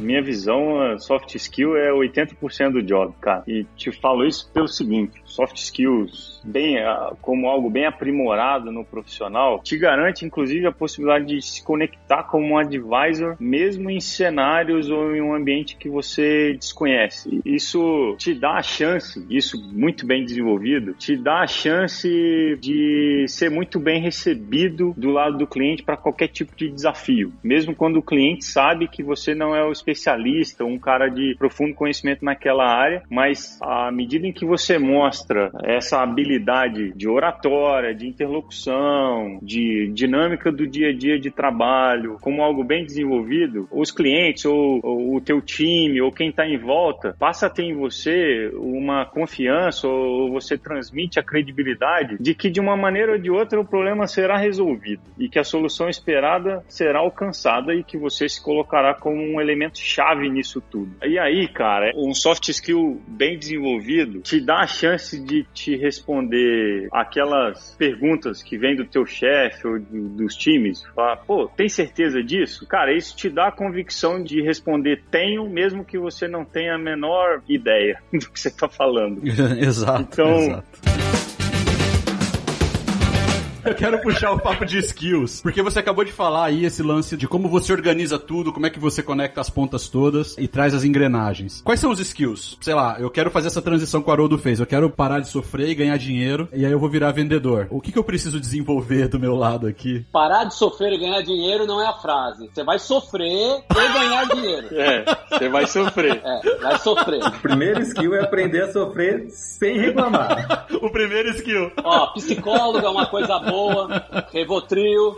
[0.00, 3.44] Minha visão, a soft skill é 80% do job, cara.
[3.46, 6.76] E te falo isso pelo seguinte: soft skills, bem,
[7.20, 12.54] como algo bem aprimorado no profissional, te garante, inclusive, a possibilidade de se conectar como
[12.54, 17.40] um advisor, mesmo em cenários ou em um ambiente que você desconhece.
[17.44, 22.08] Isso te dá a chance, isso muito bem desenvolvido, te dá a chance
[22.60, 27.74] de ser muito bem recebido do lado do cliente para qualquer tipo de desafio, mesmo
[27.74, 32.24] quando o cliente sabe que você não é o especialista um cara de profundo conhecimento
[32.24, 35.19] naquela área, mas à medida em que você mostra
[35.62, 42.42] essa habilidade de oratória, de interlocução, de dinâmica do dia a dia de trabalho, como
[42.42, 47.14] algo bem desenvolvido, os clientes ou, ou o teu time ou quem está em volta
[47.18, 52.60] passa a ter em você uma confiança ou você transmite a credibilidade de que de
[52.60, 57.00] uma maneira ou de outra o problema será resolvido e que a solução esperada será
[57.00, 60.90] alcançada e que você se colocará como um elemento chave nisso tudo.
[61.04, 66.88] E aí, cara, um soft skill bem desenvolvido te dá a chance de te responder
[66.92, 70.82] aquelas perguntas que vêm do teu chefe ou do, dos times.
[70.94, 72.66] Falar, pô, tem certeza disso?
[72.66, 76.78] Cara, isso te dá a convicção de responder tenho, mesmo que você não tenha a
[76.78, 79.20] menor ideia do que você está falando.
[79.58, 80.08] exato.
[80.12, 80.99] Então, exato.
[83.64, 87.16] Eu quero puxar o papo de skills, porque você acabou de falar aí esse lance
[87.16, 90.74] de como você organiza tudo, como é que você conecta as pontas todas e traz
[90.74, 91.60] as engrenagens.
[91.62, 92.56] Quais são os skills?
[92.60, 95.28] Sei lá, eu quero fazer essa transição que o Haroldo fez, eu quero parar de
[95.28, 97.66] sofrer e ganhar dinheiro, e aí eu vou virar vendedor.
[97.70, 100.04] O que, que eu preciso desenvolver do meu lado aqui?
[100.12, 102.48] Parar de sofrer e ganhar dinheiro não é a frase.
[102.52, 104.68] Você vai sofrer e ganhar dinheiro.
[104.80, 106.22] É, você vai sofrer.
[106.24, 107.22] É, vai sofrer.
[107.22, 110.66] O primeiro skill é aprender a sofrer sem reclamar.
[110.80, 111.70] o primeiro skill.
[111.84, 115.16] Ó, psicólogo é uma coisa boa, Revotril,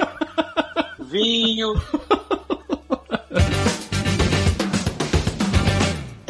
[0.99, 1.75] vinho.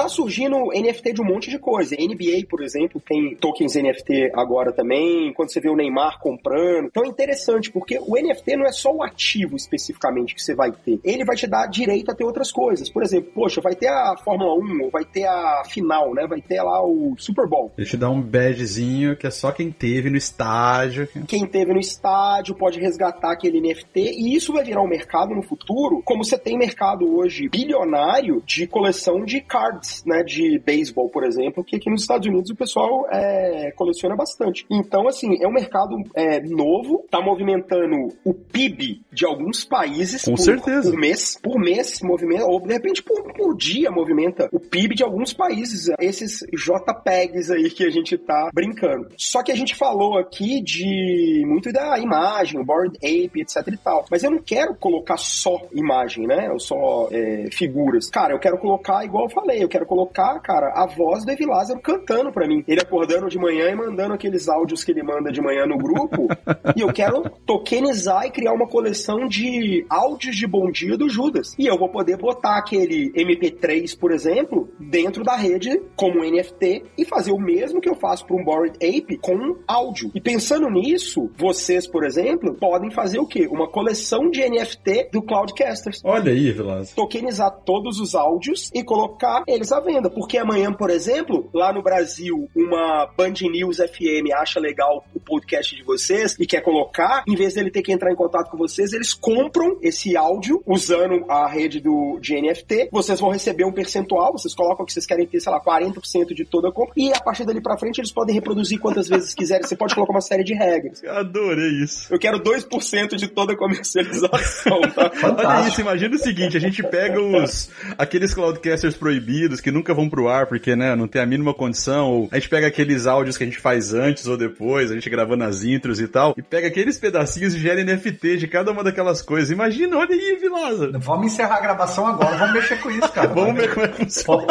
[0.02, 1.96] tá surgindo NFT de um monte de coisa.
[1.96, 5.32] NBA, por exemplo, tem tokens NFT agora também.
[5.32, 6.86] Quando você vê o Neymar comprando.
[6.86, 10.72] Então é interessante, porque o NFT não é só o ativo especificamente que você vai
[10.72, 11.00] ter.
[11.04, 12.90] Ele vai te dar direito a ter outras coisas.
[12.90, 16.26] Por exemplo, poxa, vai ter a Fórmula 1, ou vai ter a final, né?
[16.26, 17.72] Vai ter lá o Super Bowl.
[17.76, 21.08] Ele te dá um badgezinho que é só quem teve no estádio.
[21.26, 25.42] Quem teve no estádio pode resgatar aquele NFT e isso vai virar um mercado no
[25.42, 31.24] futuro, como você tem mercado hoje bilionário de coleção de cards, né, de beisebol, por
[31.24, 34.64] exemplo, que aqui nos Estados Unidos o pessoal é, coleciona bastante.
[34.70, 40.34] Então, assim, é um mercado é, novo, tá movimentando o PIB de alguns países Com
[40.34, 40.90] por, certeza.
[40.90, 45.02] por mês, por mês movimenta, ou de repente por, por dia movimenta o PIB de
[45.02, 49.08] alguns países, esses JPEGs aí que a gente tá brincando.
[49.16, 53.76] Só que a gente falou aqui de muito da imagem, o Bored Ape, etc e
[53.76, 54.04] tal.
[54.10, 56.50] Mas eu não quero colocar só imagem, né?
[56.50, 58.08] Ou só é, figuras.
[58.10, 61.46] Cara, eu quero colocar, igual eu falei, eu quero colocar, cara, a voz do Evi
[61.46, 62.64] Lázaro cantando pra mim.
[62.66, 66.28] Ele acordando de manhã e mandando aqueles áudios que ele manda de manhã no grupo.
[66.76, 71.54] e eu quero tokenizar e criar uma coleção de áudios de bom dia do Judas.
[71.58, 77.04] E eu vou poder botar aquele MP3, por exemplo, dentro da rede como NFT e
[77.04, 80.10] fazer o mesmo que eu faço para um Bored Ape com áudio.
[80.14, 83.48] E pensando nisso, vocês, por exemplo, podem fazer o quê?
[83.50, 86.00] Uma coleção de NFT do Cloudcasters.
[86.04, 86.92] Olha aí, Vilas.
[86.92, 90.10] Tokenizar todos os áudios e colocar eles à venda.
[90.10, 95.74] Porque amanhã, por exemplo, lá no Brasil, uma Band News FM acha legal o podcast
[95.74, 98.92] de vocês e quer colocar, em vez dele ter que entrar em contato com vocês,
[98.92, 102.88] eles compram esse áudio usando a rede do, de NFT.
[102.92, 106.44] Vocês vão receber um percentual, vocês colocam que vocês querem ter, sei lá, 40% de
[106.44, 106.92] toda a compra.
[106.96, 109.66] E a partir dali pra frente, eles podem reproduzir quantas vezes quiserem.
[109.66, 111.02] Você pode colocar uma série de regras.
[111.02, 112.12] Eu adorei isso.
[112.12, 115.10] Eu quero 2% de toda a comercialização, tá?
[115.22, 120.08] Olha isso, imagina o seguinte, a gente pega os aqueles cloudcasters proibidos que nunca vão
[120.08, 123.36] pro ar porque, né, não tem a mínima condição, ou a gente pega aqueles áudios
[123.38, 126.42] que a gente faz antes ou depois, a gente gravando as intros e tal, e
[126.42, 129.50] pega aqueles pedacinhos e gera NFT de cada uma daquelas coisas.
[129.50, 130.90] Imagina, olha aí, Vilaza.
[130.98, 133.28] Vamos encerrar a gravação agora, vamos mexer com isso, cara.
[133.32, 134.46] Vamos ver como é que funciona.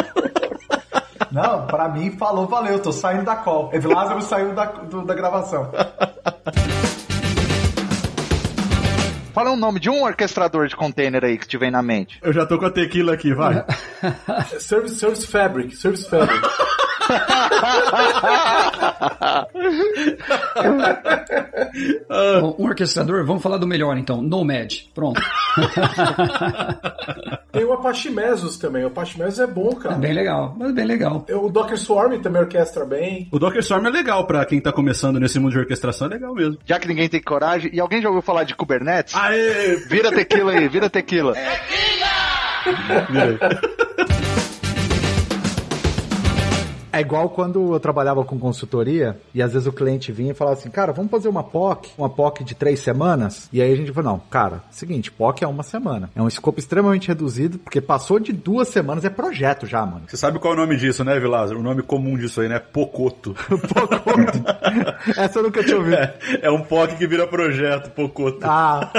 [1.30, 3.70] Não, pra mim falou, valeu, tô saindo da call.
[3.72, 5.70] Evi Lázaro saiu da, do- da gravação.
[9.32, 12.18] Fala o nome de um orquestrador de container aí que te vem na mente.
[12.22, 13.64] Eu já tô com a tequila aqui, vai.
[14.60, 16.40] Service, Service Fabric, Service Fabric.
[22.58, 24.20] Um orquestrador, vamos falar do melhor então.
[24.22, 24.72] Nomad.
[24.94, 25.20] Pronto.
[27.50, 28.84] Tem o Apache Mesos também.
[28.84, 29.94] O Apache Mesos é bom, cara.
[29.94, 31.24] É bem legal, mas bem legal.
[31.30, 33.28] O Docker Swarm também orquestra bem.
[33.30, 36.34] O Docker Swarm é legal pra quem tá começando nesse mundo de orquestração, é legal
[36.34, 36.58] mesmo.
[36.64, 39.14] Já que ninguém tem coragem, e alguém já ouviu falar de Kubernetes?
[39.14, 39.76] Aê!
[39.88, 41.34] Vira tequila aí, vira tequila.
[46.92, 50.56] É igual quando eu trabalhava com consultoria e às vezes o cliente vinha e falava
[50.58, 53.48] assim, cara, vamos fazer uma POC, uma POC de três semanas?
[53.52, 56.10] E aí a gente falou, não, cara, seguinte, POC é uma semana.
[56.14, 60.02] É um escopo extremamente reduzido, porque passou de duas semanas, é projeto já, mano.
[60.06, 61.58] Você sabe qual é o nome disso, né, Vilázaro?
[61.60, 62.58] O nome comum disso aí, né?
[62.58, 63.34] Pocoto.
[65.16, 65.94] Essa eu nunca tinha ouvido.
[65.96, 68.38] É, é um POC que vira projeto, Pocoto.
[68.42, 68.90] Ah,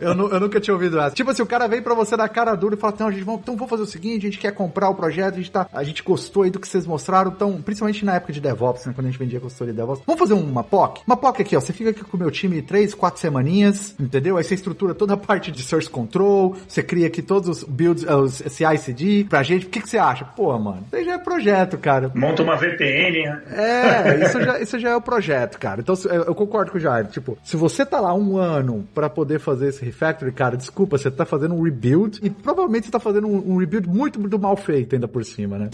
[0.00, 1.14] eu, nu- eu nunca tinha ouvido essa.
[1.14, 3.40] Tipo assim, o cara vem pra você na cara dura e fala, não, gente, vamos,
[3.42, 5.82] então vamos fazer o seguinte, a gente quer comprar o projeto, a gente, tá, a
[5.84, 9.06] gente gostou aí do que vocês mostraram, então, principalmente na época de DevOps, né, quando
[9.06, 11.02] a gente vendia consultoria de DevOps, vamos fazer uma POC?
[11.06, 14.36] Uma POC aqui, ó, você fica aqui com o meu time três, quatro semaninhas, entendeu?
[14.36, 18.04] Aí você estrutura toda a parte de Source Control, você cria aqui todos os builds,
[18.04, 20.24] eh, os CI/CD pra gente, o que, que você acha?
[20.24, 22.10] Pô, mano, isso já é projeto, cara.
[22.12, 23.42] Monta uma VPN, né?
[23.52, 25.80] É, isso já, isso já é o projeto, cara.
[25.80, 25.94] Então,
[26.26, 27.06] eu concordo com o Jair.
[27.06, 31.10] Tipo, se você tá lá um ano pra poder fazer esse refactory, cara, desculpa, você
[31.10, 34.56] tá fazendo um rebuild e provavelmente você tá fazendo um, um rebuild muito, muito mal
[34.56, 35.70] feito ainda por cima, né?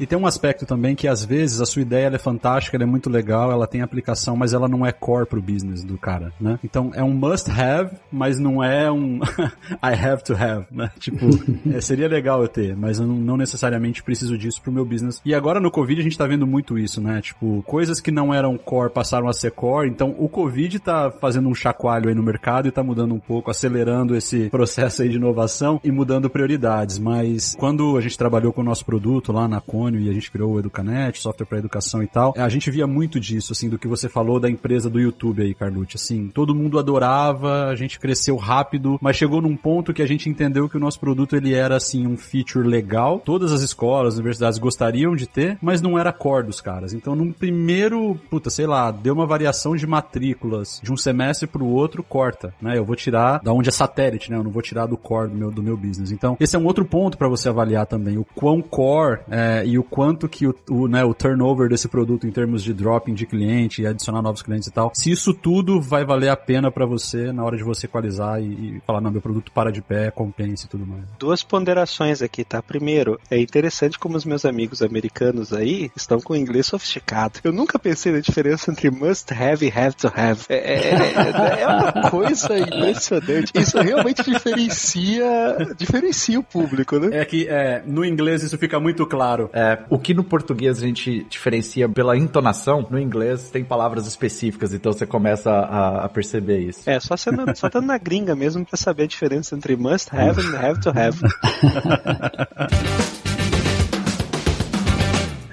[0.00, 2.86] E tem um aspecto também que às vezes a sua ideia é fantástica, ela é
[2.86, 6.58] muito legal, ela tem aplicação, mas ela não é core pro business do cara, né?
[6.64, 9.20] Então é um must have, mas não é um
[9.82, 10.90] I have to have, né?
[10.98, 11.26] Tipo,
[11.72, 15.20] é, seria legal eu ter, mas eu não, necessariamente preciso disso pro meu business.
[15.24, 17.20] E agora no Covid a gente tá vendo muito isso, né?
[17.20, 21.48] Tipo, coisas que não eram core passaram a ser core, então o Covid tá fazendo
[21.48, 25.16] um chacoalho aí no mercado e tá mudando um pouco, acelerando esse processo aí de
[25.16, 29.60] inovação e mudando prioridades, mas quando a gente trabalhou com o nosso produto lá na
[29.84, 32.86] Cônio e a gente criou o Educanet, software para educação e tal, a gente via
[32.86, 36.54] muito disso, assim, do que você falou da empresa do YouTube aí, Carlucci, assim, todo
[36.54, 40.76] mundo adorava, a gente cresceu rápido, mas chegou num ponto que a gente entendeu que
[40.76, 45.26] o nosso produto ele era, assim, um feature legal, todas as escolas, universidades gostariam de
[45.26, 49.26] ter, mas não era core dos caras, então num primeiro, puta, sei lá, deu uma
[49.26, 53.68] variação de matrículas de um semestre pro outro, corta, né, eu vou tirar da onde
[53.68, 56.36] é satélite, né, eu não vou tirar do core do meu, do meu business, então
[56.40, 59.82] esse é um outro ponto para você avaliar também, o quão core é, e o
[59.82, 63.82] quanto que o, o, né, o turnover desse produto em termos de dropping de cliente
[63.82, 67.32] e adicionar novos clientes e tal, se isso tudo vai valer a pena para você
[67.32, 70.66] na hora de você equalizar e, e falar, não, meu produto para de pé, compensa
[70.66, 71.04] e tudo mais.
[71.18, 72.62] Duas ponderações aqui, tá?
[72.62, 77.40] Primeiro, é interessante como os meus amigos americanos aí estão com o inglês sofisticado.
[77.44, 80.42] Eu nunca pensei na diferença entre must have e have to have.
[80.48, 83.52] É, é, é- é uma coisa impressionante.
[83.54, 85.24] Isso realmente diferencia,
[85.76, 87.08] diferencia o público, né?
[87.12, 89.50] É que é, no inglês isso fica muito claro.
[89.52, 94.72] É, o que no português a gente diferencia pela entonação, no inglês tem palavras específicas,
[94.72, 96.88] então você começa a, a perceber isso.
[96.88, 100.56] É, só, sendo, só na gringa mesmo pra saber a diferença entre must have e
[100.56, 101.18] have to have.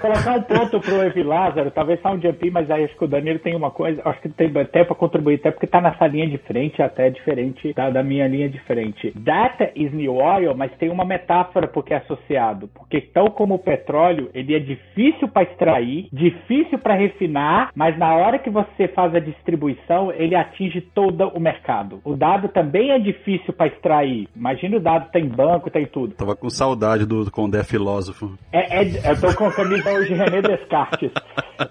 [0.02, 3.08] colocar um ponto pro Evi Lázaro, talvez só um jumpy, mas aí acho que o
[3.08, 6.28] Danilo tem uma coisa, acho que tem até pra contribuir, até porque tá nessa linha
[6.28, 9.14] de frente, até diferente da, da minha linha de frente.
[9.16, 12.68] Data is new oil, mas tem uma metáfora porque é associado.
[12.70, 18.16] Porque tal como o petróleo, ele é difícil para extrair, difícil para refinar, mas na
[18.16, 22.02] hora que você faz a distribuição, ele atinge todo o mercado.
[22.04, 24.28] O dado também é difícil para extrair.
[24.36, 26.16] Imagina o dado tem banco, tem tudo.
[26.16, 28.38] Tava com saudade do Condé filósofo.
[28.52, 31.12] É, é, eu tô com a camisa hoje René Descartes.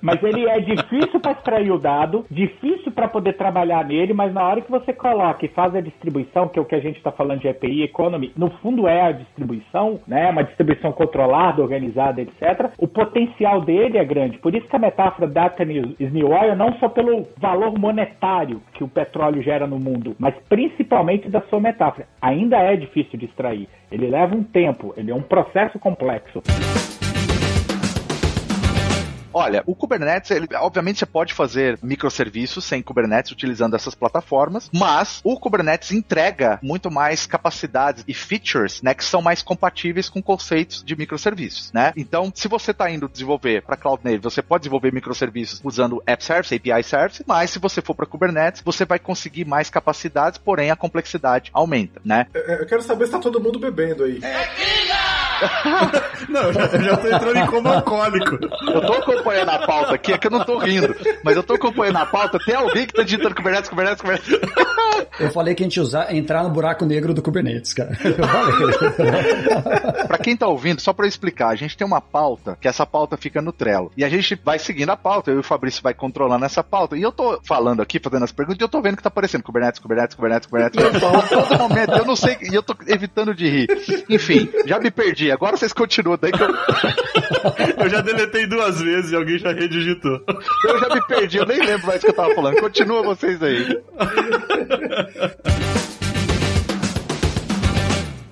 [0.00, 4.46] Mas ele é difícil para extrair o dado, difícil para poder trabalhar nele, mas na
[4.46, 7.10] hora que você coloca e faz a distribuição, que é o que a gente está
[7.10, 10.30] falando de EPI Economy, no fundo é a distribuição, né?
[10.30, 12.70] Uma distribuição controlada, organizada, etc.
[12.78, 14.38] O potencial dele é grande.
[14.38, 18.84] Por isso que a metáfora data is new oil não só pelo valor monetário que
[18.84, 22.06] o petróleo gera no mundo, mas principalmente da sua metáfora.
[22.20, 23.68] Ainda é difícil de extrair.
[23.90, 26.42] Ele leva um tempo, ele é um processo complexo.
[29.32, 35.20] Olha, o Kubernetes, ele, obviamente você pode fazer microserviços sem Kubernetes utilizando essas plataformas, mas
[35.24, 40.82] o Kubernetes entrega muito mais capacidades e features, né, que são mais compatíveis com conceitos
[40.84, 41.92] de microserviços, né?
[41.96, 46.24] Então, se você está indo desenvolver para Cloud Native, você pode desenvolver microserviços usando App
[46.24, 50.70] Service, API Service, mas se você for para Kubernetes, você vai conseguir mais capacidades, porém
[50.70, 52.26] a complexidade aumenta, né?
[52.34, 54.20] Eu quero saber se tá todo mundo bebendo aí.
[56.28, 58.38] não, eu já, eu já tô entrando em coma alcoólico.
[58.66, 60.94] Eu tô acompanhando a pauta aqui, é que eu não tô rindo,
[61.24, 64.30] mas eu tô acompanhando a pauta, tem alguém que tá digitando Kubernetes, Kubernetes, Kubernetes.
[65.18, 67.96] Eu falei que a gente usar, entrar no buraco negro do Kubernetes, cara.
[70.06, 72.86] pra quem tá ouvindo, só pra eu explicar, a gente tem uma pauta, que essa
[72.86, 73.90] pauta fica no Trello.
[73.96, 76.96] E a gente vai seguindo a pauta, eu e o Fabrício vai controlando essa pauta.
[76.96, 79.42] E eu tô falando aqui, fazendo as perguntas, e eu tô vendo que tá aparecendo
[79.42, 80.80] Kubernetes, Kubernetes, Kubernetes, Kubernetes.
[81.28, 83.68] todo momento, eu não sei, e eu tô evitando de rir.
[84.08, 85.29] Enfim, já me perdi.
[85.30, 86.48] Agora vocês continuam daí que eu.
[87.84, 90.20] eu já deletei duas vezes e alguém já redigitou.
[90.64, 92.60] Eu já me perdi, eu nem lembro mais o que eu tava falando.
[92.60, 93.80] Continua vocês aí.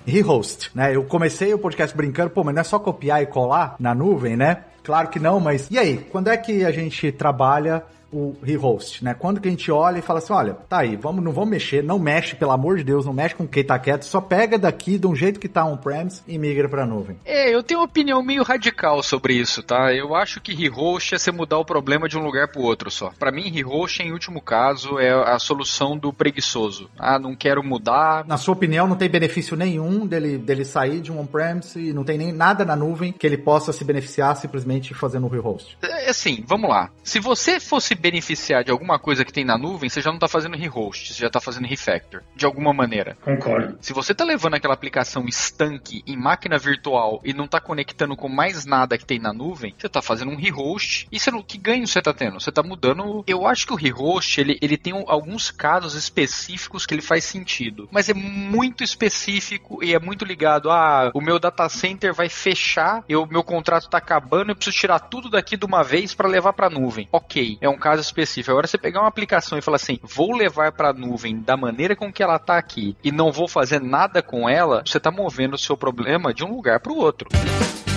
[0.07, 0.97] Rehost, né?
[0.97, 4.37] Eu comecei o podcast brincando, pô, mas não é só copiar e colar na nuvem,
[4.37, 4.65] né?
[4.83, 5.99] Claro que não, mas e aí?
[6.11, 9.15] Quando é que a gente trabalha o rehost, né?
[9.15, 11.83] Quando que a gente olha e fala assim, olha, tá aí, vamos, não vamos mexer,
[11.83, 14.99] não mexe, pelo amor de Deus, não mexe com quem tá quieto, só pega daqui
[14.99, 17.19] de um jeito que tá on-premise e migra pra nuvem.
[17.25, 19.93] É, eu tenho uma opinião meio radical sobre isso, tá?
[19.93, 23.13] Eu acho que rehost é você mudar o problema de um lugar pro outro só.
[23.19, 26.91] Para mim, rehost, em último caso, é a solução do preguiçoso.
[26.99, 28.25] Ah, não quero mudar.
[28.27, 32.05] Na sua opinião, não tem benefício nenhum dele, dele sair de um on-premise e não
[32.05, 35.77] tem nem nada na nuvem que ele possa se beneficiar simplesmente fazendo o rehost?
[35.83, 36.91] É assim, vamos lá.
[37.03, 40.29] Se você fosse beneficiar de alguma coisa que tem na nuvem, você já não está
[40.29, 43.17] fazendo rehost, você já está fazendo refactor, de alguma maneira.
[43.23, 43.79] Concordo.
[43.81, 48.29] Se você está levando aquela aplicação estanque em máquina virtual e não está conectando com
[48.29, 51.09] mais nada que tem na nuvem, você está fazendo um rehost.
[51.11, 52.41] E você não, que ganho você está tendo?
[52.41, 53.25] Você está mudando.
[53.27, 57.89] Eu acho que o rehost ele, ele tem alguns casos específicos que ele faz sentido,
[57.91, 62.29] mas é muito específico e é muito ligado a ah, o meu data center vai
[62.29, 66.29] fechar, o meu contrato está acabando, eu preciso tirar tudo daqui de uma vez para
[66.29, 67.09] levar para a nuvem.
[67.13, 68.51] Ok, é um caso específico.
[68.51, 71.97] Agora você pegar uma aplicação e falar assim, vou levar para a nuvem da maneira
[71.97, 75.55] com que ela está aqui e não vou fazer nada com ela, você está movendo
[75.55, 77.29] o seu problema de um lugar para o outro.
[77.33, 77.88] E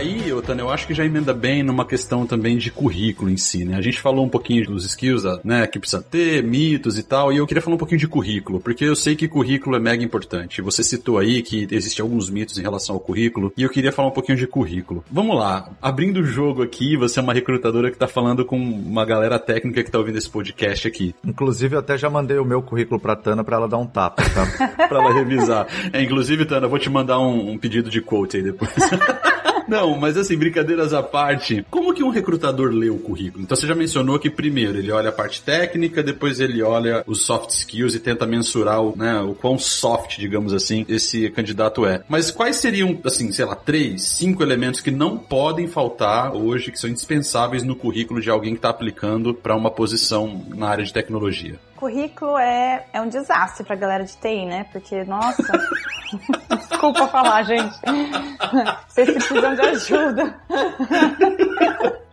[0.00, 3.64] aí, Otano, eu acho que já emenda bem numa questão também de currículo em si,
[3.64, 3.76] né?
[3.76, 7.36] A gente falou um pouquinho dos skills, né, que precisa ter, mitos e tal, e
[7.36, 10.62] eu queria falar um pouquinho de currículo, porque eu sei que currículo é mega importante.
[10.62, 14.08] Você citou aí que existem alguns mitos em relação ao currículo, e eu queria falar
[14.08, 15.04] um pouquinho de currículo.
[15.10, 19.04] Vamos lá, abrindo o jogo aqui, você é uma recrutadora que tá falando com uma
[19.04, 21.14] galera técnica que tá ouvindo esse podcast aqui.
[21.24, 24.22] Inclusive, eu até já mandei o meu currículo pra Tana pra ela dar um tapa,
[24.22, 24.46] tá?
[24.88, 25.66] pra ela revisar.
[25.92, 28.70] É, inclusive, Tana, eu vou te mandar um, um pedido de quote aí depois.
[29.70, 33.44] Não, mas assim, brincadeiras à parte, como que um recrutador lê o currículo?
[33.44, 37.22] Então você já mencionou que primeiro ele olha a parte técnica, depois ele olha os
[37.22, 42.02] soft skills e tenta mensurar o, né, o quão soft, digamos assim, esse candidato é.
[42.08, 46.78] Mas quais seriam, assim, sei lá, três, cinco elementos que não podem faltar hoje, que
[46.80, 50.92] são indispensáveis no currículo de alguém que está aplicando para uma posição na área de
[50.92, 51.60] tecnologia?
[51.80, 54.66] Currículo é, é um desastre pra galera de TI, né?
[54.70, 55.42] Porque, nossa.
[56.68, 57.74] Desculpa falar, gente.
[58.86, 60.40] Vocês precisam de ajuda.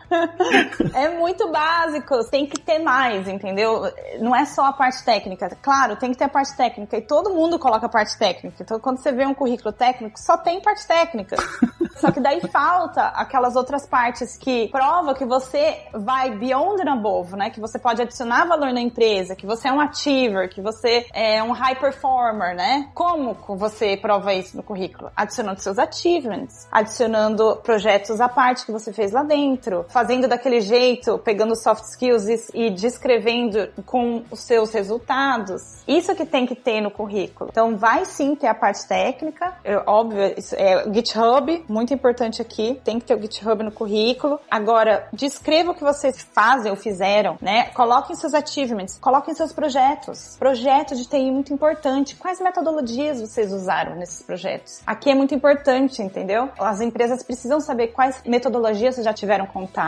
[0.94, 3.84] É muito básico, tem que ter mais, entendeu?
[4.20, 5.50] Não é só a parte técnica.
[5.62, 8.58] Claro, tem que ter a parte técnica e todo mundo coloca a parte técnica.
[8.62, 11.36] Então, quando você vê um currículo técnico, só tem parte técnica.
[12.00, 17.36] Só que daí falta aquelas outras partes que prova que você vai beyond and above,
[17.36, 17.50] né?
[17.50, 21.42] Que você pode adicionar valor na empresa, que você é um achiever, que você é
[21.42, 22.90] um high performer, né?
[22.94, 25.12] Como você prova isso no currículo?
[25.16, 31.18] Adicionando seus achievements, adicionando projetos à parte que você fez lá dentro, fazendo daquele jeito,
[31.18, 35.82] pegando soft skills e, e descrevendo com os seus resultados.
[35.88, 37.50] Isso que tem que ter no currículo.
[37.52, 42.80] Então, vai sim ter a parte técnica, é, óbvio, isso é GitHub, muito importante aqui,
[42.84, 44.40] tem que ter o GitHub no currículo.
[44.52, 47.70] Agora, descreva o que vocês fazem ou fizeram, né?
[47.74, 50.36] Coloquem seus achievements, coloquem seus projetos.
[50.38, 52.16] Projeto de TI muito importante.
[52.18, 54.80] Quais metodologias vocês usaram nesses projetos?
[54.86, 56.50] Aqui é muito importante, entendeu?
[56.60, 59.87] As empresas precisam saber quais metodologias vocês já tiveram contato.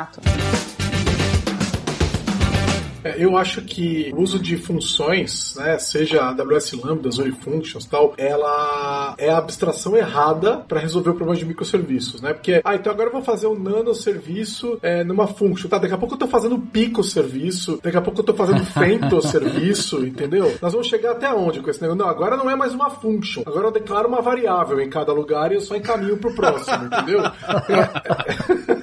[3.03, 8.13] É, eu acho que o uso de funções, né, seja AWS Lambda, Zone Functions tal,
[8.17, 12.33] ela é a abstração errada para resolver o problema de microserviços, né?
[12.33, 15.77] Porque, ah, então agora eu vou fazer um nano serviço é, numa function, tá?
[15.77, 19.21] Daqui a pouco eu tô fazendo pico serviço, daqui a pouco eu tô fazendo femto
[19.21, 20.57] serviço, entendeu?
[20.61, 21.99] Nós vamos chegar até onde com esse negócio?
[22.03, 25.51] Não, agora não é mais uma function, agora eu declaro uma variável em cada lugar
[25.51, 27.21] e eu só encaminho pro próximo, entendeu?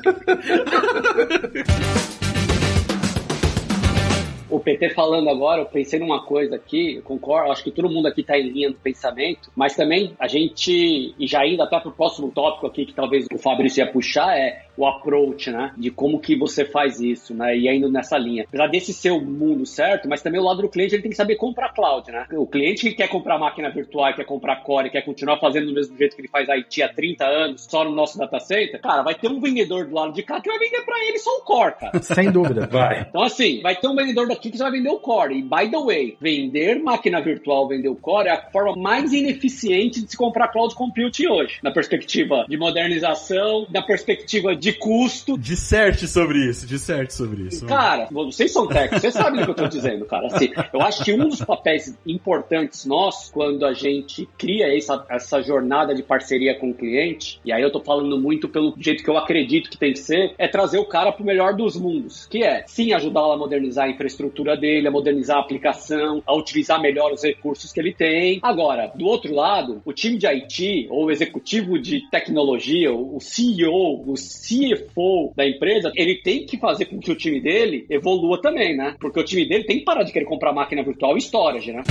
[4.49, 8.07] o PT falando agora, eu pensei numa coisa aqui, eu concordo, acho que todo mundo
[8.07, 11.89] aqui está em linha do pensamento, mas também a gente, e já indo até para
[11.89, 15.73] o próximo tópico aqui, que talvez o Fabrício ia puxar, é o approach, né?
[15.77, 17.57] De como que você faz isso, né?
[17.57, 18.45] E indo nessa linha.
[18.47, 21.17] Apesar desse ser o mundo certo, mas também o lado do cliente ele tem que
[21.17, 22.27] saber comprar cloud, né?
[22.33, 25.97] O cliente que quer comprar máquina virtual, quer comprar core, quer continuar fazendo do mesmo
[25.97, 29.15] jeito que ele faz IT há 30 anos, só no nosso data center, cara, vai
[29.15, 31.75] ter um vendedor do lado de cá que vai vender para ele só o core,
[31.79, 32.01] cara.
[32.03, 32.67] Sem dúvida.
[32.67, 33.07] Vai.
[33.09, 35.39] Então, assim, vai ter um vendedor daqui que vai vender o core.
[35.39, 40.03] E, by the way, vender máquina virtual, vender o core é a forma mais ineficiente
[40.03, 41.59] de se comprar cloud computing hoje.
[41.63, 45.39] Na perspectiva de modernização, na perspectiva de custo.
[45.39, 47.67] Disserte sobre isso, disserte sobre isso.
[47.67, 50.27] Cara, vocês são técnicos, vocês sabem o que eu tô dizendo, cara.
[50.27, 55.43] Assim, eu acho que um dos papéis importantes nossos, quando a gente cria essa, essa
[55.43, 59.11] jornada de parceria com o cliente, e aí eu tô falando muito pelo jeito que
[59.11, 62.27] eu acredito que tem que ser, é trazer o cara pro melhor dos mundos.
[62.27, 66.81] Que é, sim, ajudá-lo a modernizar a infraestrutura dele, a modernizar a aplicação, a utilizar
[66.81, 68.41] melhor os recursos que ele tem.
[68.43, 74.05] Agora, do outro lado, o time de IT, ou o executivo de tecnologia, o CEO,
[74.07, 74.17] o
[74.57, 78.95] CFO da empresa, ele tem que fazer com que o time dele evolua também, né?
[78.99, 81.83] Porque o time dele tem que parar de querer comprar máquina virtual e storage, né?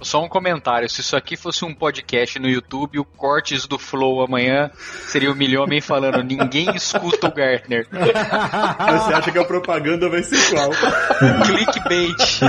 [0.00, 0.88] Só um comentário.
[0.88, 4.70] Se isso aqui fosse um podcast no YouTube, o cortes do Flow amanhã
[5.06, 7.86] seria o Milhomem falando: ninguém escuta o Gartner.
[7.90, 10.70] Você acha que a propaganda vai ser qual?
[11.46, 12.40] Clickbait.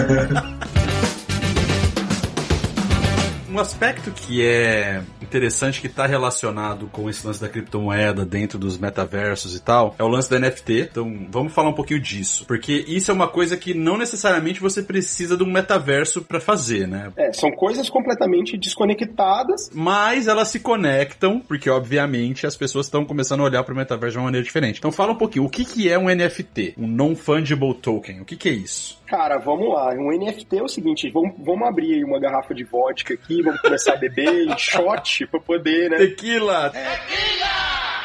[3.49, 8.77] Um aspecto que é interessante que está relacionado com esse lance da criptomoeda dentro dos
[8.77, 10.89] metaversos e tal é o lance da NFT.
[10.91, 14.81] Então vamos falar um pouquinho disso, porque isso é uma coisa que não necessariamente você
[14.81, 17.11] precisa de um metaverso para fazer, né?
[17.17, 23.41] É, são coisas completamente desconectadas, mas elas se conectam porque obviamente as pessoas estão começando
[23.41, 24.79] a olhar para o metaverso de uma maneira diferente.
[24.79, 28.21] Então fala um pouquinho, o que que é um NFT, um non fungible token?
[28.21, 28.97] O que que é isso?
[29.05, 29.93] Cara, vamos lá.
[29.93, 33.61] Um NFT é o seguinte: vamos, vamos abrir aí uma garrafa de vodka aqui, vamos
[33.61, 35.97] começar a beber em shot pra poder, né?
[35.97, 36.71] Tequila!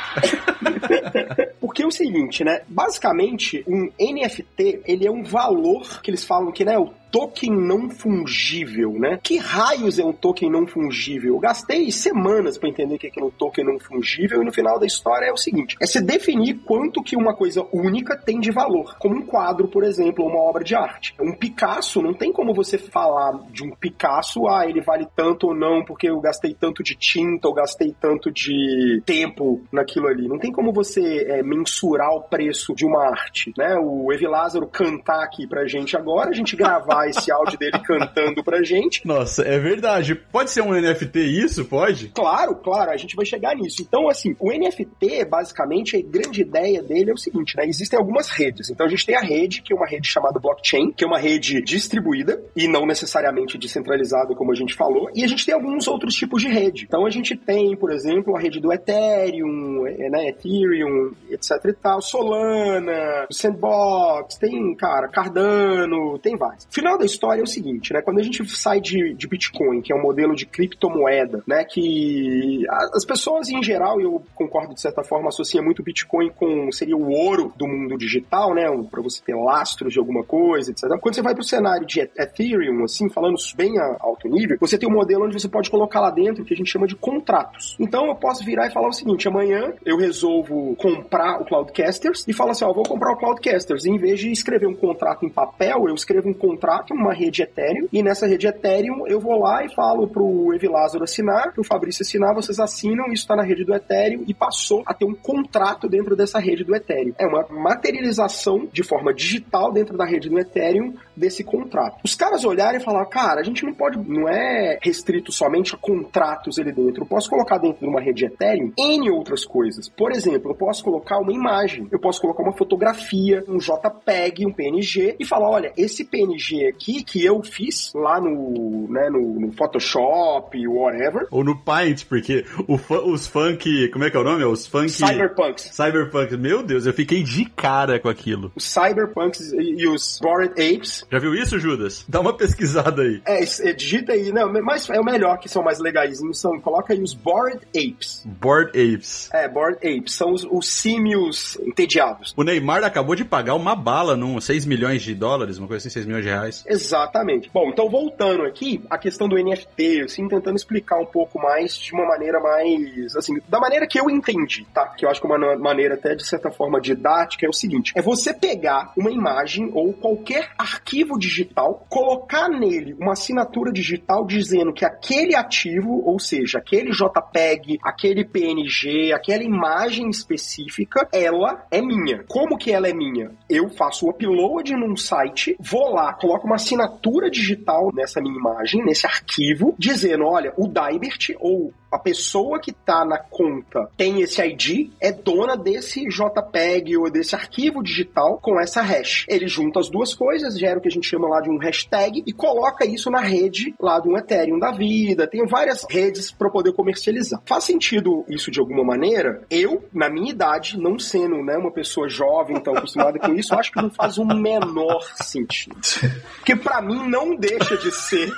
[1.61, 2.63] Porque é o seguinte, né?
[2.67, 7.91] Basicamente, um NFT, ele é um valor que eles falam que, né, o token não
[7.91, 9.19] fungível, né?
[9.23, 11.35] Que raios é um token não fungível?
[11.35, 14.79] Eu gastei semanas para entender o que é um token não fungível e no final
[14.79, 18.51] da história é o seguinte: é se definir quanto que uma coisa única tem de
[18.51, 21.15] valor, como um quadro, por exemplo, ou uma obra de arte.
[21.21, 25.55] Um Picasso, não tem como você falar de um Picasso, ah, ele vale tanto ou
[25.55, 30.29] não porque eu gastei tanto de tinta ou gastei tanto de tempo naquilo ali.
[30.29, 33.77] Não tem como você é, mensurar o preço de uma arte, né?
[33.79, 38.43] O Evi Lázaro cantar aqui pra gente agora, a gente gravar esse áudio dele cantando
[38.43, 39.07] pra gente.
[39.07, 40.15] Nossa, é verdade.
[40.15, 41.65] Pode ser um NFT isso?
[41.65, 42.09] Pode?
[42.09, 43.83] Claro, claro, a gente vai chegar nisso.
[43.83, 47.67] Então, assim, o NFT, basicamente, a grande ideia dele é o seguinte, né?
[47.67, 48.71] Existem algumas redes.
[48.71, 51.19] Então, a gente tem a rede, que é uma rede chamada blockchain, que é uma
[51.19, 55.09] rede distribuída e não necessariamente descentralizada, como a gente falou.
[55.15, 56.85] E a gente tem alguns outros tipos de rede.
[56.85, 62.01] Então, a gente tem, por exemplo, a rede do Ethereum, né, Ethereum, etc e tal,
[62.01, 66.67] Solana, Sandbox, tem, cara, Cardano, tem vários.
[66.91, 68.03] Final da história é o seguinte, né?
[68.03, 71.65] Quando a gente sai de, de Bitcoin, que é um modelo de criptomoeda, né?
[71.65, 72.65] Que
[72.95, 76.97] as pessoas em geral, e eu concordo de certa forma, associam muito Bitcoin com seria
[76.97, 78.65] o ouro do mundo digital, né?
[78.91, 80.89] Para você ter lastros de alguma coisa, etc.
[81.01, 84.79] Quando você vai para o cenário de Ethereum, assim, falando bem a alto nível, você
[84.79, 86.97] tem um modelo onde você pode colocar lá dentro o que a gente chama de
[86.97, 87.77] contratos.
[87.79, 92.33] Então eu posso virar e falar o seguinte: amanhã eu resolvo comprar o Cloudcasters e
[92.33, 93.85] falo assim, ó, vou comprar o Cloudcasters.
[93.85, 97.43] E em vez de escrever um contrato em papel, eu escrevo um contrato numa rede
[97.43, 102.03] Ethereum e nessa rede Ethereum eu vou lá e falo pro Evilázaro assinar, pro Fabrício
[102.03, 105.89] assinar, vocês assinam, isso está na rede do Ethereum e passou a ter um contrato
[105.89, 107.13] dentro dessa rede do Ethereum.
[107.19, 111.99] É uma materialização de forma digital dentro da rede do Ethereum desse contrato.
[112.05, 115.79] Os caras olharem e falar, cara, a gente não pode, não é restrito somente a
[115.79, 117.03] contratos ali dentro.
[117.03, 119.89] Eu posso colocar dentro de uma rede Ethereum N outras coisas.
[119.89, 124.53] Por exemplo, eu posso colocar uma imagem, eu posso colocar uma fotografia, um JPEG, um
[124.53, 129.53] PNG e falar, olha, esse PNG aqui que eu fiz lá no, né, no, no
[129.53, 131.27] Photoshop, whatever.
[131.31, 132.79] Ou no Paint, porque o,
[133.13, 134.45] os funk, como é que é o nome?
[134.45, 134.91] Os funk...
[134.91, 135.71] Cyberpunks.
[135.73, 136.39] Cyberpunks.
[136.39, 138.53] Meu Deus, eu fiquei de cara com aquilo.
[138.55, 141.07] Os Cyberpunks e os Bored Apes.
[141.11, 142.05] Já viu isso, Judas?
[142.09, 143.21] Dá uma pesquisada aí.
[143.27, 146.93] É, é digita aí, não, mas é o melhor que são mais legaisinhos, são, coloca
[146.93, 148.23] aí os Bored Apes.
[148.25, 149.29] Bored Apes.
[149.33, 152.33] É, Bored Apes, são os, os símios entediados.
[152.37, 155.93] O Neymar acabou de pagar uma bala num 6 milhões de dólares, uma coisa assim,
[155.93, 156.60] 6 milhões de reais.
[156.67, 157.51] Exatamente.
[157.53, 161.93] Bom, então voltando aqui, a questão do NFT, assim, tentando explicar um pouco mais de
[161.93, 164.89] uma maneira mais, assim, da maneira que eu entendi, tá?
[164.89, 168.03] Que eu acho que uma maneira até de certa forma didática é o seguinte, é
[168.03, 174.85] você pegar uma imagem ou qualquer arquivo digital, colocar nele uma assinatura digital dizendo que
[174.85, 182.25] aquele ativo, ou seja, aquele JPEG, aquele PNG, aquela imagem específica, ela é minha.
[182.29, 183.33] Como que ela é minha?
[183.49, 188.85] Eu faço o upload num site, vou lá, coloco uma assinatura digital nessa minha imagem,
[188.85, 194.41] nesse arquivo, dizendo, olha, o Daibert ou a pessoa que está na conta tem esse
[194.43, 199.27] ID, é dona desse JPEG ou desse arquivo digital com essa hash.
[199.29, 202.23] Ele junta as duas coisas, gera o que a gente chama lá de um hashtag
[202.27, 205.27] e coloca isso na rede lá do Ethereum da vida.
[205.27, 207.41] Tem várias redes para poder comercializar.
[207.45, 209.43] Faz sentido isso de alguma maneira?
[209.51, 213.73] Eu, na minha idade, não sendo né, uma pessoa jovem, tão acostumada com isso, acho
[213.73, 215.77] que não faz o menor sentido.
[216.37, 218.33] Porque para mim não deixa de ser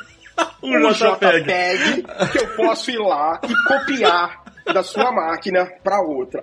[0.63, 1.45] um, um JPEG.
[1.45, 2.03] JPEG
[2.33, 4.43] que eu posso ir lá e copiar
[4.73, 6.41] da sua máquina para outra.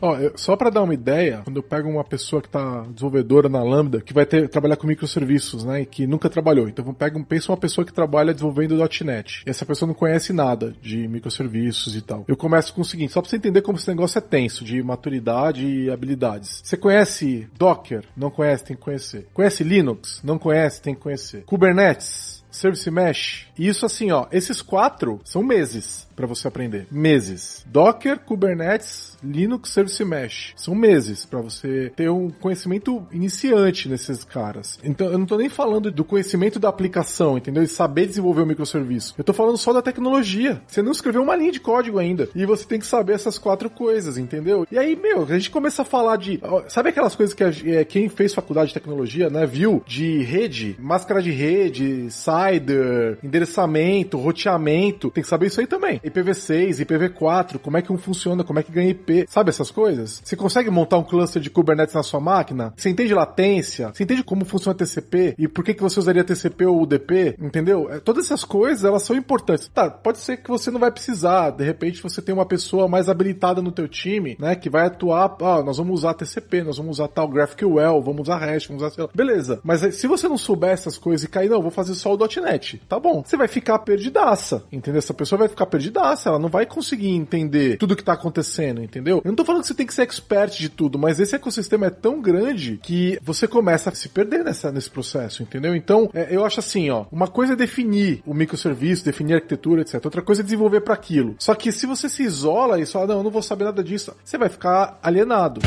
[0.00, 3.48] Ó, eu, só para dar uma ideia, quando eu pego uma pessoa que tá desenvolvedora
[3.48, 6.68] na Lambda, que vai ter, trabalhar com microserviços, né, e que nunca trabalhou.
[6.68, 9.42] Então, pego, pensa uma pessoa que trabalha desenvolvendo .NET.
[9.46, 12.24] E essa pessoa não conhece nada de microserviços e tal.
[12.28, 14.82] Eu começo com o seguinte, só pra você entender como esse negócio é tenso, de
[14.82, 16.60] maturidade e habilidades.
[16.64, 18.04] Você conhece Docker?
[18.16, 19.26] Não conhece, tem que conhecer.
[19.32, 20.20] Conhece Linux?
[20.22, 21.44] Não conhece, tem que conhecer.
[21.44, 22.36] Kubernetes?
[22.56, 23.46] Service Mesh?
[23.58, 26.86] E isso assim, ó, esses quatro são meses para você aprender.
[26.90, 27.62] Meses.
[27.66, 30.52] Docker, Kubernetes, Linux, Service Mesh.
[30.56, 34.78] São meses para você ter um conhecimento iniciante nesses caras.
[34.82, 37.62] Então, eu não tô nem falando do conhecimento da aplicação, entendeu?
[37.62, 39.14] E saber desenvolver o um microserviço.
[39.16, 40.60] Eu tô falando só da tecnologia.
[40.66, 42.28] Você não escreveu uma linha de código ainda.
[42.34, 44.66] E você tem que saber essas quatro coisas, entendeu?
[44.70, 46.40] E aí, meu, a gente começa a falar de.
[46.68, 49.82] Sabe aquelas coisas que a, é, quem fez faculdade de tecnologia, né, viu?
[49.86, 55.10] De rede, máscara de rede, CIDR, endereçamento, roteamento.
[55.10, 56.00] Tem que saber isso aí também.
[56.00, 60.20] IPv6, IPv4, como é que um funciona, como é que ganha IP, sabe essas coisas?
[60.24, 62.72] Você consegue montar um cluster de Kubernetes na sua máquina?
[62.76, 63.90] Você entende latência?
[63.92, 65.34] Você entende como funciona TCP?
[65.38, 67.36] E por que, que você usaria TCP ou UDP?
[67.40, 67.90] Entendeu?
[67.90, 69.68] É, todas essas coisas, elas são importantes.
[69.68, 73.08] Tá, pode ser que você não vai precisar, de repente você tem uma pessoa mais
[73.08, 76.98] habilitada no teu time, né, que vai atuar, ah, nós vamos usar TCP, nós vamos
[76.98, 79.08] usar tal GraphQL, vamos usar REST, vamos usar...
[79.14, 82.18] Beleza, mas se você não souber essas coisas e cair, não, vou fazer só o
[82.18, 83.22] .NET, tá bom.
[83.24, 84.98] Você vai ficar perdidaça, entendeu?
[84.98, 89.05] Essa pessoa vai ficar perdidaça, ela não vai conseguir entender tudo que tá acontecendo, entendeu?
[89.14, 91.86] Eu não tô falando que você tem que ser expert de tudo, mas esse ecossistema
[91.86, 95.74] é tão grande que você começa a se perder nessa, nesse processo, entendeu?
[95.74, 99.82] Então, é, eu acho assim, ó, uma coisa é definir o microserviço, definir a arquitetura,
[99.82, 100.04] etc.
[100.04, 101.36] Outra coisa é desenvolver para aquilo.
[101.38, 104.14] Só que se você se isola e fala, não, eu não vou saber nada disso,
[104.24, 105.60] você vai ficar alienado.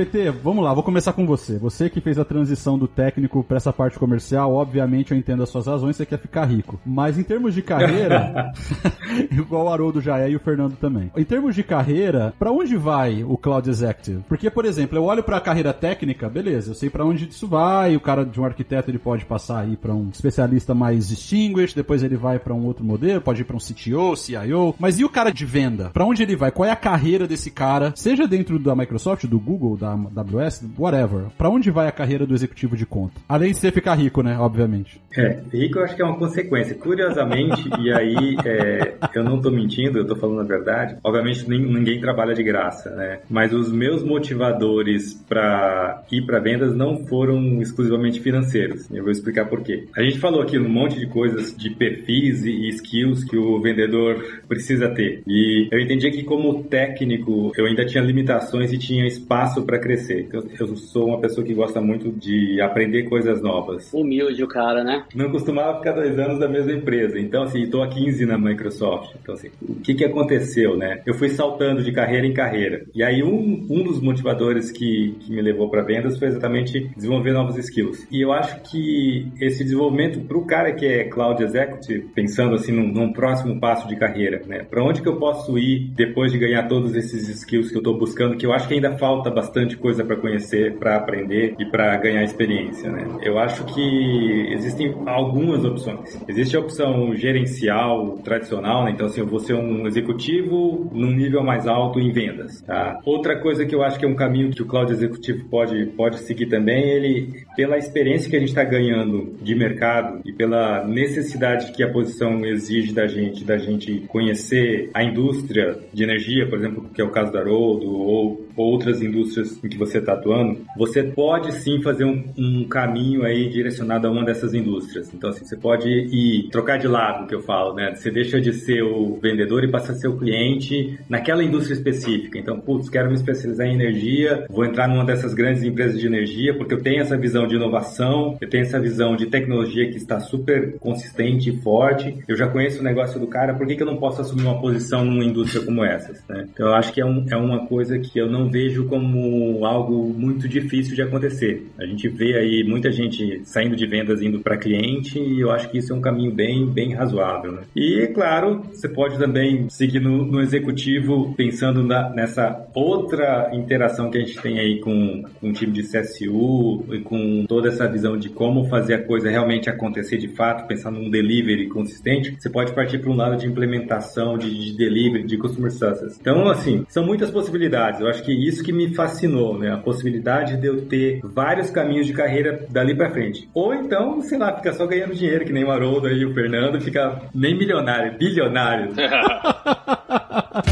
[0.00, 1.58] PT, vamos lá, vou começar com você.
[1.58, 5.50] Você que fez a transição do técnico pra essa parte comercial, obviamente eu entendo as
[5.50, 6.80] suas razões, você quer ficar rico.
[6.86, 8.50] Mas em termos de carreira,
[9.30, 11.10] igual o Haroldo já é e o Fernando também.
[11.14, 14.24] Em termos de carreira, pra onde vai o Cloud Executive?
[14.26, 17.94] Porque, por exemplo, eu olho pra carreira técnica, beleza, eu sei pra onde isso vai,
[17.94, 22.02] o cara de um arquiteto ele pode passar aí pra um especialista mais distinguished, depois
[22.02, 25.10] ele vai pra um outro modelo, pode ir pra um CTO, CIO, mas e o
[25.10, 25.90] cara de venda?
[25.90, 26.50] Pra onde ele vai?
[26.50, 27.92] Qual é a carreira desse cara?
[27.94, 31.26] Seja dentro da Microsoft, do Google, da AWS, whatever.
[31.36, 33.20] Pra onde vai a carreira do executivo de conta?
[33.28, 35.00] Além de você ficar rico, né, obviamente.
[35.16, 36.74] É, rico eu acho que é uma consequência.
[36.74, 40.96] Curiosamente, e aí é, eu não tô mentindo, eu tô falando a verdade.
[41.02, 43.20] Obviamente ninguém trabalha de graça, né?
[43.28, 48.90] Mas os meus motivadores para ir para vendas não foram exclusivamente financeiros.
[48.90, 49.86] Eu vou explicar por quê.
[49.96, 54.42] A gente falou aqui um monte de coisas de perfis e skills que o vendedor
[54.48, 55.22] precisa ter.
[55.26, 60.20] E eu entendi que como técnico eu ainda tinha limitações e tinha espaço para crescer.
[60.20, 63.92] Então, eu sou uma pessoa que gosta muito de aprender coisas novas.
[63.92, 65.04] Humilde o cara, né?
[65.14, 67.18] Não costumava ficar dois anos na mesma empresa.
[67.18, 69.14] Então, assim, estou há 15 na Microsoft.
[69.20, 71.02] Então, assim, o que, que aconteceu, né?
[71.06, 72.84] Eu fui saltando de carreira em carreira.
[72.94, 77.32] E aí, um, um dos motivadores que, que me levou para vendas foi exatamente desenvolver
[77.32, 78.06] novos skills.
[78.10, 82.72] E eu acho que esse desenvolvimento para o cara que é Cloud Executive, pensando assim
[82.72, 84.64] num, num próximo passo de carreira, né?
[84.64, 87.98] Para onde que eu posso ir depois de ganhar todos esses skills que eu estou
[87.98, 91.96] buscando, que eu acho que ainda falta bastante coisa para conhecer, para aprender e para
[91.96, 93.06] ganhar experiência, né?
[93.22, 96.18] Eu acho que existem algumas opções.
[96.28, 98.92] Existe a opção gerencial tradicional, né?
[98.92, 102.98] Então, assim, eu vou ser um executivo num nível mais alto em vendas, tá?
[103.04, 106.18] Outra coisa que eu acho que é um caminho que o cloud executivo pode, pode
[106.20, 111.72] seguir também, ele, pela experiência que a gente está ganhando de mercado e pela necessidade
[111.72, 116.90] que a posição exige da gente, da gente conhecer a indústria de energia, por exemplo,
[116.94, 121.02] que é o caso da Haroldo, ou outras indústrias em que você está atuando, você
[121.02, 125.12] pode sim fazer um, um caminho aí direcionado a uma dessas indústrias.
[125.14, 127.94] Então, assim, você pode ir trocar de lado, que eu falo, né?
[127.94, 132.38] Você deixa de ser o vendedor e passa a ser o cliente naquela indústria específica.
[132.38, 136.54] Então, putz, quero me especializar em energia, vou entrar numa dessas grandes empresas de energia,
[136.56, 140.20] porque eu tenho essa visão de inovação, eu tenho essa visão de tecnologia que está
[140.20, 143.86] super consistente e forte, eu já conheço o negócio do cara, por que, que eu
[143.86, 146.46] não posso assumir uma posição numa indústria como essas, né?
[146.52, 150.12] Então, eu acho que é, um, é uma coisa que eu não vejo como algo
[150.16, 151.66] muito difícil de acontecer.
[151.78, 155.70] A gente vê aí muita gente saindo de vendas indo para cliente e eu acho
[155.70, 157.52] que isso é um caminho bem, bem razoável.
[157.52, 157.62] Né?
[157.74, 164.18] E, claro, você pode também seguir no, no executivo pensando na, nessa outra interação que
[164.18, 168.16] a gente tem aí com, com o time de CSU e com toda essa visão
[168.16, 172.36] de como fazer a coisa realmente acontecer de fato, pensando num delivery consistente.
[172.38, 176.18] Você pode partir para um lado de implementação, de, de delivery, de customer success.
[176.20, 178.00] Então, assim, são muitas possibilidades.
[178.00, 179.72] Eu acho que isso que me fascinou, né?
[179.72, 183.48] A possibilidade de eu ter vários caminhos de carreira dali para frente.
[183.54, 186.80] Ou então, sei lá, fica só ganhando dinheiro, que nem o Haroldo aí, o Fernando,
[186.80, 188.92] fica nem milionário, bilionário.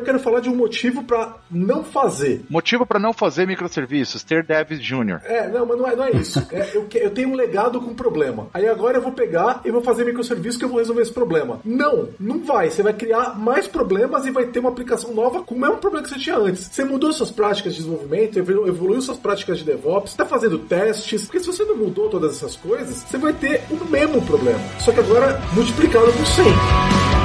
[0.00, 2.42] eu quero falar de um motivo pra não fazer.
[2.48, 5.20] Motivo para não fazer microserviços, ter devs júnior.
[5.24, 6.44] É, não, mas não é, não é isso.
[6.50, 8.48] É, eu, eu tenho um legado com problema.
[8.52, 11.60] Aí agora eu vou pegar e vou fazer microserviço que eu vou resolver esse problema.
[11.64, 12.70] Não, não vai.
[12.70, 16.04] Você vai criar mais problemas e vai ter uma aplicação nova com o mesmo problema
[16.06, 16.68] que você tinha antes.
[16.70, 21.24] Você mudou suas práticas de desenvolvimento, evolu- evoluiu suas práticas de DevOps, está fazendo testes.
[21.26, 24.60] Porque se você não mudou todas essas coisas, você vai ter o mesmo problema.
[24.80, 27.19] Só que agora multiplicado por 100.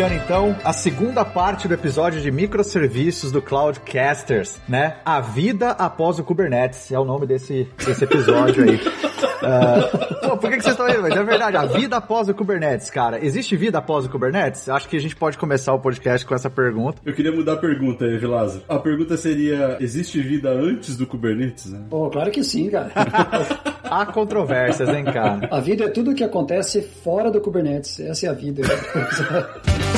[0.00, 4.96] Iniciando então a segunda parte do episódio de microserviços do Cloudcasters, né?
[5.04, 8.80] A vida após o Kubernetes é o nome desse, desse episódio aí.
[9.42, 9.88] Ah,
[10.20, 11.02] pô, por que, que vocês estão rindo?
[11.02, 13.24] Mas é verdade, a vida após o Kubernetes, cara.
[13.24, 14.68] Existe vida após o Kubernetes?
[14.68, 17.00] Acho que a gente pode começar o podcast com essa pergunta.
[17.04, 18.62] Eu queria mudar a pergunta aí, Vilazo.
[18.68, 21.80] A pergunta seria: existe vida antes do Kubernetes, né?
[21.88, 22.90] Pô, claro que sim, cara.
[23.82, 25.48] Há controvérsias, hein, cara?
[25.50, 27.98] A vida é tudo o que acontece fora do Kubernetes.
[28.00, 28.62] Essa é a vida.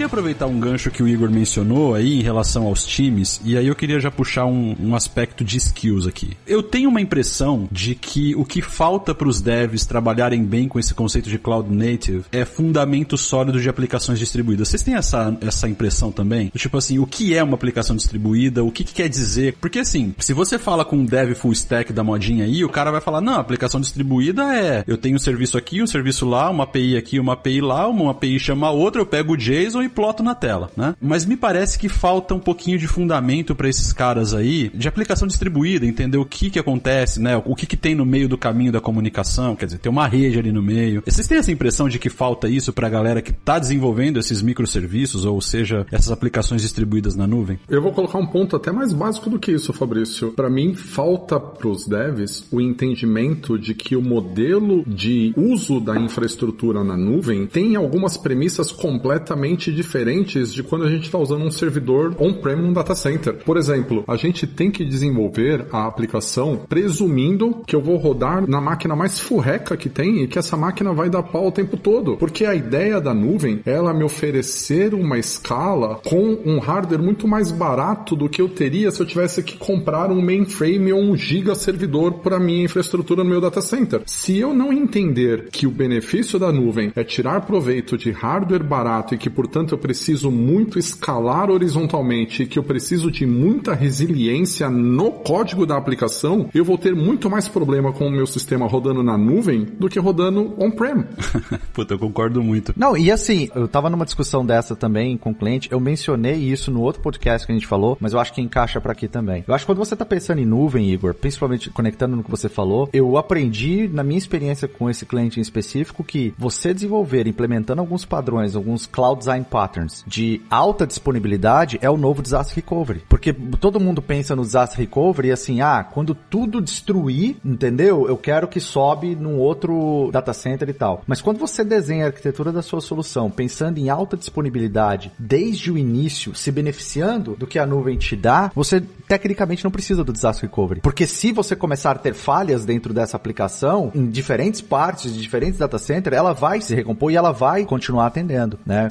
[0.00, 3.66] queria aproveitar um gancho que o Igor mencionou aí em relação aos times, e aí
[3.66, 6.38] eu queria já puxar um, um aspecto de skills aqui.
[6.46, 10.78] Eu tenho uma impressão de que o que falta para os devs trabalharem bem com
[10.78, 14.68] esse conceito de cloud native é fundamento sólido de aplicações distribuídas.
[14.68, 16.50] Vocês têm essa, essa impressão também?
[16.56, 18.64] Tipo assim, o que é uma aplicação distribuída?
[18.64, 19.58] O que, que quer dizer?
[19.60, 22.90] Porque assim, se você fala com um dev full stack da modinha aí, o cara
[22.90, 26.64] vai falar, não, aplicação distribuída é, eu tenho um serviço aqui, um serviço lá, uma
[26.64, 29.89] API aqui, uma API lá, uma API chama a outra, eu pego o JSON e
[29.90, 30.94] ploto na tela, né?
[31.00, 35.26] Mas me parece que falta um pouquinho de fundamento para esses caras aí, de aplicação
[35.26, 37.40] distribuída, entender o que que acontece, né?
[37.44, 40.38] O que que tem no meio do caminho da comunicação, quer dizer, tem uma rede
[40.38, 41.02] ali no meio.
[41.04, 45.24] Vocês têm essa impressão de que falta isso pra galera que tá desenvolvendo esses microserviços,
[45.24, 47.58] ou seja, essas aplicações distribuídas na nuvem?
[47.68, 50.32] Eu vou colocar um ponto até mais básico do que isso, Fabrício.
[50.32, 56.84] Para mim, falta pros devs o entendimento de que o modelo de uso da infraestrutura
[56.84, 62.14] na nuvem tem algumas premissas completamente diferentes de quando a gente está usando um servidor
[62.18, 63.34] on-prem num data center.
[63.44, 68.60] Por exemplo, a gente tem que desenvolver a aplicação presumindo que eu vou rodar na
[68.60, 72.16] máquina mais furreca que tem e que essa máquina vai dar pau o tempo todo.
[72.16, 77.26] Porque a ideia da nuvem é ela me oferecer uma escala com um hardware muito
[77.26, 81.16] mais barato do que eu teria se eu tivesse que comprar um mainframe ou um
[81.16, 84.02] giga servidor para minha infraestrutura no meu data center.
[84.04, 89.14] Se eu não entender que o benefício da nuvem é tirar proveito de hardware barato
[89.14, 94.70] e que, portanto, eu preciso muito escalar horizontalmente e que eu preciso de muita resiliência
[94.70, 99.02] no código da aplicação, eu vou ter muito mais problema com o meu sistema rodando
[99.02, 101.04] na nuvem do que rodando on-prem.
[101.72, 102.72] Puta, eu concordo muito.
[102.76, 106.70] Não, e assim, eu tava numa discussão dessa também com o cliente, eu mencionei isso
[106.70, 109.44] no outro podcast que a gente falou, mas eu acho que encaixa para aqui também.
[109.46, 112.48] Eu acho que quando você tá pensando em nuvem, Igor, principalmente conectando no que você
[112.48, 117.80] falou, eu aprendi na minha experiência com esse cliente em específico que você desenvolver, implementando
[117.80, 123.02] alguns padrões, alguns cloud design patterns de alta disponibilidade é o novo disaster recovery.
[123.08, 128.08] Porque todo mundo pensa no disaster recovery e assim, ah, quando tudo destruir, entendeu?
[128.08, 131.02] Eu quero que sobe num outro data center e tal.
[131.06, 135.78] Mas quando você desenha a arquitetura da sua solução pensando em alta disponibilidade desde o
[135.78, 140.48] início, se beneficiando do que a nuvem te dá, você tecnicamente não precisa do disaster
[140.48, 140.80] recovery.
[140.80, 145.58] Porque se você começar a ter falhas dentro dessa aplicação, em diferentes partes de diferentes
[145.58, 148.88] data centers, ela vai se recompor e ela vai continuar atendendo, né?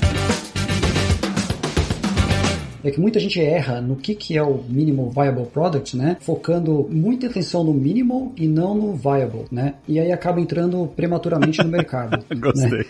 [2.84, 6.18] É que muita gente erra no que, que é o Minimal Viable Product, né?
[6.22, 9.76] Focando muita atenção no minimal e não no viable, né?
[9.88, 12.24] E aí acaba entrando prematuramente no mercado.
[12.40, 12.70] Gostei.
[12.70, 12.86] Né?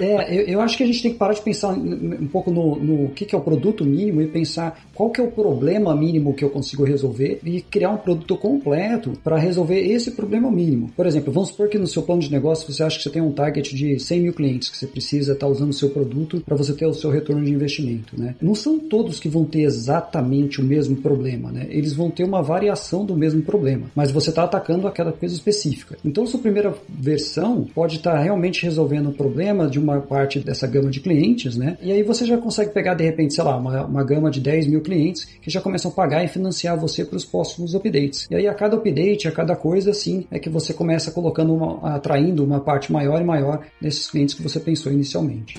[0.00, 2.76] É, eu, eu, acho que a gente tem que parar de pensar um pouco no,
[2.76, 6.34] no que, que é o produto mínimo e pensar qual que é o problema mínimo
[6.34, 10.90] que eu consigo resolver e criar um produto completo para resolver esse problema mínimo.
[10.96, 13.22] Por exemplo, vamos supor que no seu plano de negócio você acha que você tem
[13.22, 16.42] um target de 100 mil clientes que você precisa estar tá usando o seu produto
[16.44, 18.34] para você ter o seu retorno de investimento, né?
[18.40, 21.66] Não são todos que vão ter exatamente o mesmo problema, né?
[21.70, 25.96] Eles vão ter uma variação do mesmo problema, mas você está atacando aquela coisa específica.
[26.04, 30.66] Então, sua primeira versão pode estar tá realmente resolvendo o problema de uma parte dessa
[30.66, 31.76] gama de clientes, né?
[31.82, 34.66] E aí você já consegue pegar, de repente, sei lá, uma, uma gama de 10
[34.66, 38.26] mil clientes que já começam a pagar e financiar você para os próximos updates.
[38.30, 41.94] E aí, a cada update, a cada coisa, assim, é que você começa colocando uma,
[41.94, 45.54] atraindo uma parte maior e maior desses clientes que você pensou inicialmente.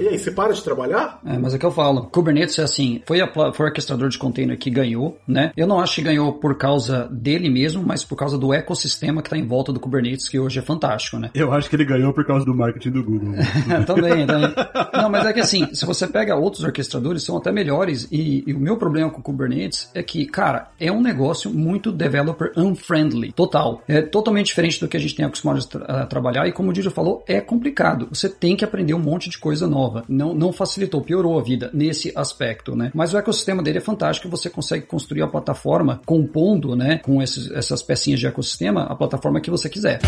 [0.00, 1.20] E aí, você para de trabalhar?
[1.26, 2.06] É, mas é que eu falo.
[2.06, 5.52] Kubernetes é assim, foi, a, foi o orquestrador de container que ganhou, né?
[5.54, 9.28] Eu não acho que ganhou por causa dele mesmo, mas por causa do ecossistema que
[9.28, 11.30] está em volta do Kubernetes, que hoje é fantástico, né?
[11.34, 13.34] Eu acho que ele ganhou por causa do marketing do Google.
[13.86, 14.54] também, também.
[14.94, 18.54] Não, mas é que assim, se você pega outros orquestradores, são até melhores, e, e
[18.54, 23.32] o meu problema com o Kubernetes é que, cara, é um negócio muito developer unfriendly,
[23.32, 23.82] total.
[23.86, 26.70] É totalmente diferente do que a gente tem acostumado a, tra a trabalhar, e como
[26.70, 28.08] o Didi falou, é complicado.
[28.10, 30.04] Você tem que aprender um monte de coisa nova nova.
[30.08, 32.90] Não, não facilitou, piorou a vida nesse aspecto, né?
[32.94, 37.50] Mas o ecossistema dele é fantástico, você consegue construir a plataforma compondo, né, com esses,
[37.50, 40.00] essas pecinhas de ecossistema, a plataforma que você quiser.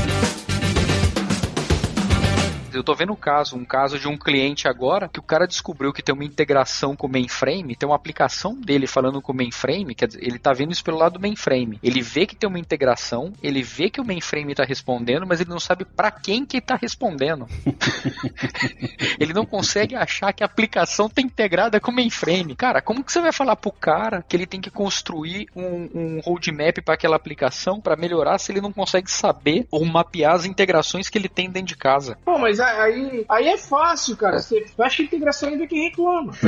[2.74, 5.92] Eu tô vendo um caso, um caso de um cliente agora que o cara descobriu
[5.92, 9.94] que tem uma integração com o mainframe, tem uma aplicação dele falando com o mainframe,
[9.94, 11.78] quer dizer, ele tá vendo isso pelo lado do mainframe.
[11.82, 15.50] Ele vê que tem uma integração, ele vê que o mainframe tá respondendo, mas ele
[15.50, 17.46] não sabe para quem que tá respondendo.
[19.18, 22.56] ele não consegue achar que a aplicação tá integrada com o mainframe.
[22.56, 26.20] Cara, como que você vai falar pro cara que ele tem que construir um, um
[26.20, 31.08] roadmap para aquela aplicação para melhorar se ele não consegue saber ou mapear as integrações
[31.08, 32.16] que ele tem dentro de casa?
[32.24, 34.38] Pô, mas aí, aí é fácil, cara.
[34.38, 36.32] Você fecha a integração ainda quem reclama.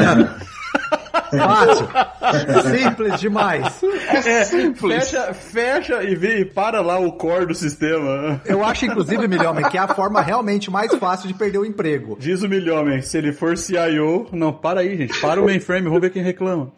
[1.31, 1.89] Fácil.
[2.71, 3.83] Simples demais.
[4.09, 5.11] É, é simples.
[5.11, 8.41] Fecha, fecha e vê e para lá o core do sistema.
[8.45, 12.17] Eu acho, inclusive, Milhomem, que é a forma realmente mais fácil de perder o emprego.
[12.19, 15.21] Diz o Milhomem, se ele for CIO, não, para aí, gente.
[15.21, 16.73] Para o mainframe, vamos ver quem reclama.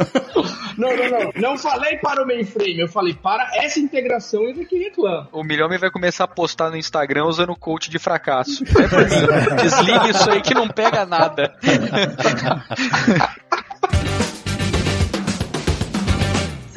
[0.77, 1.33] Não, não, não.
[1.37, 5.29] Não falei para o mainframe, eu falei para essa integração e ver quem reclama.
[5.33, 8.63] O Milhomem vai começar a postar no Instagram usando o coach de fracasso.
[8.65, 9.63] É por mim.
[9.63, 11.55] Desliga isso aí que não pega nada.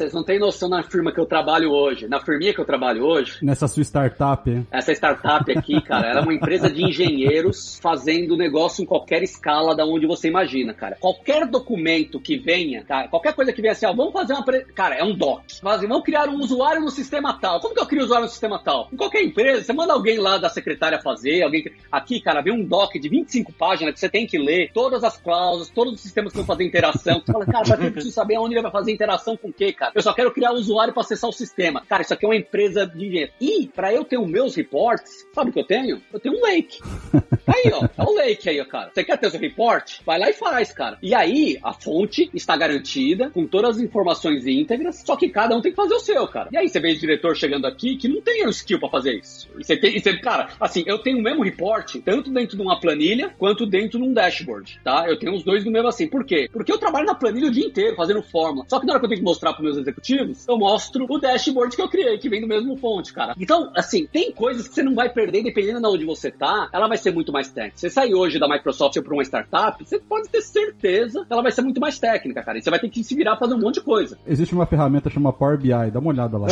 [0.00, 3.04] Vocês não têm noção na firma que eu trabalho hoje, na firminha que eu trabalho
[3.04, 3.36] hoje.
[3.42, 4.66] Nessa sua startup.
[4.70, 9.76] Essa startup aqui, cara, ela é uma empresa de engenheiros fazendo negócio em qualquer escala
[9.76, 10.96] da onde você imagina, cara.
[10.98, 14.42] Qualquer documento que venha, cara, qualquer coisa que venha assim, ó, vamos fazer uma.
[14.42, 14.64] Pre...
[14.74, 15.42] Cara, é um doc.
[15.62, 17.60] Mas vamos criar um usuário no sistema tal.
[17.60, 18.88] Como que eu crio um usuário no sistema tal?
[18.90, 21.70] Em qualquer empresa, você manda alguém lá da secretária fazer, alguém.
[21.92, 25.18] Aqui, cara, vem um doc de 25 páginas que você tem que ler todas as
[25.18, 27.20] cláusulas, todos os sistemas que vão fazer interação.
[27.20, 29.74] Você fala, cara, que eu preciso saber onde ele vai fazer interação com o quê,
[29.74, 29.89] cara?
[29.94, 31.82] Eu só quero criar um usuário para acessar o sistema.
[31.88, 33.32] Cara, isso aqui é uma empresa de engenheiro.
[33.40, 36.00] E, para eu ter os meus reports, sabe o que eu tenho?
[36.12, 36.78] Eu tenho um lake.
[37.46, 38.90] Aí, ó, é o lake aí, ó, cara.
[38.94, 39.98] Você quer ter seu report?
[40.06, 40.98] Vai lá e faz, cara.
[41.02, 45.60] E aí, a fonte está garantida, com todas as informações íntegras, só que cada um
[45.60, 46.48] tem que fazer o seu, cara.
[46.52, 49.14] E aí, você vê o diretor chegando aqui que não tem o skill pra fazer
[49.14, 49.48] isso.
[49.58, 52.62] E você tem, e você, cara, assim, eu tenho o mesmo report, tanto dentro de
[52.62, 55.08] uma planilha, quanto dentro de um dashboard, tá?
[55.08, 56.06] Eu tenho os dois do mesmo assim.
[56.06, 56.48] Por quê?
[56.52, 58.64] Porque eu trabalho na planilha o dia inteiro, fazendo fórmula.
[58.68, 61.18] Só que na hora que eu tenho que mostrar pros meus executivos, eu mostro o
[61.18, 63.34] dashboard que eu criei, que vem do mesmo fonte, cara.
[63.38, 66.88] Então, assim, tem coisas que você não vai perder, dependendo de onde você tá, ela
[66.88, 67.78] vai ser muito mais técnica.
[67.78, 71.52] Você sair hoje da Microsoft para uma startup, você pode ter certeza que ela vai
[71.52, 72.58] ser muito mais técnica, cara.
[72.58, 74.18] E você vai ter que se virar pra fazer um monte de coisa.
[74.26, 76.46] Existe uma ferramenta chamada Power BI, dá uma olhada lá.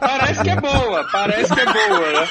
[0.00, 2.28] Parece que é boa, parece que é boa, né?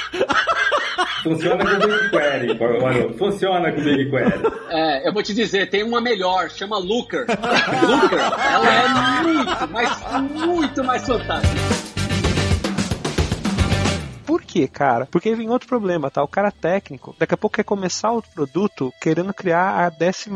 [1.24, 3.18] Funciona com BigQuery, Maroto.
[3.18, 4.34] Funciona com BigQuery.
[4.70, 7.26] É, eu vou te dizer, tem uma melhor, chama Looker.
[7.28, 11.95] Looker, ela é muito, mas muito mais fantástica.
[14.26, 15.08] Por quê, cara?
[15.12, 16.24] Porque vem outro problema, tá?
[16.24, 20.30] O cara técnico, daqui a pouco quer começar o produto querendo criar a 15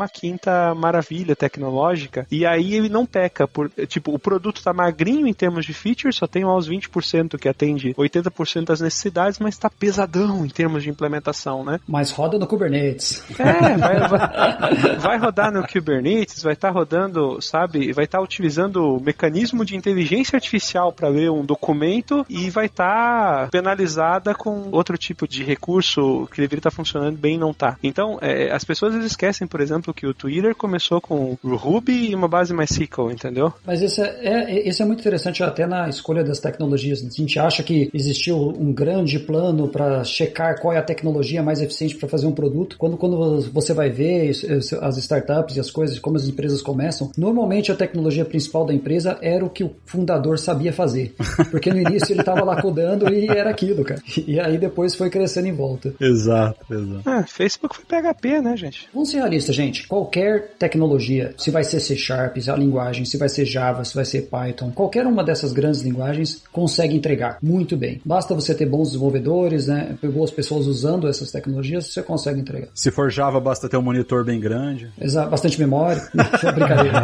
[0.76, 3.48] maravilha tecnológica, e aí ele não peca.
[3.48, 7.38] Por, tipo, o produto tá magrinho em termos de features, só tem lá os 20%
[7.38, 11.80] que atende 80% das necessidades, mas tá pesadão em termos de implementação, né?
[11.86, 13.24] Mas roda no Kubernetes.
[13.38, 19.00] É, vai, vai, vai rodar no Kubernetes, vai estar rodando, sabe, vai estar utilizando o
[19.00, 23.48] mecanismo de inteligência artificial para ler um documento e vai estar
[23.80, 27.78] penalizada com outro tipo de recurso que deveria estar funcionando bem e não tá.
[27.82, 32.14] Então, é, as pessoas esquecem, por exemplo, que o Twitter começou com o Ruby e
[32.14, 33.52] uma base MySQL, entendeu?
[33.64, 37.02] Mas esse é, é, esse é muito interessante até na escolha das tecnologias.
[37.04, 41.60] A gente acha que existiu um grande plano para checar qual é a tecnologia mais
[41.60, 42.76] eficiente para fazer um produto.
[42.78, 47.72] Quando, quando você vai ver as startups e as coisas, como as empresas começam, normalmente
[47.72, 51.14] a tecnologia principal da empresa era o que o fundador sabia fazer.
[51.50, 54.00] Porque no início ele estava lá codando e era aquilo, cara.
[54.30, 55.94] E aí depois foi crescendo em volta.
[56.00, 57.02] Exato, exato.
[57.04, 58.88] Ah, Facebook foi PHP, né, gente?
[58.92, 59.88] Vamos ser realistas, gente.
[59.88, 64.04] Qualquer tecnologia, se vai ser C Sharp, a linguagem, se vai ser Java, se vai
[64.04, 68.00] ser Python, qualquer uma dessas grandes linguagens consegue entregar muito bem.
[68.04, 72.68] Basta você ter bons desenvolvedores, né, boas pessoas usando essas tecnologias, você consegue entregar.
[72.74, 74.90] Se for Java, basta ter um monitor bem grande.
[75.00, 76.00] Exato, bastante memória.
[76.42, 77.00] É brincadeira.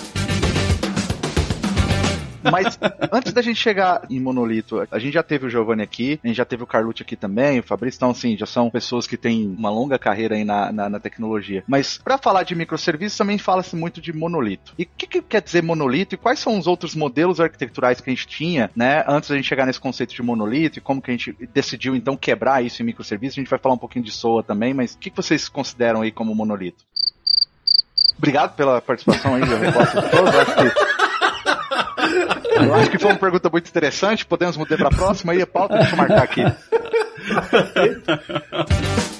[2.42, 2.78] Mas
[3.12, 6.36] antes da gente chegar em monolito, a gente já teve o Giovanni aqui, a gente
[6.36, 9.54] já teve o Carlucci aqui também, o Fabrício, então assim, já são pessoas que têm
[9.58, 11.64] uma longa carreira aí na, na, na tecnologia.
[11.66, 14.74] Mas para falar de microserviços também fala-se muito de monolito.
[14.78, 18.10] E o que, que quer dizer monolito e quais são os outros modelos arquiteturais que
[18.10, 21.10] a gente tinha, né, antes da gente chegar nesse conceito de monolito e como que
[21.10, 23.38] a gente decidiu então quebrar isso em microserviços?
[23.38, 26.02] A gente vai falar um pouquinho de SOA também, mas o que, que vocês consideram
[26.02, 26.84] aí como monolito?
[28.18, 30.89] Obrigado pela participação aí, eu resposta de todos, acho que
[32.64, 34.26] eu acho que foi uma pergunta muito interessante.
[34.26, 36.42] Podemos mudar para a próxima aí, a pauta, deixa eu marcar aqui.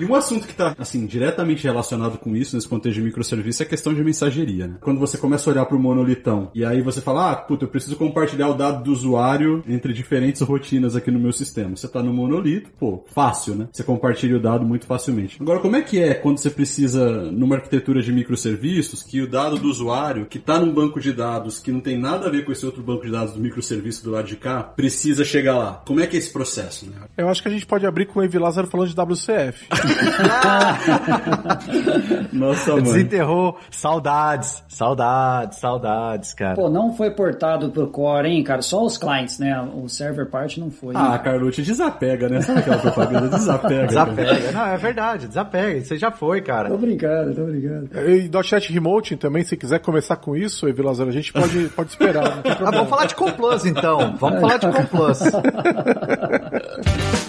[0.00, 3.66] E um assunto que está assim, diretamente relacionado com isso, nesse contexto de microserviço, é
[3.66, 4.66] a questão de mensageria.
[4.66, 4.76] Né?
[4.80, 7.68] Quando você começa a olhar para o monolitão e aí você fala, ah, puta, eu
[7.68, 11.76] preciso compartilhar o dado do usuário entre diferentes rotinas aqui no meu sistema.
[11.76, 13.68] Você está no monolito, pô, fácil, né?
[13.70, 15.36] Você compartilha o dado muito facilmente.
[15.38, 19.58] Agora, como é que é quando você precisa, numa arquitetura de microserviços, que o dado
[19.58, 22.52] do usuário, que está num banco de dados que não tem nada a ver com
[22.52, 25.82] esse outro banco de dados do microserviço do lado de cá, precisa chegar lá?
[25.86, 26.86] Como é que é esse processo?
[26.86, 26.96] Né?
[27.18, 29.66] Eu acho que a gente pode abrir com o Evi Lázaro falando de WCF.
[32.32, 32.82] Nossa, mano.
[32.82, 33.58] Desenterrou.
[33.70, 36.54] Saudades, saudades, saudades, cara.
[36.54, 38.62] Pô, não foi portado pro core, hein, cara?
[38.62, 39.60] Só os clients, né?
[39.74, 40.94] O server part não foi.
[40.96, 42.40] Ah, Carlucci, desapega, né?
[42.42, 43.28] Sabe aquela propaganda?
[43.28, 43.86] Desapega.
[43.86, 44.52] Desapega.
[44.52, 45.78] Não, é verdade, desapega.
[45.78, 46.68] Isso já foi, cara.
[46.68, 47.88] Tô brincando, tô brincando.
[48.08, 51.90] E .NET Remote também, se quiser começar com isso, Evi Lázaro, a gente pode, pode
[51.90, 52.40] esperar.
[52.44, 54.14] Ah, vamos falar de Complus então.
[54.18, 55.20] Vamos falar de Complus.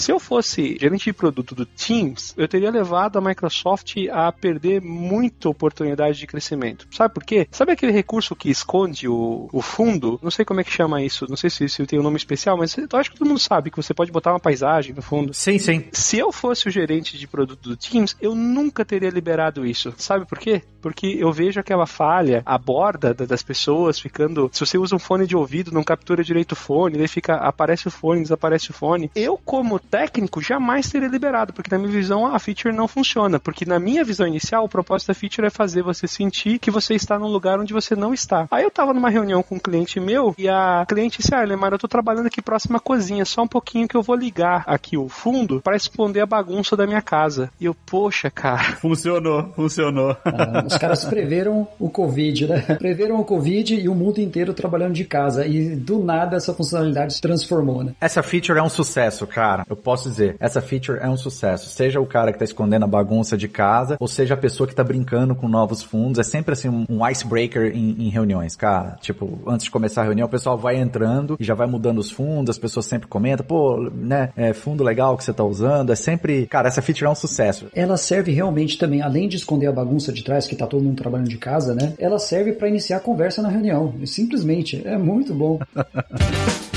[0.00, 4.80] Se eu fosse gerente de produto do Teams, eu teria levado a Microsoft a perder
[4.80, 6.86] muita oportunidade de crescimento.
[6.90, 7.46] Sabe por quê?
[7.50, 10.18] Sabe aquele recurso que esconde o, o fundo?
[10.22, 12.56] Não sei como é que chama isso, não sei se, se tem um nome especial,
[12.56, 15.34] mas eu acho que todo mundo sabe que você pode botar uma paisagem no fundo.
[15.34, 15.84] Sim, sim.
[15.92, 19.92] Se eu fosse o gerente de produto do Teams, eu nunca teria liberado isso.
[19.98, 20.62] Sabe por quê?
[20.80, 24.48] Porque eu vejo aquela falha, a borda da- das pessoas ficando.
[24.50, 27.34] Se você usa um fone de ouvido, não captura direito o fone, daí fica.
[27.36, 29.10] aparece o fone, desaparece o fone.
[29.14, 33.40] Eu, como técnico, jamais teria liberado, porque na minha visão a feature não funciona.
[33.40, 36.94] Porque na minha visão inicial, o propósito da feature é fazer você sentir que você
[36.94, 38.46] está num lugar onde você não está.
[38.50, 41.72] Aí eu tava numa reunião com um cliente meu e a cliente disse: Ah, Lemar,
[41.72, 44.96] eu tô trabalhando aqui próxima à cozinha, só um pouquinho que eu vou ligar aqui
[44.96, 47.50] o fundo para esconder a bagunça da minha casa.
[47.60, 48.76] E eu, poxa, cara.
[48.80, 50.16] Funcionou, funcionou.
[50.24, 52.60] Ah, Os caras preveram o Covid, né?
[52.78, 55.46] Preveram o Covid e o mundo inteiro trabalhando de casa.
[55.46, 57.94] E do nada essa funcionalidade se transformou, né?
[58.00, 59.64] Essa feature é um sucesso, cara.
[59.68, 61.68] Eu posso dizer, essa feature é um sucesso.
[61.68, 64.74] Seja o cara que tá escondendo a bagunça de casa, ou seja a pessoa que
[64.74, 66.18] tá brincando com novos fundos.
[66.18, 68.96] É sempre assim um, um icebreaker em, em reuniões, cara.
[69.00, 72.10] Tipo, antes de começar a reunião, o pessoal vai entrando e já vai mudando os
[72.10, 75.92] fundos, as pessoas sempre comentam, pô, né, é fundo legal que você tá usando.
[75.92, 77.66] É sempre, cara, essa feature é um sucesso.
[77.74, 80.96] Ela serve realmente também, além de esconder a bagunça de trás, que tá todo mundo
[80.96, 81.94] trabalhando de casa, né?
[81.98, 83.94] Ela serve para iniciar a conversa na reunião.
[84.04, 85.58] Simplesmente, é muito bom.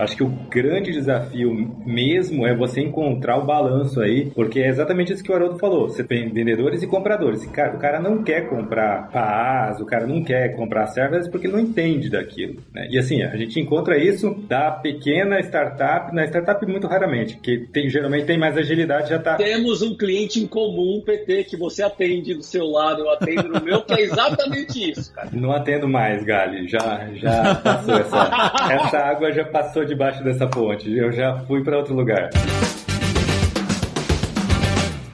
[0.00, 1.52] Acho que o grande desafio
[1.84, 5.88] mesmo é você encontrar o balanço aí, porque é exatamente isso que o Haroldo falou.
[5.88, 7.44] Você tem vendedores e compradores.
[7.44, 11.60] O cara não quer comprar PaaS, o cara não quer comprar servers porque ele não
[11.60, 12.62] entende daquilo.
[12.72, 12.88] Né?
[12.90, 17.90] E assim, a gente encontra isso da pequena startup, na startup muito raramente, que tem,
[17.90, 19.36] geralmente tem mais agilidade, já tá.
[19.36, 23.62] Temos um cliente em comum, PT, que você atende do seu lado, eu atendo no
[23.62, 25.28] meu, que é exatamente isso, cara.
[25.32, 26.68] Não atendo mais, Gali.
[26.68, 28.30] Já, já passou essa.
[28.72, 30.90] essa água já passou debaixo dessa ponte.
[30.96, 32.30] Eu já fui para outro lugar.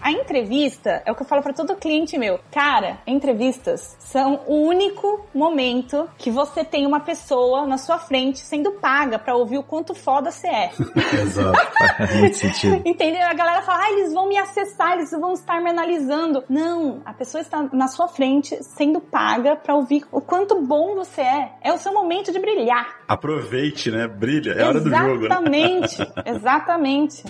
[0.06, 2.38] A entrevista é o que eu falo pra todo cliente meu.
[2.52, 8.70] Cara, entrevistas são o único momento que você tem uma pessoa na sua frente sendo
[8.70, 10.70] paga pra ouvir o quanto foda você é.
[11.20, 11.58] Exato.
[11.98, 12.82] Faz muito sentido.
[12.84, 13.26] Entendeu?
[13.26, 16.44] A galera fala, ah, eles vão me acessar, eles vão estar me analisando.
[16.48, 21.22] Não, a pessoa está na sua frente sendo paga pra ouvir o quanto bom você
[21.22, 21.52] é.
[21.60, 23.00] É o seu momento de brilhar.
[23.08, 24.06] Aproveite, né?
[24.06, 24.52] Brilha.
[24.52, 25.16] É a hora do jogo.
[25.18, 25.26] Né?
[25.26, 27.24] Exatamente, exatamente.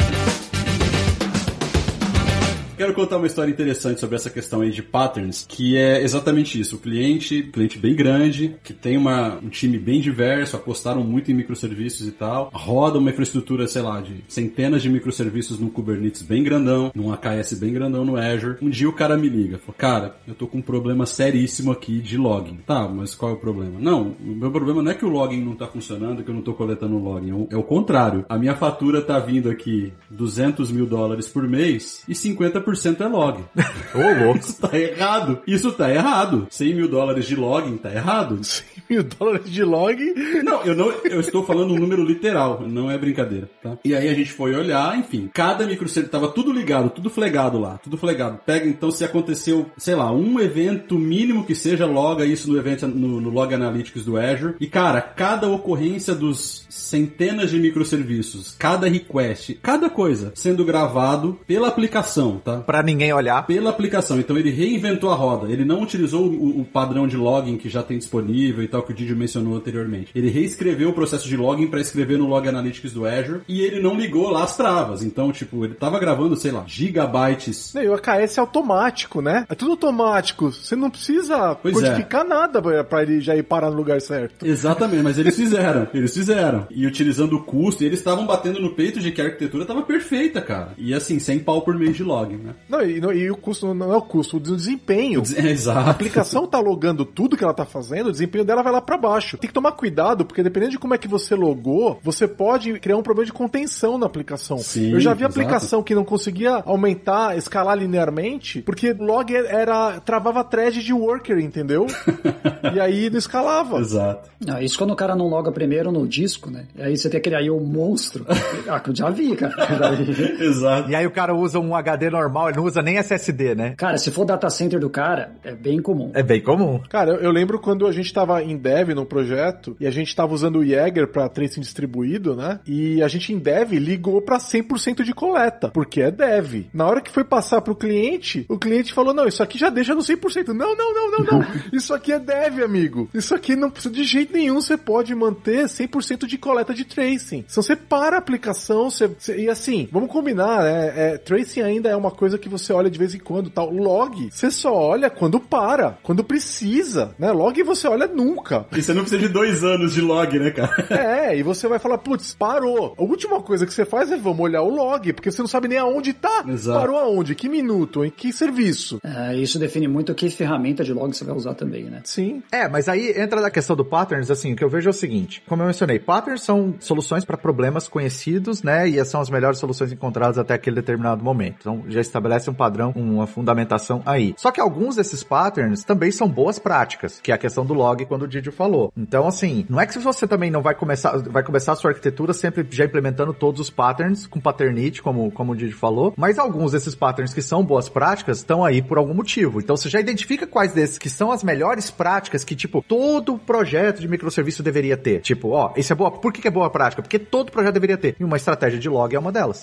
[2.77, 6.77] Quero contar uma história interessante sobre essa questão aí de patterns, que é exatamente isso.
[6.77, 11.35] O cliente, cliente bem grande, que tem uma, um time bem diverso, apostaram muito em
[11.35, 16.43] microserviços e tal, roda uma infraestrutura, sei lá, de centenas de microserviços num Kubernetes bem
[16.43, 18.59] grandão, num AKS bem grandão no Azure.
[18.61, 21.99] Um dia o cara me liga, fala, cara, eu tô com um problema seríssimo aqui
[21.99, 22.59] de login.
[22.67, 23.81] Tá, mas qual é o problema?
[23.81, 26.43] Não, o meu problema não é que o login não tá funcionando, que eu não
[26.43, 27.31] tô coletando login.
[27.49, 28.27] É o, é contrário.
[28.29, 33.45] A minha fatura tá vindo aqui 200 mil dólares por mês e 50% é log.
[33.95, 34.39] Ô, louco.
[34.41, 35.39] Isso tá errado.
[35.47, 36.47] Isso tá errado.
[36.51, 38.39] 100 mil dólares de login tá errado.
[38.43, 39.97] 100 mil dólares de log?
[40.43, 43.79] Não, eu não, eu estou falando um número literal, não é brincadeira, tá?
[43.85, 47.79] E aí a gente foi olhar, enfim, cada microserviço tava tudo ligado, tudo flegado lá,
[47.79, 48.39] tudo flegado.
[48.45, 52.87] Pega então se aconteceu, sei lá, um evento mínimo que seja, loga isso no evento
[52.87, 54.55] no, no Log Analytics do Azure.
[54.61, 61.69] E cara, cada ocorrência dos centenas de microserviços, cada request, cada coisa sendo gravado pela
[61.69, 62.56] aplicação, tá?
[62.63, 63.47] Pra ninguém olhar.
[63.47, 64.19] Pela aplicação.
[64.19, 65.51] Então ele reinventou a roda.
[65.53, 68.93] Ele não utilizou o, o padrão de login que já tem disponível e tal, que
[68.93, 70.11] o Didi mencionou anteriormente.
[70.15, 73.81] Ele reescreveu o processo de login para escrever no Log Analytics do Azure e ele
[73.81, 75.03] não ligou lá as travas.
[75.03, 77.75] Então, tipo, ele tava gravando, sei lá, gigabytes.
[77.75, 79.47] E o AKS é automático, né?
[79.49, 80.51] É tudo automático.
[80.53, 84.47] Você não precisa Pois codificar nada pra- pra ele já ir parar no lugar certo.
[84.47, 86.67] Exatamente, mas eles fizeram, eles fizeram.
[86.71, 89.83] E utilizando o custo, e eles estavam batendo no peito de que a arquitetura tava
[89.83, 90.73] perfeita, cara.
[90.79, 92.55] E assim, sem pau por mês de login, né?
[92.69, 95.23] Não, e, não- e o custo não é o custo, o desempenho.
[95.37, 95.79] É, exato.
[95.89, 98.97] A aplicação tá logando tudo que ela tá fazendo, o desempenho dela vai lá pra
[98.97, 99.37] baixo.
[99.37, 102.97] Tem que tomar cuidado, porque dependendo de como é que você logou, você pode criar
[102.97, 104.59] um problema de contenção na aplicação.
[104.59, 105.39] Sim, Eu já vi exato.
[105.41, 111.39] aplicação que não conseguia aumentar, escalar linearmente, porque o log era travava thread de worker,
[111.39, 111.87] entendeu?
[112.75, 113.79] e aí não escalava.
[113.81, 114.29] Exato.
[114.49, 116.67] Ah, isso quando o cara não loga primeiro no disco, né?
[116.77, 118.25] E aí você tem aquele aí o monstro.
[118.69, 119.55] Ah, que eu já vi, cara.
[119.79, 120.45] Já vi.
[120.45, 120.91] Exato.
[120.91, 123.75] E aí o cara usa um HD normal normal, ele não usa nem SSD, né?
[123.77, 126.11] Cara, se for data center do cara, é bem comum.
[126.15, 126.81] É bem comum.
[126.89, 130.15] Cara, eu, eu lembro quando a gente tava em dev no projeto e a gente
[130.15, 132.61] tava usando o Jaeger pra tracing distribuído, né?
[132.67, 136.67] E a gente em dev ligou pra 100% de coleta, porque é dev.
[136.73, 139.95] Na hora que foi passar pro cliente, o cliente falou: "Não, isso aqui já deixa
[139.95, 140.49] no 100%".
[140.49, 141.47] Não, não, não, não, não.
[141.73, 143.09] Isso aqui é dev, amigo.
[143.15, 147.45] Isso aqui não precisa de jeito nenhum, você pode manter 100% de coleta de tracing.
[147.47, 150.93] Se você para a aplicação, você, você- e assim, vamos combinar, né?
[150.97, 153.71] É, tracing ainda é uma coisa que você olha de vez em quando, tal.
[153.71, 157.31] Log, você só olha quando para, quando precisa, né?
[157.31, 158.67] Log você olha nunca.
[158.73, 160.87] E você não precisa de dois anos de log, né, cara?
[160.91, 162.95] É, e você vai falar, putz, parou.
[162.99, 165.69] A última coisa que você faz é vamos olhar o log, porque você não sabe
[165.69, 166.45] nem aonde tá.
[166.47, 166.79] Exato.
[166.79, 167.35] Parou aonde?
[167.35, 168.05] Que minuto?
[168.05, 169.01] Em que serviço?
[169.05, 172.01] É, isso define muito que ferramenta de log você vai usar também, né?
[172.05, 172.43] Sim.
[172.51, 174.95] É, mas aí entra na questão do patterns, assim, o que eu vejo é o
[174.95, 179.59] seguinte, como eu mencionei, patterns são soluções para problemas conhecidos, né, e são as melhores
[179.59, 181.57] soluções encontradas até aquele determinado momento.
[181.61, 184.35] Então, já estabelece um padrão, uma fundamentação aí.
[184.37, 188.05] Só que alguns desses patterns também são boas práticas, que é a questão do log
[188.07, 188.93] quando o Didi falou.
[188.97, 192.33] Então, assim, não é que você também não vai começar, vai começar a sua arquitetura
[192.33, 196.73] sempre já implementando todos os patterns com paternity, como, como o Didi falou, mas alguns
[196.73, 199.61] desses patterns que são boas práticas estão aí por algum motivo.
[199.61, 204.01] Então, você já identifica quais desses que são as melhores práticas que, tipo, todo projeto
[204.01, 205.21] de microserviço deveria ter.
[205.21, 206.11] Tipo, ó, isso é boa.
[206.11, 207.03] Por que, que é boa prática?
[207.03, 208.17] Porque todo projeto deveria ter.
[208.19, 209.63] E uma estratégia de log é uma delas.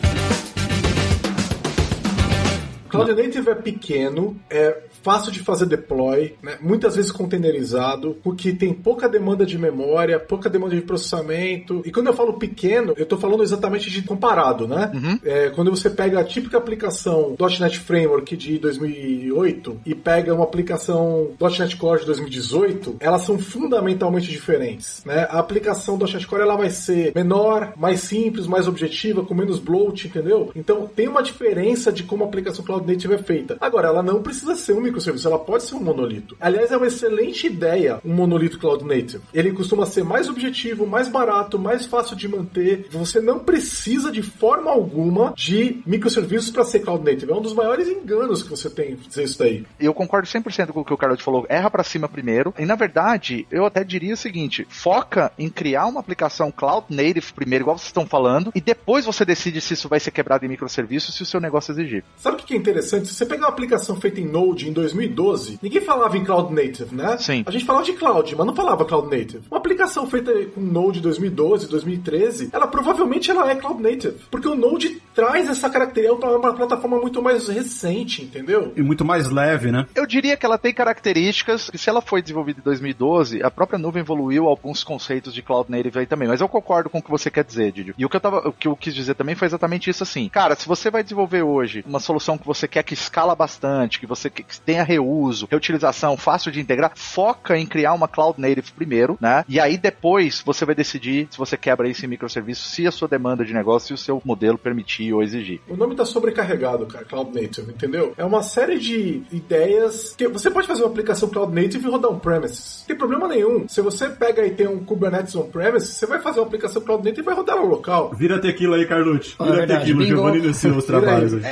[2.93, 6.57] Cloud Native é pequeno, é fácil de fazer deploy, né?
[6.61, 11.81] muitas vezes containerizado, porque tem pouca demanda de memória, pouca demanda de processamento.
[11.85, 14.91] E quando eu falo pequeno, eu estou falando exatamente de comparado, né?
[15.23, 21.31] É, quando você pega a típica aplicação .NET Framework de 2008 e pega uma aplicação
[21.59, 25.27] .NET Core de 2018, elas são fundamentalmente diferentes, né?
[25.29, 30.07] A aplicação .NET Core ela vai ser menor, mais simples, mais objetiva, com menos bloat,
[30.07, 30.51] entendeu?
[30.55, 33.57] Então tem uma diferença de como a aplicação Cloud Native é feita.
[33.59, 36.37] Agora, ela não precisa ser um microserviço, ela pode ser um monolito.
[36.39, 39.23] Aliás, é uma excelente ideia um monolito Cloud Native.
[39.33, 42.87] Ele costuma ser mais objetivo, mais barato, mais fácil de manter.
[42.91, 47.31] Você não precisa de forma alguma de microserviços para ser Cloud Native.
[47.31, 49.65] É um dos maiores enganos que você tem dizer isso daí.
[49.79, 51.45] Eu concordo 100% com o que o Carlos falou.
[51.49, 52.53] Erra pra cima primeiro.
[52.57, 57.33] E na verdade, eu até diria o seguinte: foca em criar uma aplicação cloud native
[57.33, 60.49] primeiro, igual vocês estão falando, e depois você decide se isso vai ser quebrado em
[60.49, 62.03] microserviços, se o seu negócio exigir.
[62.17, 63.07] Sabe o que é interessante?
[63.07, 66.95] Se você pegar uma aplicação feita em Node em 2012, ninguém falava em Cloud Native,
[66.95, 67.17] né?
[67.17, 67.43] Sim.
[67.45, 69.43] A gente falava de Cloud, mas não falava Cloud Native.
[69.49, 74.15] Uma aplicação feita com Node 2012, 2013, ela provavelmente ela é Cloud Native.
[74.29, 78.73] Porque o Node traz essa característica para uma plataforma muito mais recente, entendeu?
[78.75, 79.85] E muito mais leve, né?
[79.95, 83.79] Eu diria que ela tem características, e se ela foi desenvolvida em 2012, a própria
[83.79, 86.27] nuvem evoluiu alguns conceitos de cloud native aí também.
[86.27, 87.95] Mas eu concordo com o que você quer dizer, Didio.
[87.97, 90.29] E o que eu, tava, o que eu quis dizer também foi exatamente isso assim.
[90.29, 94.05] Cara, se você vai desenvolver hoje uma solução que você quer que escala bastante, que
[94.05, 94.43] você que
[94.73, 99.45] tenha reuso, reutilização, fácil de integrar, foca em criar uma cloud native primeiro, né?
[99.47, 103.07] E aí depois você vai decidir se você quebra isso em microserviços, se a sua
[103.07, 105.61] demanda de negócio e o seu modelo permitir ou exigir.
[105.69, 108.13] O nome tá sobrecarregado, cara, Cloud Native, entendeu?
[108.17, 112.11] É uma série de ideias que você pode fazer uma aplicação Cloud Native e rodar
[112.11, 112.79] on-premises.
[112.79, 113.67] Não tem problema nenhum.
[113.67, 117.21] Se você pega e tem um Kubernetes on-premises, você vai fazer uma aplicação Cloud Native
[117.21, 118.11] e vai rodar no local.
[118.15, 119.35] Vira tequila aí, Carlucci.
[119.37, 120.05] Ah, Vira verdade, tequila.
[120.05, 121.43] Giovanni iniciou os Vira trabalhos aí.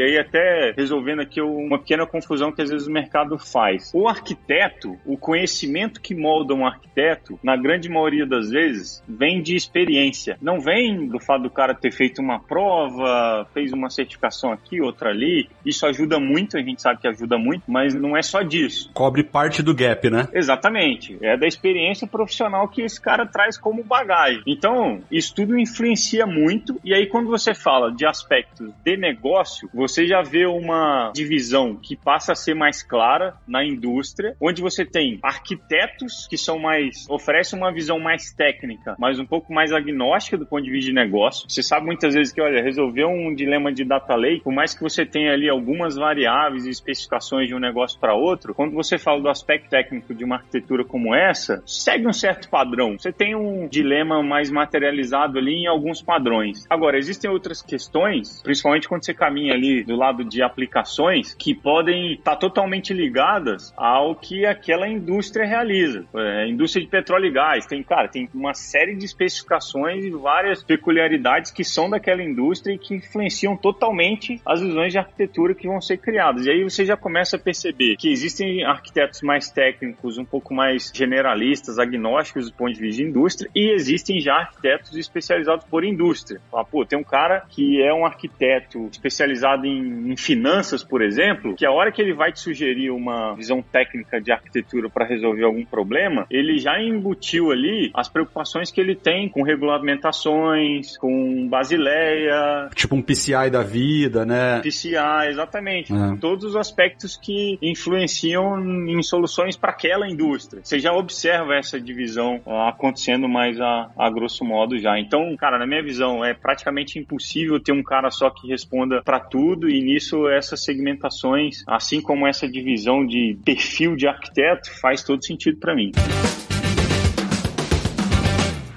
[0.00, 3.92] E aí, até resolvendo aqui uma pequena confusão que às vezes o mercado faz.
[3.94, 9.54] O arquiteto, o conhecimento que molda um arquiteto, na grande maioria das vezes, vem de
[9.54, 10.38] experiência.
[10.40, 15.10] Não vem do fato do cara ter feito uma prova, fez uma certificação aqui, outra
[15.10, 15.50] ali.
[15.66, 18.90] Isso ajuda muito, a gente sabe que ajuda muito, mas não é só disso.
[18.94, 20.28] Cobre parte do gap, né?
[20.32, 21.18] Exatamente.
[21.20, 24.42] É da experiência profissional que esse cara traz como bagagem.
[24.46, 26.80] Então, isso tudo influencia muito.
[26.82, 31.96] E aí, quando você fala de aspectos de negócio, você já vê uma divisão que
[31.96, 37.06] passa a ser mais clara na indústria, onde você tem arquitetos que são mais.
[37.08, 40.94] oferecem uma visão mais técnica, mas um pouco mais agnóstica do ponto de vista de
[40.94, 41.48] negócio.
[41.48, 44.82] Você sabe muitas vezes que, olha, resolver um dilema de data lake, por mais que
[44.82, 49.20] você tenha ali algumas variáveis e especificações de um negócio para outro, quando você fala
[49.20, 52.98] do aspecto técnico de uma arquitetura como essa, segue um certo padrão.
[52.98, 56.66] Você tem um dilema mais materializado ali em alguns padrões.
[56.68, 62.14] Agora, existem outras questões, principalmente quando você caminha ali do lado de aplicações que podem
[62.14, 66.04] estar totalmente ligadas ao que aquela indústria realiza.
[66.14, 70.62] É, indústria de petróleo e gás tem, cara, tem uma série de especificações e várias
[70.62, 75.80] peculiaridades que são daquela indústria e que influenciam totalmente as visões de arquitetura que vão
[75.80, 76.46] ser criadas.
[76.46, 80.90] E aí você já começa a perceber que existem arquitetos mais técnicos, um pouco mais
[80.94, 86.40] generalistas, agnósticos do ponto de vista de indústria, e existem já arquitetos especializados por indústria.
[86.50, 91.66] Fala, pô, tem um cara que é um arquiteto especializado em finanças, por exemplo, que
[91.66, 95.64] a hora que ele vai te sugerir uma visão técnica de arquitetura para resolver algum
[95.64, 102.68] problema, ele já embutiu ali as preocupações que ele tem com regulamentações, com Basileia.
[102.74, 104.60] Tipo um PCI da vida, né?
[104.60, 105.92] PCI, exatamente.
[105.92, 106.16] É.
[106.20, 110.62] Todos os aspectos que influenciam em soluções para aquela indústria.
[110.64, 114.98] Você já observa essa divisão acontecendo mais a, a grosso modo já.
[114.98, 119.20] Então, cara, na minha visão, é praticamente impossível ter um cara só que responda para
[119.20, 125.24] tudo e nisso essas segmentações, assim como essa divisão de perfil de arquiteto, faz todo
[125.24, 125.92] sentido para mim.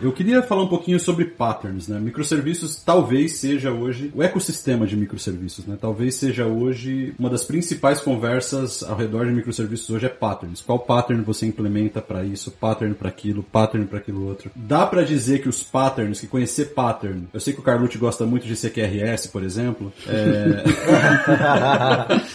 [0.03, 1.97] Eu queria falar um pouquinho sobre patterns, né?
[1.97, 5.77] Microserviços talvez seja hoje o ecossistema de microserviços, né?
[5.79, 10.61] Talvez seja hoje uma das principais conversas ao redor de microserviços hoje é patterns.
[10.61, 14.51] Qual pattern você implementa para isso, pattern para aquilo, pattern para aquilo outro.
[14.53, 18.25] Dá para dizer que os patterns, que conhecer pattern, eu sei que o Carlucci gosta
[18.25, 20.63] muito de CQRS, por exemplo, é...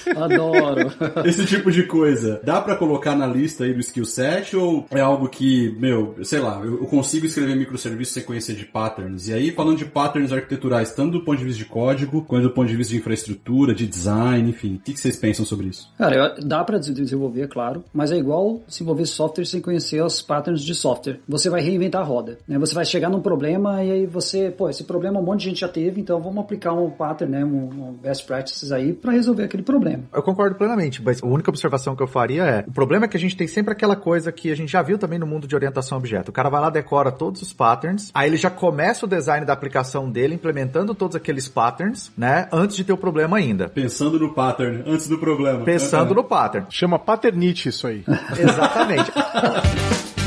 [0.16, 0.90] Adoro.
[1.26, 2.40] Esse tipo de coisa.
[2.42, 6.40] Dá para colocar na lista aí do skill set ou é algo que, meu, sei
[6.40, 9.28] lá, eu consigo escrever microserviços sem conhecer de patterns?
[9.28, 12.50] E aí, falando de patterns arquiteturais, tanto do ponto de vista de código, quanto do
[12.50, 14.76] ponto de vista de infraestrutura, de design, enfim.
[14.76, 15.92] O que que vocês pensam sobre isso?
[15.98, 20.02] Cara, eu- dá pra des- desenvolver, é claro, mas é igual desenvolver software sem conhecer
[20.02, 21.20] os patterns de software.
[21.28, 22.58] Você vai reinventar a roda, né?
[22.58, 25.60] Você vai chegar num problema e aí você, pô, esse problema um monte de gente
[25.60, 29.44] já teve, então vamos aplicar um pattern, né, um, um best practices aí pra resolver
[29.44, 30.04] aquele problema.
[30.14, 33.16] Eu concordo plenamente, mas a única observação que eu faria é: o problema é que
[33.16, 35.54] a gente tem sempre aquela coisa que a gente já viu também no mundo de
[35.54, 36.28] orientação a objeto.
[36.28, 39.52] O cara vai lá, decora todos os patterns, aí ele já começa o design da
[39.52, 42.48] aplicação dele, implementando todos aqueles patterns, né?
[42.52, 43.68] Antes de ter o problema ainda.
[43.68, 45.64] Pensando no pattern, antes do problema.
[45.64, 46.14] Pensando É.
[46.16, 46.66] no pattern.
[46.70, 48.04] Chama paternite isso aí.
[48.38, 49.10] Exatamente.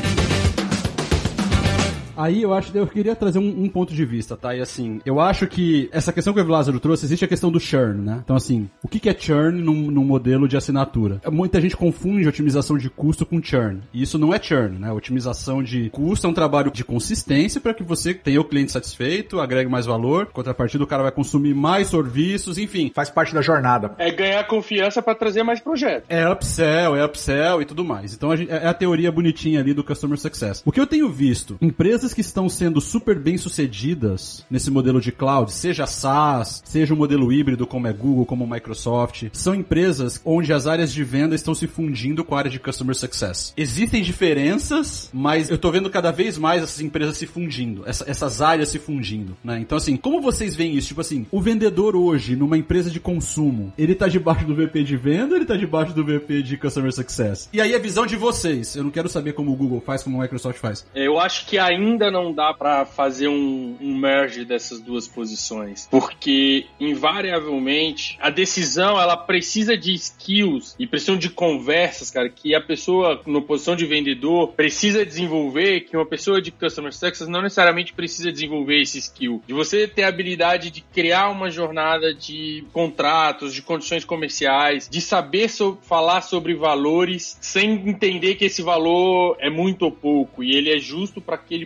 [2.21, 4.55] Aí eu acho que eu queria trazer um, um ponto de vista, tá?
[4.55, 7.59] E assim, eu acho que essa questão que o Lázaro trouxe, existe a questão do
[7.59, 8.19] churn, né?
[8.23, 11.21] Então assim, o que é churn num, num modelo de assinatura?
[11.31, 13.79] Muita gente confunde otimização de custo com churn.
[13.93, 14.91] E isso não é churn, né?
[14.91, 19.39] Otimização de custo é um trabalho de consistência para que você tenha o cliente satisfeito,
[19.39, 22.91] agregue mais valor, contrapartida o cara vai consumir mais serviços, enfim.
[22.93, 23.93] Faz parte da jornada.
[23.97, 26.05] É ganhar confiança pra trazer mais projetos.
[26.09, 28.13] É upsell, é upsell e tudo mais.
[28.13, 30.61] Então a gente- é a teoria bonitinha ali do Customer Success.
[30.65, 35.11] O que eu tenho visto, empresas que estão sendo super bem sucedidas nesse modelo de
[35.11, 40.53] cloud, seja SaaS, seja um modelo híbrido como é Google, como Microsoft, são empresas onde
[40.53, 43.53] as áreas de venda estão se fundindo com a área de Customer Success.
[43.55, 48.41] Existem diferenças, mas eu tô vendo cada vez mais essas empresas se fundindo, essa- essas
[48.41, 49.59] áreas se fundindo, né?
[49.59, 50.87] Então assim, como vocês veem isso?
[50.89, 54.97] Tipo assim, o vendedor hoje numa empresa de consumo, ele tá debaixo do VP de
[54.97, 57.49] venda ele tá debaixo do VP de Customer Success?
[57.53, 60.17] E aí a visão de vocês, eu não quero saber como o Google faz, como
[60.17, 60.85] o Microsoft faz.
[60.95, 66.65] Eu acho que ainda não dá pra fazer um, um merge dessas duas posições, porque
[66.79, 73.21] invariavelmente a decisão ela precisa de skills e precisa de conversas, cara, que a pessoa
[73.25, 78.31] na posição de vendedor precisa desenvolver, que uma pessoa de customer success não necessariamente precisa
[78.31, 79.41] desenvolver esse skill.
[79.45, 85.01] De você ter a habilidade de criar uma jornada de contratos, de condições comerciais, de
[85.01, 90.55] saber so- falar sobre valores sem entender que esse valor é muito ou pouco e
[90.55, 91.65] ele é justo para aquele.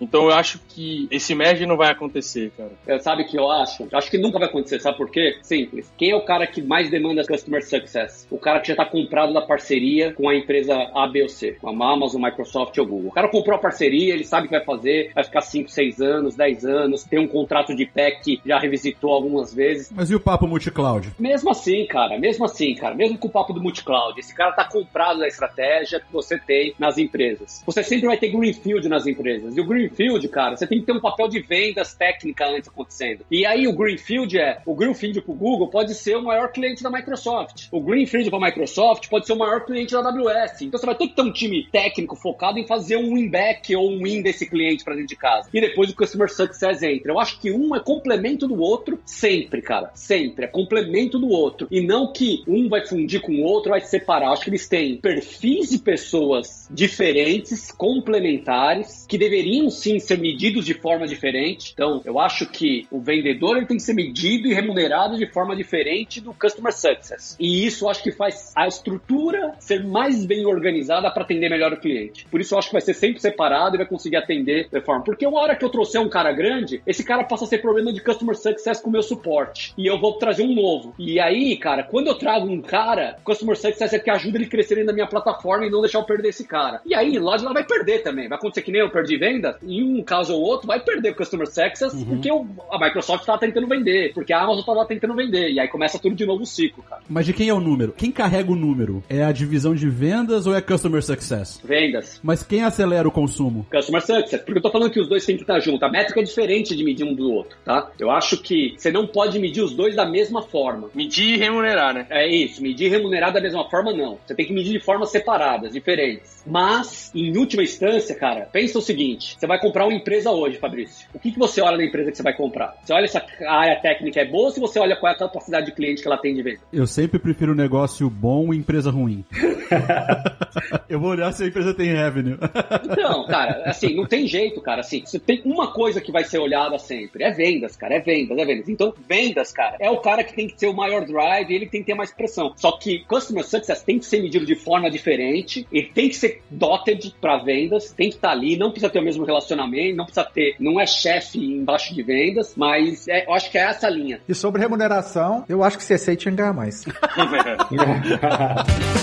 [0.00, 2.70] Então eu acho que esse merge não vai acontecer, cara.
[2.86, 3.88] É, Sabe o que eu acho?
[3.90, 5.38] Eu acho que nunca vai acontecer, sabe por quê?
[5.42, 5.92] Simples.
[5.96, 8.26] Quem é o cara que mais demanda Customer Success?
[8.30, 11.56] O cara que já tá comprado da parceria com a empresa A, B ou C,
[11.60, 13.10] com a Amazon, Microsoft ou Google.
[13.10, 16.00] O cara comprou a parceria, ele sabe o que vai fazer, vai ficar 5, 6
[16.00, 19.90] anos, 10 anos, tem um contrato de PEC que já revisitou algumas vezes.
[19.94, 21.12] Mas e o papo multi-cloud?
[21.18, 24.64] Mesmo assim, cara, mesmo assim, cara, mesmo com o papo do multi-cloud, esse cara tá
[24.64, 27.62] comprado da estratégia que você tem nas empresas.
[27.66, 29.49] Você sempre vai ter greenfield nas empresas.
[29.56, 33.24] E o greenfield, cara, você tem que ter um papel de vendas técnica antes acontecendo.
[33.30, 36.90] E aí o greenfield é, o greenfield pro Google pode ser o maior cliente da
[36.90, 37.68] Microsoft.
[37.70, 40.62] O greenfield pra Microsoft pode ser o maior cliente da AWS.
[40.62, 43.90] Então você vai ter que ter um time técnico focado em fazer um win-back ou
[43.90, 45.48] um win desse cliente pra dentro de casa.
[45.52, 47.12] E depois o Customer Success entra.
[47.12, 49.90] Eu acho que um é complemento do outro sempre, cara.
[49.94, 50.44] Sempre.
[50.44, 51.66] É complemento do outro.
[51.70, 54.26] E não que um vai fundir com o outro, vai separar.
[54.26, 60.18] Eu acho que eles têm perfis de pessoas diferentes, complementares, que deveriam deveriam sim ser
[60.18, 61.72] medidos de forma diferente.
[61.72, 65.56] Então, eu acho que o vendedor ele tem que ser medido e remunerado de forma
[65.56, 67.36] diferente do customer success.
[67.40, 71.80] E isso acho que faz a estrutura ser mais bem organizada para atender melhor o
[71.80, 72.26] cliente.
[72.30, 75.02] Por isso eu acho que vai ser sempre separado e vai conseguir atender de forma.
[75.02, 77.92] Porque uma hora que eu trouxer um cara grande, esse cara passa a ser problema
[77.92, 79.72] de customer success com o meu suporte.
[79.76, 80.94] E eu vou trazer um novo.
[80.98, 84.50] E aí, cara, quando eu trago um cara, customer success é que ajuda ele a
[84.50, 86.80] crescer na minha plataforma e não deixar eu perder esse cara.
[86.84, 88.28] E aí, loja ela vai perder também.
[88.28, 89.29] Vai acontecer que nem eu perdi venda.
[89.62, 92.04] Em um caso ou outro, vai perder o customer success Uhum.
[92.04, 95.50] porque o- a Microsoft tá tentando vender, porque a Amazon tá lá tentando vender.
[95.50, 97.02] E aí começa tudo de novo o ciclo, cara.
[97.08, 97.92] Mas de quem é o número?
[97.96, 99.02] Quem carrega o número?
[99.08, 101.60] É a divisão de vendas ou é Customer Success?
[101.64, 102.18] Vendas.
[102.22, 103.66] Mas quem acelera o consumo?
[103.70, 104.42] Customer Success.
[104.42, 105.82] Porque eu tô falando que os dois têm que estar juntos.
[105.82, 107.90] A métrica é diferente de medir um do outro, tá?
[107.98, 110.88] Eu acho que você não pode medir os dois da mesma forma.
[110.94, 112.06] Medir e remunerar, né?
[112.10, 112.62] É isso.
[112.62, 114.18] Medir e remunerar da mesma forma, não.
[114.26, 116.42] Você tem que medir de formas separadas, diferentes.
[116.46, 119.19] Mas, em última instância, cara, pensa o seguinte.
[119.38, 121.08] Você vai comprar uma empresa hoje, Fabrício.
[121.14, 122.76] O que, que você olha na empresa que você vai comprar?
[122.82, 125.18] Você olha se a área técnica é boa ou se você olha qual é a
[125.18, 126.60] capacidade de cliente que ela tem de venda?
[126.72, 129.24] Eu sempre prefiro negócio bom e empresa ruim.
[130.88, 132.36] Eu vou olhar se a empresa tem revenue.
[132.84, 134.80] Então, cara, assim, não tem jeito, cara.
[134.80, 137.94] Assim, você tem uma coisa que vai ser olhada sempre: é vendas, cara.
[137.94, 138.68] É vendas, é vendas.
[138.68, 141.80] Então, vendas, cara, é o cara que tem que ter o maior drive, ele tem
[141.80, 142.52] que ter mais pressão.
[142.56, 146.42] Só que Customer Success tem que ser medido de forma diferente, ele tem que ser
[146.50, 150.24] dotted para vendas, tem que estar ali, não precisa ter o mesmo relacionamento, não precisa
[150.24, 153.90] ter, não é chefe embaixo de vendas, mas é- eu acho que é essa a
[153.90, 154.20] linha.
[154.28, 156.84] E sobre remuneração, eu acho que CC tinha que ganhar mais.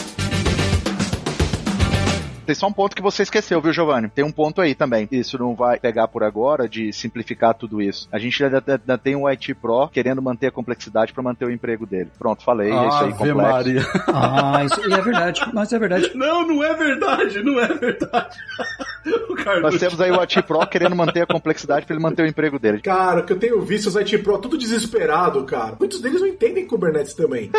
[2.47, 4.07] Tem só um ponto que você esqueceu, viu, Giovanni?
[4.07, 5.05] Tem um ponto aí também.
[5.11, 8.07] Isso não vai pegar por agora de simplificar tudo isso.
[8.09, 11.51] A gente ainda, ainda tem um IT Pro querendo manter a complexidade para manter o
[11.51, 12.09] emprego dele.
[12.17, 12.71] Pronto, falei.
[12.71, 13.35] é isso aí, Ave complexo.
[13.35, 13.81] Maria.
[14.07, 16.11] Ah, isso e é verdade, mas é verdade.
[16.15, 18.37] Não, não é verdade, não é verdade.
[19.61, 22.57] Nós temos aí o IT Pro querendo manter a complexidade para ele manter o emprego
[22.57, 22.81] dele.
[22.81, 25.75] Cara, que eu tenho visto os IT Pro tudo desesperado, cara.
[25.77, 27.51] Muitos deles não entendem Kubernetes também.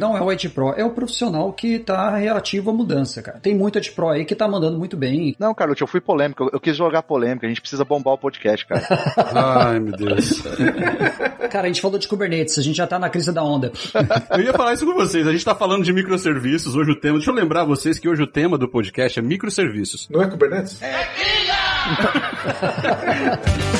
[0.00, 3.38] Não é o IT Pro, é o profissional que tá reativo à mudança, cara.
[3.38, 5.34] Tem muito IT Pro aí que tá mandando muito bem.
[5.38, 6.44] Não, Carlos, eu fui polêmico.
[6.44, 7.46] Eu, eu quis jogar polêmica.
[7.46, 8.86] A gente precisa bombar o podcast, cara.
[9.34, 10.42] Ai, meu Deus.
[11.50, 13.70] Cara, a gente falou de Kubernetes, a gente já tá na crise da onda.
[14.30, 15.26] Eu ia falar isso com vocês.
[15.26, 16.74] A gente tá falando de microserviços.
[16.74, 17.16] Hoje o tema.
[17.16, 20.08] Deixa eu lembrar vocês que hoje o tema do podcast é microserviços.
[20.10, 20.78] Não é Kubernetes?
[20.78, 20.90] Que eu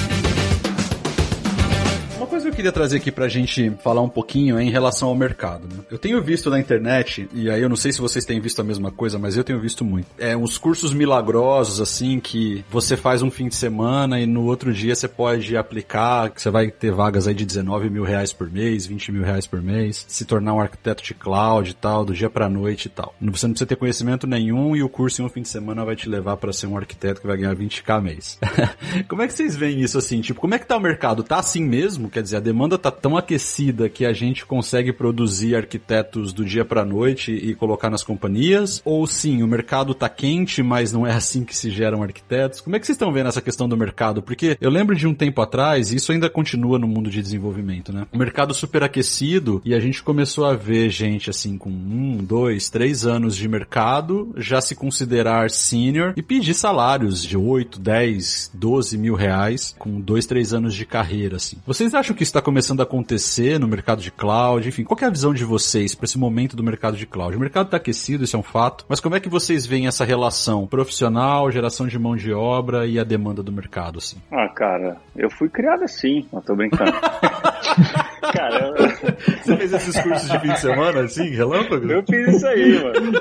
[2.61, 5.67] queria trazer aqui pra gente falar um pouquinho é em relação ao mercado.
[5.67, 5.83] né?
[5.89, 8.63] Eu tenho visto na internet, e aí eu não sei se vocês têm visto a
[8.63, 10.07] mesma coisa, mas eu tenho visto muito.
[10.19, 14.71] É uns cursos milagrosos, assim, que você faz um fim de semana e no outro
[14.71, 18.47] dia você pode aplicar, que você vai ter vagas aí de 19 mil reais por
[18.47, 22.13] mês, 20 mil reais por mês, se tornar um arquiteto de cloud e tal, do
[22.13, 23.15] dia pra noite e tal.
[23.19, 25.95] Você não precisa ter conhecimento nenhum e o curso em um fim de semana vai
[25.95, 28.37] te levar pra ser um arquiteto que vai ganhar 20k mês.
[29.09, 30.21] como é que vocês veem isso assim?
[30.21, 31.23] Tipo, como é que tá o mercado?
[31.23, 32.07] Tá assim mesmo?
[32.07, 36.65] Quer dizer, a demanda tá tão aquecida que a gente consegue produzir arquitetos do dia
[36.65, 38.81] pra noite e colocar nas companhias?
[38.83, 42.59] Ou sim, o mercado tá quente, mas não é assim que se geram arquitetos?
[42.59, 44.21] Como é que vocês estão vendo essa questão do mercado?
[44.21, 47.93] Porque eu lembro de um tempo atrás, e isso ainda continua no mundo de desenvolvimento,
[47.93, 48.05] né?
[48.11, 52.69] O mercado super aquecido e a gente começou a ver gente assim com um, dois,
[52.69, 58.97] três anos de mercado já se considerar senior e pedir salários de 8, 10, 12
[58.97, 61.57] mil reais com dois, três anos de carreira, assim.
[61.65, 64.67] Vocês acham que está começando a acontecer no mercado de cloud?
[64.67, 67.35] Enfim, qual que é a visão de vocês para esse momento do mercado de cloud?
[67.35, 70.05] O mercado está aquecido, isso é um fato, mas como é que vocês veem essa
[70.05, 74.17] relação profissional, geração de mão de obra e a demanda do mercado, assim?
[74.31, 76.93] Ah, cara, eu fui criado assim, não tô brincando.
[78.33, 78.75] cara, eu...
[79.43, 81.91] Você fez esses cursos de fim de semana, assim, relâmpago?
[81.91, 83.11] Eu fiz isso aí, mano.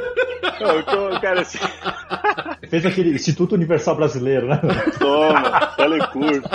[0.60, 1.58] Eu tô, cara, assim...
[2.68, 4.60] Fez aquele Instituto Universal Brasileiro, né?
[4.98, 6.48] Toma, telecurso.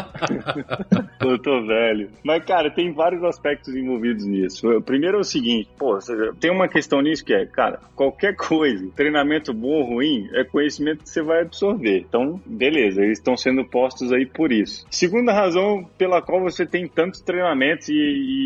[1.19, 2.09] eu tô velho.
[2.23, 4.69] Mas, cara, tem vários aspectos envolvidos nisso.
[4.69, 5.97] O Primeiro é o seguinte, pô,
[6.39, 11.03] tem uma questão nisso que é, cara, qualquer coisa, treinamento bom ou ruim, é conhecimento
[11.03, 12.05] que você vai absorver.
[12.07, 14.85] Então, beleza, eles estão sendo postos aí por isso.
[14.89, 17.93] Segunda razão pela qual você tem tantos treinamentos e,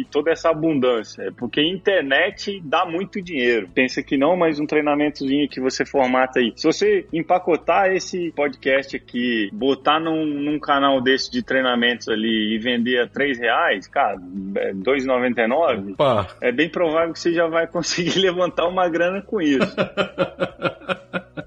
[0.01, 3.69] e toda essa abundância, é porque internet dá muito dinheiro.
[3.73, 6.53] Pensa que não, mas um treinamentozinho que você formata aí.
[6.55, 12.57] Se você empacotar esse podcast aqui, botar num, num canal desse de treinamentos ali e
[12.59, 14.17] vender a 3 reais, cara,
[14.55, 15.95] é 2,99,
[16.41, 19.75] é bem provável que você já vai conseguir levantar uma grana com isso.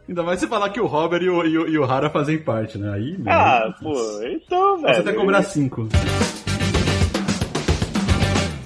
[0.08, 2.36] Ainda mais você falar que o Robert e o, e o, e o Hara fazem
[2.38, 2.92] parte, né?
[2.92, 4.94] Aí, ah, pô, então, velho.
[4.94, 5.88] Você até cobrar é 5.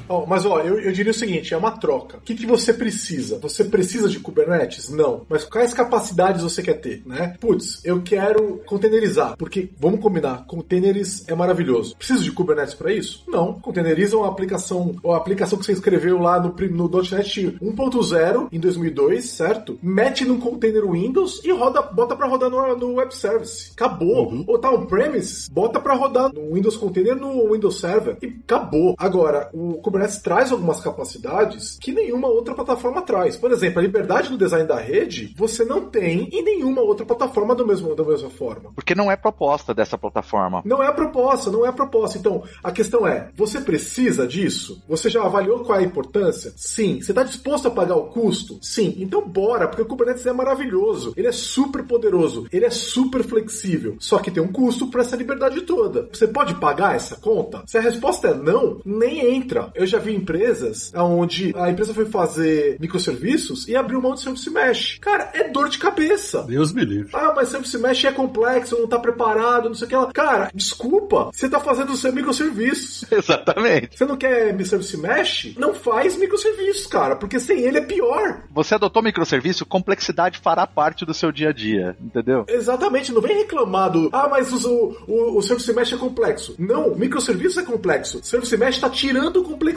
[0.09, 2.19] Oh, mas ó, eu, eu, diria o seguinte: é uma troca.
[2.19, 3.39] O que, que você precisa?
[3.39, 4.89] Você precisa de Kubernetes?
[4.89, 5.27] Não.
[5.29, 7.35] Mas quais capacidades você quer ter, né?
[7.41, 11.97] Putz, eu quero containerizar, porque vamos combinar, containers é maravilhoso.
[11.97, 13.25] Preciso de Kubernetes para isso?
[13.29, 13.55] Não.
[13.55, 19.25] Containeriza uma aplicação, a aplicação que você escreveu lá no, no .NET 1.0 em 2002,
[19.31, 19.79] certo?
[19.83, 23.73] Mete num container Windows e roda, bota para rodar no, no, web service.
[23.73, 24.31] Acabou.
[24.31, 24.45] Uhum.
[24.47, 28.95] Ou tá on-premise, bota para rodar no Windows Container no Windows Server e acabou.
[28.99, 33.37] Agora, o Kubernetes traz algumas capacidades que nenhuma outra plataforma traz.
[33.37, 37.55] Por exemplo, a liberdade no design da rede você não tem em nenhuma outra plataforma
[37.55, 38.73] do mesmo, da mesma forma.
[38.75, 40.63] Porque não é proposta dessa plataforma.
[40.65, 42.19] Não é a proposta, não é a proposta.
[42.19, 44.83] Então, a questão é: você precisa disso?
[44.89, 46.53] Você já avaliou qual é a importância?
[46.57, 47.01] Sim.
[47.01, 48.59] Você está disposto a pagar o custo?
[48.63, 48.95] Sim.
[48.99, 51.13] Então, bora, porque o Kubernetes é maravilhoso.
[51.17, 52.47] Ele é super poderoso.
[52.53, 53.97] Ele é super flexível.
[53.99, 56.09] Só que tem um custo para essa liberdade toda.
[56.13, 57.63] Você pode pagar essa conta?
[57.67, 59.71] Se a resposta é não, nem entra.
[59.75, 64.49] Eu já vi empresas onde a empresa foi fazer microserviços e abriu mão de Service
[64.51, 64.99] Mesh.
[65.01, 66.43] Cara, é dor de cabeça.
[66.43, 67.11] Deus me livre.
[67.13, 70.13] Ah, mas Service Mesh é complexo, não tá preparado, não sei o que lá.
[70.13, 73.05] Cara, desculpa, você tá fazendo o seu microserviços.
[73.11, 73.97] Exatamente.
[73.97, 75.55] Você não quer Service Mesh?
[75.57, 78.43] Não faz microserviços, cara, porque sem ele é pior.
[78.51, 82.45] Você adotou microserviço, complexidade fará parte do seu dia a dia, entendeu?
[82.49, 84.09] Exatamente, não vem reclamar do.
[84.13, 86.55] Ah, mas o, o, o Service Mesh é complexo.
[86.59, 88.21] Não, microserviço é complexo.
[88.23, 89.76] Service Mesh tá tirando complexidade.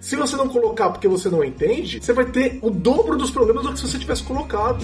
[0.00, 3.62] Se você não colocar porque você não entende, você vai ter o dobro dos problemas
[3.64, 4.82] do que se você tivesse colocado.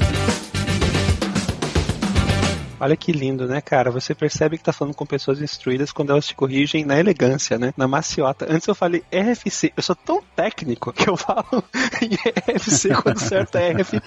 [2.81, 3.91] Olha que lindo, né, cara?
[3.91, 7.73] Você percebe que tá falando com pessoas instruídas quando elas te corrigem na elegância, né?
[7.77, 8.47] Na maciota.
[8.49, 9.73] Antes eu falei RFC.
[9.77, 11.65] Eu sou tão técnico que eu falo
[12.01, 14.01] em RFC quando certo é RFP.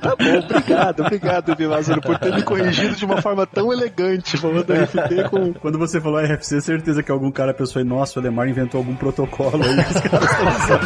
[0.00, 4.72] Tá bom, obrigado, obrigado, Vilázaro, por ter me corrigido de uma forma tão elegante, falando
[4.72, 5.54] RFP com.
[5.54, 8.94] Quando você falou RFC, certeza que algum cara pensou em, nossa, o Lemar inventou algum
[8.94, 10.82] protocolo aí que os caras estão usando.